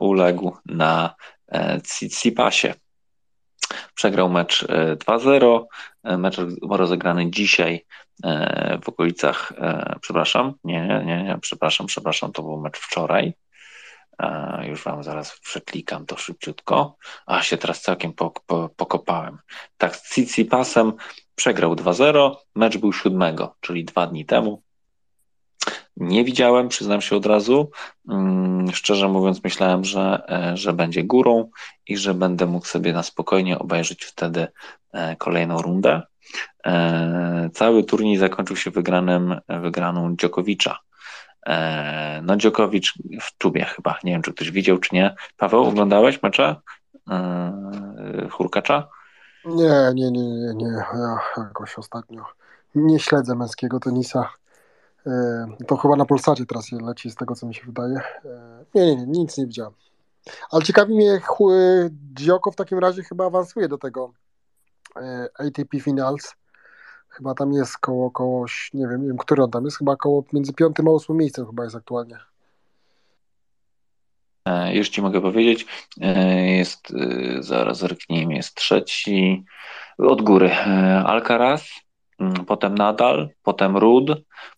[0.00, 1.14] uległ na
[1.82, 2.74] Tsitsipasie.
[3.94, 4.66] Przegrał mecz
[5.06, 5.64] 2-0.
[6.04, 6.36] Mecz
[6.70, 7.86] rozegrany dzisiaj
[8.82, 9.52] w okolicach,
[10.00, 13.34] przepraszam, nie, nie, nie, nie, przepraszam, przepraszam, to był mecz wczoraj.
[14.62, 16.96] Już wam zaraz przeklikam to szybciutko.
[17.26, 18.12] A się teraz całkiem
[18.76, 19.38] pokopałem.
[19.76, 20.92] Tak, z Tsitsipasem
[21.34, 22.34] przegrał 2-0.
[22.54, 24.62] Mecz był 7, czyli dwa dni temu.
[25.96, 27.70] Nie widziałem, przyznam się od razu.
[28.08, 31.50] Mm, szczerze mówiąc, myślałem, że, e, że będzie górą
[31.86, 34.46] i że będę mógł sobie na spokojnie obejrzeć wtedy
[34.92, 36.02] e, kolejną rundę.
[36.66, 40.78] E, cały turniej zakończył się wygranym, wygraną Dziokowicza.
[42.22, 43.98] No, Dziokowicz w czubie chyba.
[44.04, 45.14] Nie wiem, czy ktoś widział, czy nie.
[45.36, 46.56] Paweł, oglądałeś mecze
[48.30, 48.88] Hurkacza?
[49.44, 50.66] Nie, nie, nie, nie, nie.
[50.66, 52.24] Ja jakoś ostatnio
[52.74, 54.28] nie śledzę męskiego tenisa.
[55.06, 57.96] E, to chyba na Polsacie teraz leci, z tego co mi się wydaje.
[58.24, 59.72] E, nie, nie, nie, nic nie widziałem.
[60.50, 61.20] Ale ciekawi mnie,
[62.14, 64.12] Dzioko w takim razie chyba awansuje do tego
[64.96, 66.34] e, ATP Finals.
[67.08, 70.24] Chyba tam jest koło, koło, nie wiem, nie wiem, który on tam jest, chyba koło
[70.32, 72.18] między piątym a ósmym miejscem chyba jest aktualnie.
[74.72, 75.66] Już ci mogę powiedzieć,
[76.46, 76.92] jest,
[77.40, 79.44] zaraz zerknijmy, jest trzeci
[79.98, 80.54] od góry
[81.04, 81.83] Alcaraz,
[82.46, 84.10] potem Nadal, potem Rud,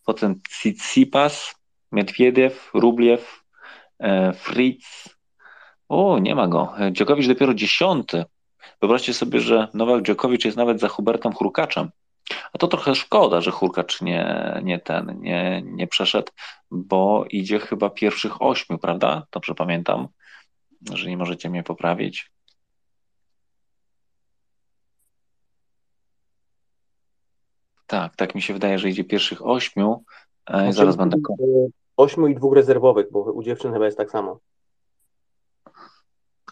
[0.05, 1.55] potem Tsitsipas,
[1.91, 3.43] Medwiediew, Rubliew,
[3.99, 5.17] e, Fritz.
[5.89, 6.73] O, nie ma go.
[6.91, 8.25] Dziokowicz dopiero dziesiąty.
[8.81, 11.89] Wyobraźcie sobie, że Nowak Dziokowicz jest nawet za Hubertem Hurkaczem.
[12.53, 16.31] A to trochę szkoda, że Hurkacz nie, nie ten, nie, nie przeszedł,
[16.71, 19.27] bo idzie chyba pierwszych ośmiu, prawda?
[19.31, 20.07] Dobrze pamiętam,
[20.93, 22.31] że nie możecie mnie poprawić.
[27.87, 30.03] Tak, tak mi się wydaje, że idzie pierwszych ośmiu.
[30.49, 31.17] E, zaraz będę.
[31.97, 34.39] Ośmiu i dwóch rezerwowych, bo u dziewczyn chyba jest tak samo.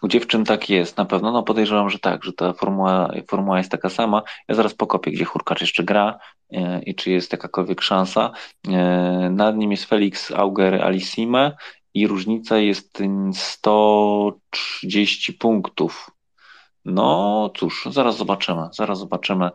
[0.02, 1.32] U dziewczyn tak jest, na pewno.
[1.32, 4.22] No podejrzewam, że tak, że ta formuła, formuła jest taka sama.
[4.48, 6.18] Ja zaraz pokopię, gdzie Hurkacz jeszcze gra
[6.52, 8.32] e, i czy jest jakakolwiek szansa.
[8.68, 11.56] E, nad nim jest Felix Auger Alisime
[11.94, 12.98] i różnica jest
[13.32, 16.10] 130 punktów.
[16.84, 19.52] No cóż, zaraz zobaczymy, zaraz zobaczymy, E,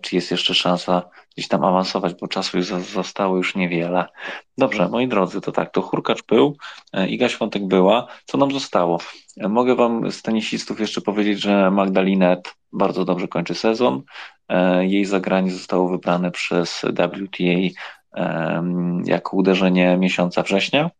[0.00, 1.02] czy jest jeszcze szansa
[1.36, 4.04] gdzieś tam awansować, bo czasu już zostało już niewiele.
[4.58, 6.56] Dobrze, moi drodzy, to tak, to Hurkacz był,
[6.92, 8.06] e, Iga Świątek była.
[8.24, 8.98] Co nam zostało?
[9.36, 14.02] E, mogę wam z tenisistów jeszcze powiedzieć, że Magdalinet bardzo dobrze kończy sezon.
[14.80, 17.44] Jej zagranie zostało wybrane przez WTA
[19.04, 20.90] jako uderzenie miesiąca września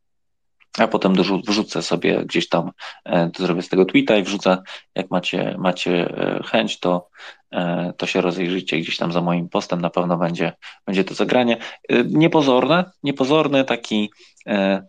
[0.78, 1.15] a potem
[1.49, 2.70] wrzucę sobie gdzieś tam,
[3.07, 4.62] e, zrobię z tego tweeta i wrzucę,
[4.94, 7.09] jak macie, macie e, chęć, to,
[7.51, 10.53] e, to się rozejrzyjcie gdzieś tam za moim postem, na pewno będzie,
[10.86, 11.57] będzie to zagranie.
[12.05, 14.11] Niepozorne, niepozorny taki,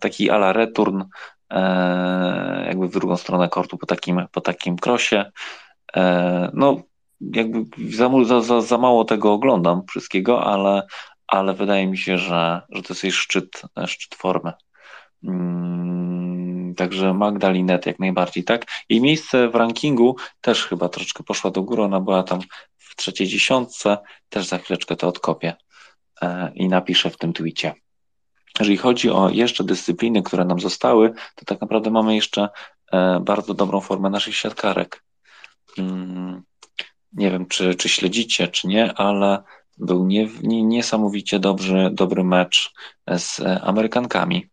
[0.01, 1.03] taki ala return,
[2.65, 5.31] jakby w drugą stronę kortu po takim, po takim krosie.
[6.53, 6.81] No,
[7.22, 7.65] jakby
[8.26, 10.88] za, za, za mało tego oglądam wszystkiego, ale,
[11.27, 14.53] ale wydaje mi się, że, że to jest jej szczyt, szczyt formy.
[15.23, 18.65] Mm, także Magdalinet jak najbardziej, tak?
[18.89, 21.83] Jej miejsce w rankingu też chyba troszkę poszła do góry.
[21.83, 22.39] Ona była tam
[22.77, 23.97] w trzeciej dziesiątce.
[24.29, 25.55] Też za chwileczkę to odkopię
[26.21, 27.73] e, i napiszę w tym twicie.
[28.59, 32.49] Jeżeli chodzi o jeszcze dyscypliny, które nam zostały, to tak naprawdę mamy jeszcze
[32.91, 35.03] e, bardzo dobrą formę naszych siatkarek.
[35.77, 36.43] Mm,
[37.13, 39.43] nie wiem, czy, czy śledzicie, czy nie, ale
[39.77, 42.73] był nie, nie, niesamowicie dobry, dobry mecz
[43.17, 44.52] z Amerykankami.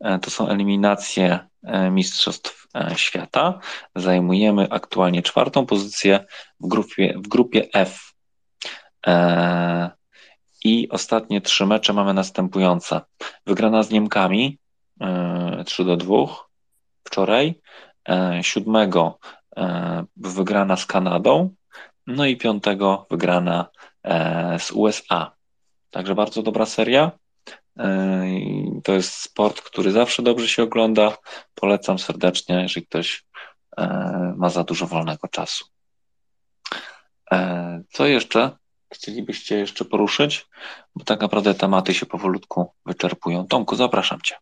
[0.00, 3.58] E, to są eliminacje e, Mistrzostw e, Świata.
[3.94, 6.24] Zajmujemy aktualnie czwartą pozycję
[6.60, 8.08] w grupie, w grupie F.
[10.64, 13.00] I ostatnie trzy mecze mamy następujące.
[13.46, 14.58] Wygrana z Niemkami
[15.66, 16.16] 3 do 2
[17.04, 17.60] wczoraj.
[18.42, 19.18] Siódmego
[20.16, 21.54] wygrana z Kanadą.
[22.06, 23.66] No i piątego wygrana
[24.58, 25.32] z USA.
[25.90, 27.10] Także bardzo dobra seria.
[27.78, 28.28] E,
[28.84, 31.16] to jest sport, który zawsze dobrze się ogląda.
[31.54, 33.24] Polecam serdecznie, jeżeli ktoś
[33.76, 35.64] e, ma za dużo wolnego czasu.
[37.32, 38.56] E, co jeszcze
[38.94, 40.46] chcielibyście jeszcze poruszyć?
[40.94, 43.46] Bo tak naprawdę tematy się powolutku wyczerpują.
[43.46, 44.36] Tomku, zapraszam Cię.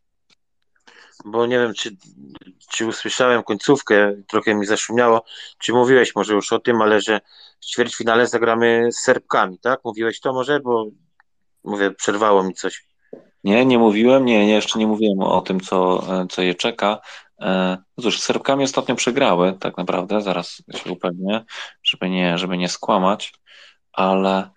[1.24, 1.96] Bo nie wiem, czy,
[2.72, 5.24] czy usłyszałem końcówkę, trochę mi zaszumiało.
[5.58, 7.20] Czy mówiłeś może już o tym, ale że
[7.60, 9.80] w ćwierćfinale zagramy z Serbkami, tak?
[9.84, 10.86] Mówiłeś to może, bo
[11.64, 12.86] mówię, przerwało mi coś.
[13.46, 17.00] Nie, nie mówiłem, nie, nie, jeszcze nie mówiłem o tym, co, co je czeka.
[17.40, 21.44] E, no cóż, z Serbkami ostatnio przegrały, tak naprawdę, zaraz się upewnię,
[21.82, 23.34] żeby nie, żeby nie skłamać,
[23.92, 24.50] ale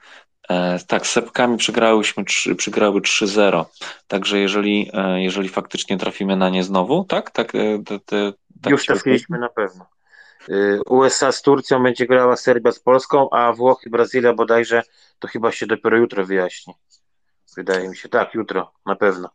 [0.50, 2.24] E, tak, z Sepkami przegrałyśmy,
[2.58, 3.66] przegrały 3-0.
[4.08, 7.32] Także jeżeli, e, jeżeli faktycznie trafimy na nie znowu, tak?
[7.32, 7.52] tak,
[7.86, 9.86] te, te, tak Już trafiliśmy na pewno.
[10.90, 14.84] USA z Turcją będzie grała Serbia z Polską, a Włochy, Brazylia bodajże
[15.20, 16.74] to chyba się dopiero jutro wyjaśni.
[17.58, 19.30] Wydaje mi się, tak, jutro, na pewno.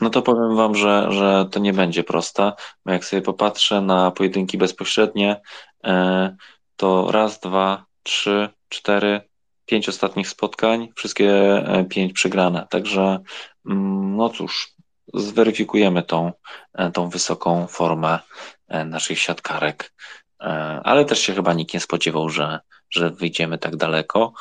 [0.00, 2.52] No to powiem wam, że, że to nie będzie proste.
[2.86, 5.40] Jak sobie popatrzę na pojedynki bezpośrednie,
[5.84, 6.36] e,
[6.76, 9.20] to raz, dwa, trzy, cztery,
[9.66, 11.32] pięć ostatnich spotkań, wszystkie
[11.68, 12.66] e, pięć przegrane.
[12.70, 13.18] Także
[13.66, 14.74] mm, no cóż,
[15.14, 16.32] zweryfikujemy tą,
[16.74, 18.18] e, tą wysoką formę
[18.84, 19.94] naszych siatkarek.
[20.84, 22.60] Ale też się chyba nikt nie spodziewał, że,
[22.90, 24.32] że wyjdziemy tak daleko.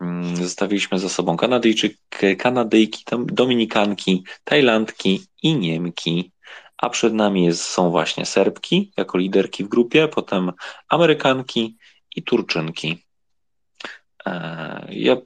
[0.00, 1.96] Mm, Zostawiliśmy za sobą Kanadyjczyk,
[2.38, 6.32] Kanadyjki, Dom- Dominikanki, Tajlandki i Niemki.
[6.78, 10.52] A przed nami jest, są właśnie Serbki jako liderki w grupie, potem
[10.88, 11.76] Amerykanki
[12.16, 13.04] i Turczynki.
[14.26, 15.20] E, Ja y,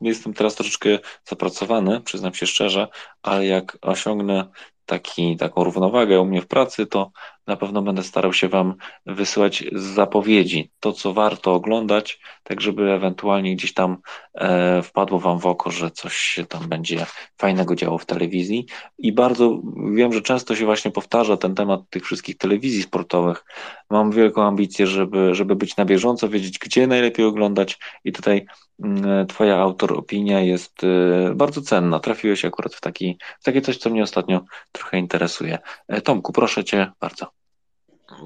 [0.00, 2.88] jestem teraz troszeczkę zapracowany, przyznam się szczerze,
[3.22, 4.48] ale jak osiągnę
[4.86, 7.10] taki, taką równowagę u mnie w pracy, to
[7.50, 8.74] na pewno będę starał się Wam
[9.06, 13.96] wysyłać zapowiedzi, to co warto oglądać, tak żeby ewentualnie gdzieś tam
[14.34, 17.06] e, wpadło Wam w oko, że coś się tam będzie
[17.38, 18.66] fajnego działo w telewizji.
[18.98, 19.62] I bardzo
[19.94, 23.44] wiem, że często się właśnie powtarza ten temat tych wszystkich telewizji sportowych.
[23.90, 28.46] Mam wielką ambicję, żeby, żeby być na bieżąco, wiedzieć, gdzie najlepiej oglądać, i tutaj
[28.84, 32.00] mm, Twoja autor opinia jest e, bardzo cenna.
[32.00, 35.58] Trafiłeś akurat w, taki, w takie coś, co mnie ostatnio trochę interesuje.
[35.88, 37.39] E, Tomku, proszę Cię bardzo.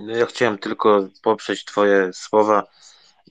[0.06, 2.66] Ja chciałem tylko poprzeć Twoje słowa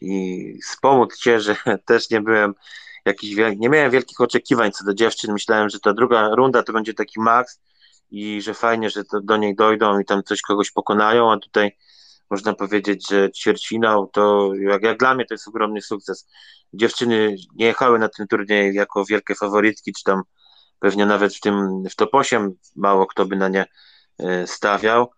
[0.02, 1.56] i wspomóc Cię, że
[1.86, 2.56] też nie byłem
[3.06, 5.34] jakiś, wiel- nie miałem wielkich oczekiwań co do dziewczyn.
[5.34, 7.60] Myślałem, że ta druga runda to będzie taki maks
[8.12, 11.78] i że fajnie, że do niej dojdą i tam coś kogoś pokonają, a tutaj
[12.30, 16.28] można powiedzieć, że ćwierćfinał to jak, jak dla mnie to jest ogromny sukces.
[16.74, 20.22] Dziewczyny nie jechały na ten turniej jako wielkie faworytki, czy tam
[20.80, 23.66] pewnie nawet w tym w top 8 mało kto by na nie
[24.20, 25.12] e, stawiał.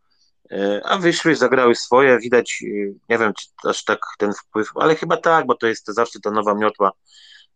[0.51, 2.67] E, A wyszły, zagrały swoje, widać, e,
[3.09, 6.31] nie wiem, czy aż tak ten wpływ, ale chyba tak, bo to jest zawsze ta
[6.31, 6.91] nowa miotła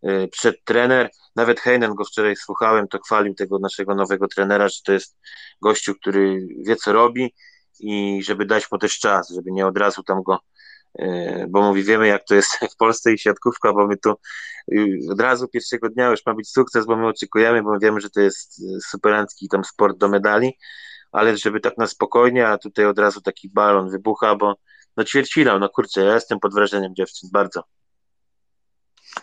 [0.03, 1.09] e, przed trener.
[1.35, 5.17] Nawet Heinen go wczoraj słuchałem, to chwalił tego naszego nowego trenera, że to jest
[5.61, 7.35] gościu, który wie co robi
[7.79, 10.39] i żeby dać mu też czas, żeby nie od razu tam go,
[11.49, 14.15] bo mówi, wiemy jak to jest w Polsce i siatkówka, bo my tu
[15.11, 18.09] od razu pierwszego dnia już ma być sukces, bo my oczekujemy, bo my wiemy, że
[18.09, 20.57] to jest superancki tam sport do medali,
[21.11, 24.55] ale żeby tak na spokojnie, a tutaj od razu taki balon wybucha, bo
[24.97, 27.63] no ćwierćfinał, no kurczę, ja jestem pod wrażeniem dziewczyn, bardzo.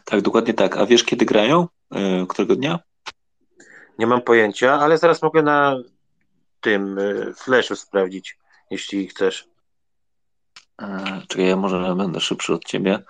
[0.05, 0.77] Tak, dokładnie tak.
[0.77, 1.69] A wiesz, kiedy grają?
[1.95, 2.79] E, Którego dnia?
[3.99, 5.77] Nie mam pojęcia, ale zaraz mogę na
[6.61, 8.39] tym y, flashu sprawdzić,
[8.71, 9.49] jeśli chcesz.
[10.83, 13.03] E, Czekaj, ja może będę szybszy od ciebie.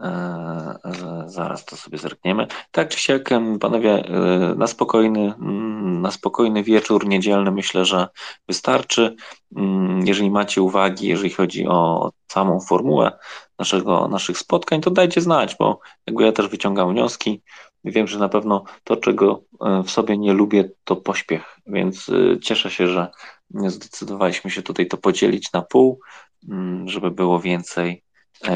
[0.00, 2.46] E, z- Zaraz to sobie zerkniemy.
[2.70, 8.08] Tak czy siak, panowie, e, na spokojny, mm, na spokojny wieczór niedzielny myślę, że
[8.48, 9.16] wystarczy.
[9.56, 13.12] Mm, Jeżeli macie uwagi, jeżeli chodzi o samą formułę
[13.58, 17.42] naszego, naszych spotkań, to dajcie znać, bo jakby ja też wyciągam wnioski.
[17.84, 22.40] Wiem, że na pewno to, czego e, w sobie nie lubię, to pośpiech, więc e,
[22.40, 23.08] cieszę się, że
[23.54, 26.00] zdecydowaliśmy się tutaj to podzielić na pół,
[26.48, 28.09] mm, żeby było więcej e,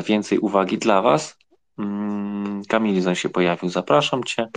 [0.07, 1.37] więcej uwagi dla Was.
[1.79, 4.49] Mm, Kamilizon się pojawił, zapraszam Cię.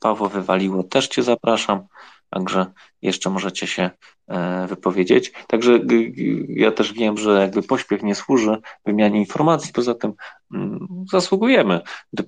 [0.00, 1.86] Paweł Wywaliło, też Cię zapraszam.
[2.30, 2.66] Także
[3.02, 3.90] jeszcze możecie się
[4.28, 5.32] e, wypowiedzieć.
[5.46, 5.80] Także
[6.48, 10.12] ja też wiem, że jakby pośpiech nie służy wymianie informacji, poza tym
[10.54, 11.80] mm, zasługujemy.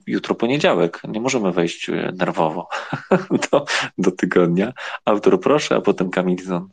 [0.07, 2.69] Jutro poniedziałek, nie możemy wejść e, nerwowo
[3.53, 3.65] do,
[3.99, 4.73] do tygodnia.
[5.05, 6.69] Autor proszę, a potem Kamilizon.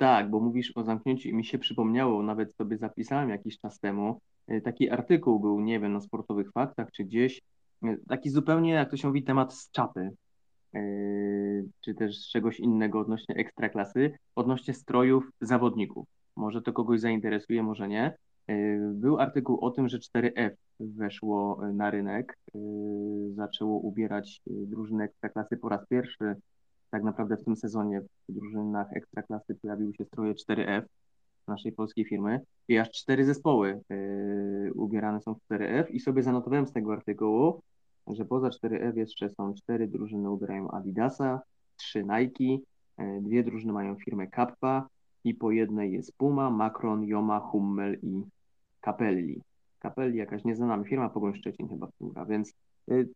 [0.00, 4.20] Tak, bo mówisz o zamknięciu i mi się przypomniało, nawet sobie zapisałem jakiś czas temu,
[4.50, 7.40] y, taki artykuł był, nie wiem, na sportowych faktach czy gdzieś,
[7.84, 10.10] y, taki zupełnie, jak to się mówi, temat z czapy,
[10.74, 16.06] y, czy też czegoś innego odnośnie ekstraklasy, odnośnie strojów zawodników.
[16.36, 18.14] Może to kogoś zainteresuje, może nie.
[18.94, 20.50] Był artykuł o tym, że 4F
[20.80, 22.38] weszło na rynek,
[23.34, 26.36] zaczęło ubierać drużyny ekstraklasy po raz pierwszy
[26.90, 30.82] tak naprawdę w tym sezonie w drużynach ekstraklasy pojawiły się stroje 4F
[31.48, 36.66] naszej polskiej firmy i aż cztery zespoły yy, ubierane są w 4F i sobie zanotowałem
[36.66, 37.62] z tego artykułu,
[38.06, 41.40] że poza 4F jeszcze są cztery drużyny ubierają Adidasa,
[41.76, 42.44] trzy Nike,
[42.98, 44.88] yy, dwie drużyny mają firmę Kappa
[45.24, 48.22] i po jednej jest Puma, Macron, Joma, Hummel i
[48.84, 49.42] Capelli.
[49.82, 52.54] Capelli jakaś nieznana firma, Pogoń Szczecin chyba w tym gra, więc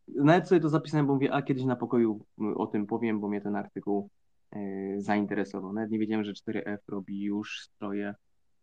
[0.09, 3.29] nawet sobie to zapisałem, bo mówię, a kiedyś na pokoju y, o tym powiem, bo
[3.29, 4.11] mnie ten artykuł
[4.57, 5.73] y, zainteresował.
[5.73, 8.15] Nawet nie wiedziałem, że 4F robi już stroje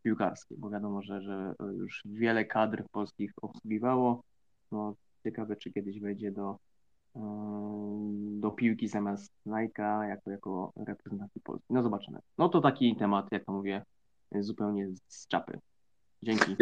[0.04, 4.24] piłkarskie, bo wiadomo, że, że już wiele kadr polskich obsługiwało.
[4.72, 6.58] No, Ciekawe, czy kiedyś wejdzie do,
[8.40, 11.74] do piłki zamiast Nike'a jako, jako reprezentacji Polski.
[11.74, 12.20] No zobaczymy.
[12.38, 13.84] No to taki temat, jak to mówię,
[14.40, 15.60] zupełnie z czapy.
[16.24, 16.56] Dzięki.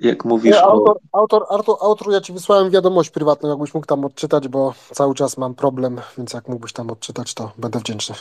[0.00, 0.70] Jak, mówisz Nie, o...
[0.70, 5.14] autor, autor, autor, autor, ja ci wysłałem wiadomość prywatną, jakbyś mógł tam odczytać, bo cały
[5.14, 8.14] czas mam problem, więc jak mógłbyś tam odczytać, to będę wdzięczny.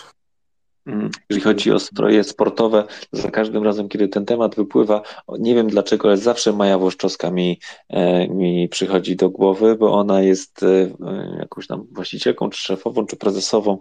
[0.86, 5.02] Mm, Jeżeli chodzi o stroje sportowe, za każdym razem, kiedy ten temat wypływa,
[5.40, 10.22] nie wiem dlaczego, ale zawsze Maja Włoszczowska mi, e, mi przychodzi do głowy, bo ona
[10.22, 10.90] jest e,
[11.40, 13.78] jakąś tam właścicielką, czy szefową, czy prezesową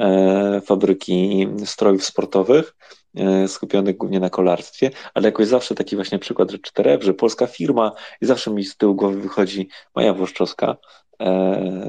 [0.00, 2.74] e, fabryki strojów sportowych,
[3.46, 7.92] skupionych głównie na kolarstwie, ale jakoś zawsze taki właśnie przykład, że 4F, że polska firma
[8.20, 11.01] i zawsze mi z tyłu głowy wychodzi Maja Włoszczowska, E,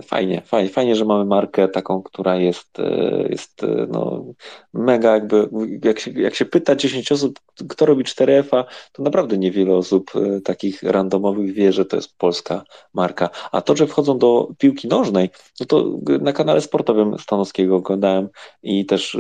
[0.08, 4.26] fajnie, fajnie, fajnie, że mamy markę taką, która jest, e, jest e, no,
[4.74, 5.50] mega jakby,
[5.84, 7.40] jak się, jak się pyta 10 osób,
[7.70, 10.12] kto robi 4F-a, to naprawdę niewiele osób
[10.44, 12.64] takich randomowych wie, że to jest polska
[12.94, 13.30] marka.
[13.52, 15.30] A to, że wchodzą do piłki nożnej,
[15.60, 15.86] no to
[16.22, 18.30] na kanale sportowym Stanowskiego oglądałem
[18.64, 19.18] i też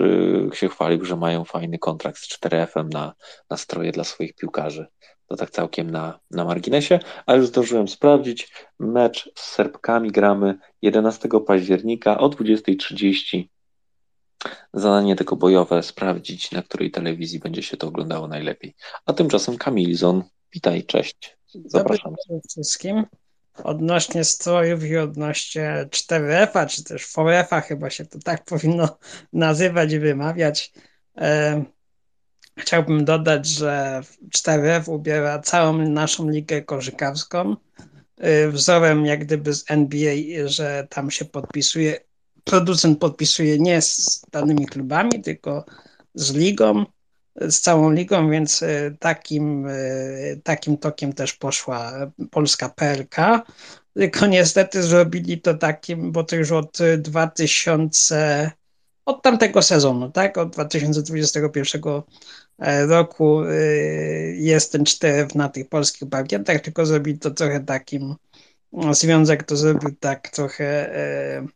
[0.54, 3.14] się chwalił, że mają fajny kontrakt z 4F-em na,
[3.50, 4.88] na stroje dla swoich piłkarzy.
[5.34, 8.54] To tak całkiem na, na marginesie, a już zdążyłem sprawdzić.
[8.80, 13.44] Mecz z Serbkami gramy 11 października o 20.30.
[14.74, 18.76] Zadanie tylko bojowe sprawdzić, na której telewizji będzie się to oglądało najlepiej.
[19.06, 20.24] A tymczasem Kamilzon,
[20.54, 21.38] witaj, cześć.
[21.66, 22.16] Zapraszam.
[22.28, 23.06] Dobry wszystkim.
[23.64, 28.98] Odnośnie strojów i odnośnie 4F-a, czy też 4F-a, chyba się to tak powinno
[29.34, 30.74] nazywać i wymawiać.
[32.58, 34.02] Chciałbym dodać, że
[34.38, 37.56] 4F ubiera całą naszą ligę koszykarską
[38.24, 40.16] y, wzorem jak gdyby z NBA,
[40.46, 42.00] że tam się podpisuje,
[42.44, 45.66] producent podpisuje nie z danymi klubami, tylko
[46.16, 46.86] z ligą,
[47.36, 53.16] z całą ligą, więc y, takim, y, takim tokiem też poszła polska PLK.
[53.94, 58.52] Tylko niestety zrobili to takim, bo to już od 2000,
[59.06, 60.38] od tamtego sezonu, tak?
[60.38, 61.82] Od 2021
[62.60, 68.16] E, roku y, jest ten 4 na tych polskich parkietach, tylko zrobił to trochę takim,
[68.72, 71.48] no, związek to zrobił tak trochę e,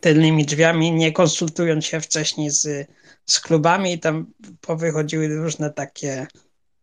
[0.00, 2.88] tylnymi drzwiami, nie konsultując się wcześniej z,
[3.26, 4.26] z klubami i tam
[4.60, 6.26] powychodziły różne takie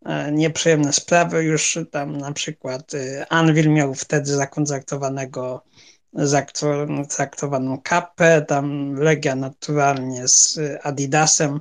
[0.06, 1.44] e, nieprzyjemne sprawy.
[1.44, 2.92] Już tam na przykład
[3.30, 5.64] Anvil miał wtedy zakontraktowanego
[7.08, 11.60] zaaktowaną kapę, tam Legia naturalnie z Adidasem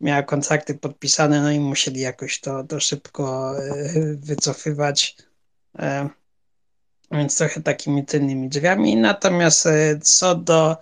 [0.00, 5.16] miała kontrakty podpisane, no i musieli jakoś to, to szybko e, wycofywać.
[5.78, 6.08] E,
[7.12, 8.96] więc trochę takimi tylnymi drzwiami.
[8.96, 10.76] Natomiast e, co do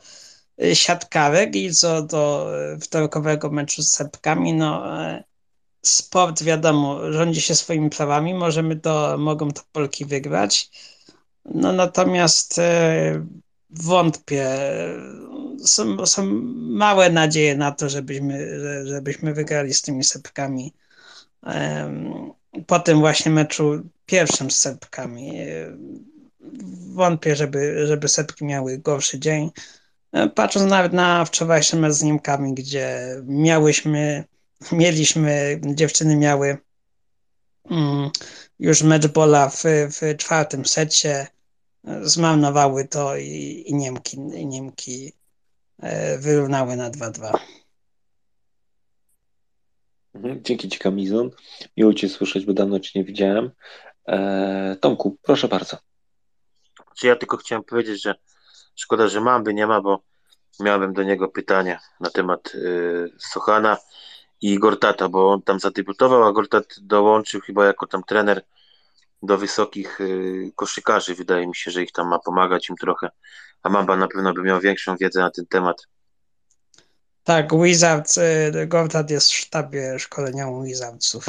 [0.74, 4.82] siatkarek i co do wtorkowego meczu z Serbkami, no
[5.82, 10.70] sport wiadomo, rządzi się swoimi prawami, możemy to, mogą to Polki wygrać.
[11.54, 12.60] No natomiast
[13.70, 14.48] wątpię.
[15.64, 20.74] Są, są małe nadzieje na to, żebyśmy, żebyśmy wygrali z tymi Serbkami.
[22.66, 25.32] Po tym właśnie meczu pierwszym z Serbkami.
[26.92, 29.50] Wątpię, żeby, żeby Serbki miały gorszy dzień.
[30.34, 34.24] Patrząc nawet na wczorajszy mecz z Niemkami, gdzie miałyśmy,
[34.72, 36.58] mieliśmy, dziewczyny miały
[37.70, 38.10] mm,
[38.58, 41.26] już mecz bola w, w czwartym secie
[41.84, 45.12] zmarnowały to i, i Niemki, i Niemki
[45.78, 47.38] e, wyrównały na 2-2.
[50.14, 51.30] Mhm, dzięki Ci Kamizon.
[51.76, 53.50] Miło Cię słyszeć, bo dawno Cię nie widziałem.
[54.08, 55.76] E, Tomku, proszę bardzo.
[56.98, 58.14] Czy ja tylko chciałem powiedzieć, że
[58.76, 60.02] szkoda, że Mamby nie ma, bo
[60.60, 63.76] miałem do niego pytanie na temat y, Sochana
[64.40, 68.42] i Gortata, bo on tam zadebiutował, a Gortat dołączył chyba jako tam trener
[69.22, 71.14] do wysokich y, koszykarzy.
[71.14, 73.08] Wydaje mi się, że ich tam ma pomagać im trochę.
[73.62, 75.86] A Mamba na pewno by miał większą wiedzę na ten temat.
[77.24, 81.26] Tak, Wizards, y, Gortat jest w sztabie szkoleniowym Wizardsów.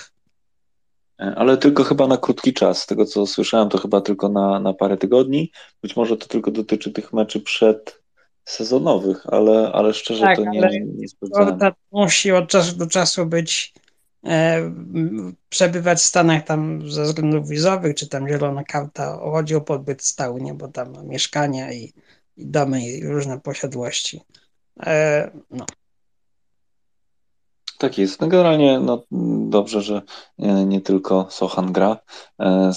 [1.19, 2.83] E, ale tylko chyba na krótki czas.
[2.83, 5.51] Z tego co słyszałem, to chyba tylko na, na parę tygodni.
[5.81, 7.99] Być może to tylko dotyczy tych meczy przed
[8.45, 11.59] sezonowych, ale, ale szczerze tak, to nie, ale nie sprawdzałem.
[11.91, 13.73] musi od czasu do czasu być
[15.49, 20.41] przebywać w Stanach tam ze względów wizowych, czy tam zielona karta, chodzi o pobyt stały,
[20.41, 20.53] nie?
[20.53, 21.93] bo tam mieszkania i,
[22.37, 24.21] i domy i różne posiadłości.
[24.79, 25.65] E, no.
[27.79, 28.21] Tak jest.
[28.21, 29.03] No generalnie no,
[29.49, 30.01] dobrze, że
[30.37, 31.97] nie, nie tylko Sochan gra,
[32.39, 32.71] e,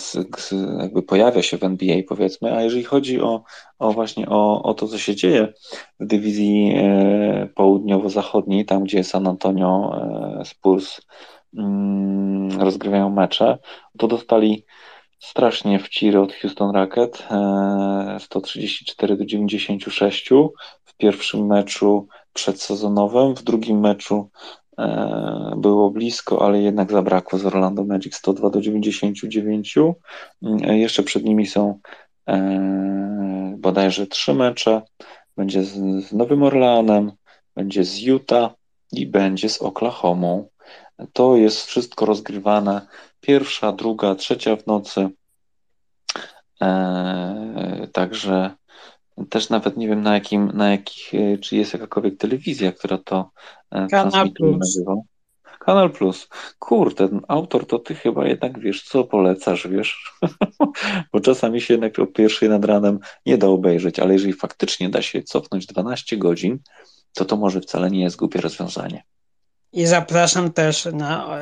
[0.78, 3.42] jakby pojawia się w NBA powiedzmy, a jeżeli chodzi o,
[3.78, 5.52] o właśnie o, o to, co się dzieje
[6.00, 9.92] w dywizji e, południowo-zachodniej, tam gdzie San Antonio
[10.40, 11.00] e, Spurs
[11.56, 13.58] mm, rozgrywają mecze,
[13.98, 14.64] to dostali
[15.18, 17.28] strasznie w ciry od Houston Rocket.
[18.18, 20.30] 134 do 96
[20.84, 24.61] w pierwszym meczu przedsezonowym, w drugim meczu E,
[25.56, 29.74] było blisko, ale jednak zabrakło z Orlando Magic 102 do 99.
[29.78, 31.80] E, jeszcze przed nimi są
[32.28, 34.82] e, bodajże trzy mecze.
[35.36, 35.74] Będzie z,
[36.06, 37.12] z Nowym Orleanem,
[37.56, 38.50] będzie z Utah
[38.92, 40.48] i będzie z Oklahomą.
[41.12, 42.86] To jest wszystko rozgrywane
[43.20, 45.08] pierwsza, druga, trzecia w nocy.
[47.92, 48.50] Także
[49.30, 53.30] też nawet nie wiem na jakim, na jakich, e, czy jest jakakolwiek telewizja, która to
[53.70, 54.80] e, Kanal Plus.
[55.64, 56.28] Kanal Plus.
[56.58, 60.12] Kurde, ten autor to ty chyba jednak wiesz, co polecasz, wiesz?
[61.12, 65.02] Bo czasami się jednak o pierwszej nad ranem nie da obejrzeć, ale jeżeli faktycznie da
[65.02, 66.58] się cofnąć 12 godzin,
[67.12, 69.02] to to może wcale nie jest głupie rozwiązanie.
[69.72, 71.38] I zapraszam też na,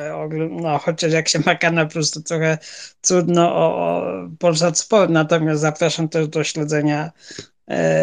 [0.49, 2.57] no chociaż jak się ma kanał plus, to trochę
[3.01, 4.03] trudno o, o
[4.39, 7.11] Polsat Sport, natomiast zapraszam też do śledzenia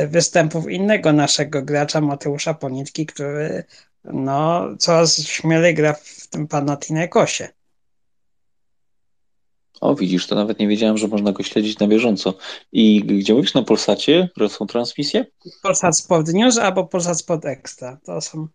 [0.08, 3.64] występów innego naszego gracza, Mateusza Ponitki, który
[4.04, 7.48] no, coraz śmielej gra w tym Panathinaikosie.
[9.80, 12.34] O, widzisz, to nawet nie wiedziałem, że można go śledzić na bieżąco.
[12.72, 15.26] I gdzie mówisz, na Polsacie, które są transmisje?
[15.62, 17.98] Polsat Sport News albo Polsat Sport Extra.
[18.04, 18.48] To są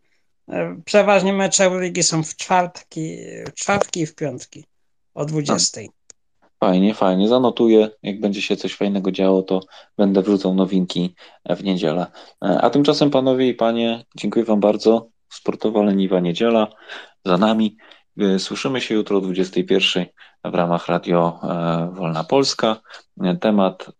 [0.49, 3.18] e, przeważnie mecze Euroligi są w czwartki,
[3.48, 4.65] w czwartki i w piątki
[5.14, 5.81] o 20.
[6.64, 7.27] Fajnie, fajnie.
[7.27, 7.90] Zanotuję.
[8.03, 9.60] Jak będzie się coś fajnego działo, to
[9.98, 11.15] będę wrzucał nowinki
[11.49, 12.07] w niedzielę.
[12.45, 15.10] E, a tymczasem, panowie i panie, dziękuję Wam bardzo.
[15.30, 16.68] Sportowa leniwa niedziela
[17.26, 17.77] za nami.
[18.19, 20.06] E, słyszymy się jutro o 21
[20.44, 22.81] w ramach Radio e, Wolna Polska.
[23.41, 23.91] Temat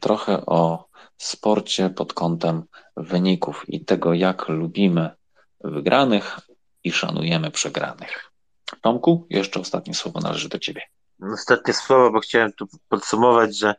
[0.00, 2.62] trochę o sporcie pod kątem
[2.96, 5.10] wyników i tego, jak lubimy
[5.64, 6.40] wygranych
[6.84, 8.35] i szanujemy przegranych.
[8.82, 10.82] Tomku, jeszcze ostatnie słowo należy do Ciebie.
[11.32, 13.74] Ostatnie słowo, bo chciałem tu podsumować, że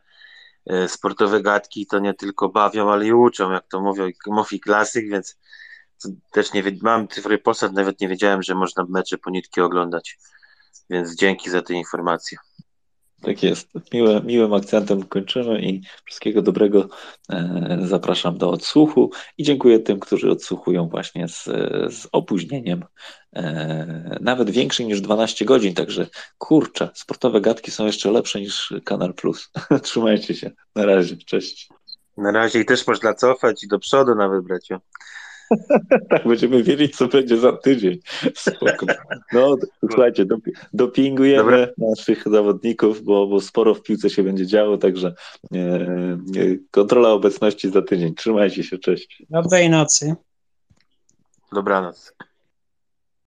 [0.66, 5.10] e, sportowe gadki to nie tylko bawią, ale i uczą, jak to mówią, mówi klasyk,
[5.10, 5.38] więc
[6.32, 10.18] też nie mam cyfry Polsat, nawet nie wiedziałem, że można mecze po nitki oglądać,
[10.90, 12.38] więc dzięki za te informacje.
[13.22, 13.68] Tak jest.
[13.92, 16.88] Miłe, miłym akcentem kończymy i wszystkiego dobrego
[17.30, 21.44] e, zapraszam do odsłuchu i dziękuję tym, którzy odsłuchują właśnie z,
[21.94, 22.84] z opóźnieniem,
[23.36, 26.06] e, nawet większym niż 12 godzin, także
[26.38, 29.50] kurczę, sportowe gadki są jeszcze lepsze niż Kanal Plus.
[29.82, 30.50] Trzymajcie się.
[30.74, 31.16] Na razie.
[31.16, 31.68] Cześć.
[32.16, 34.80] Na razie i też można cofać i do przodu nawet, bracio.
[36.10, 37.98] tak, będziemy wiedzieć, co będzie za tydzień.
[38.34, 38.86] Spoko.
[39.32, 40.26] No, słuchajcie,
[40.72, 41.66] dopingujemy Dobra.
[41.78, 45.14] naszych zawodników, bo, bo sporo w piłce się będzie działo, także
[45.54, 45.88] e, e,
[46.70, 48.14] kontrola obecności za tydzień.
[48.14, 49.22] Trzymajcie się, cześć.
[49.30, 50.14] Dobrej nocy.
[51.52, 52.12] Dobranoc.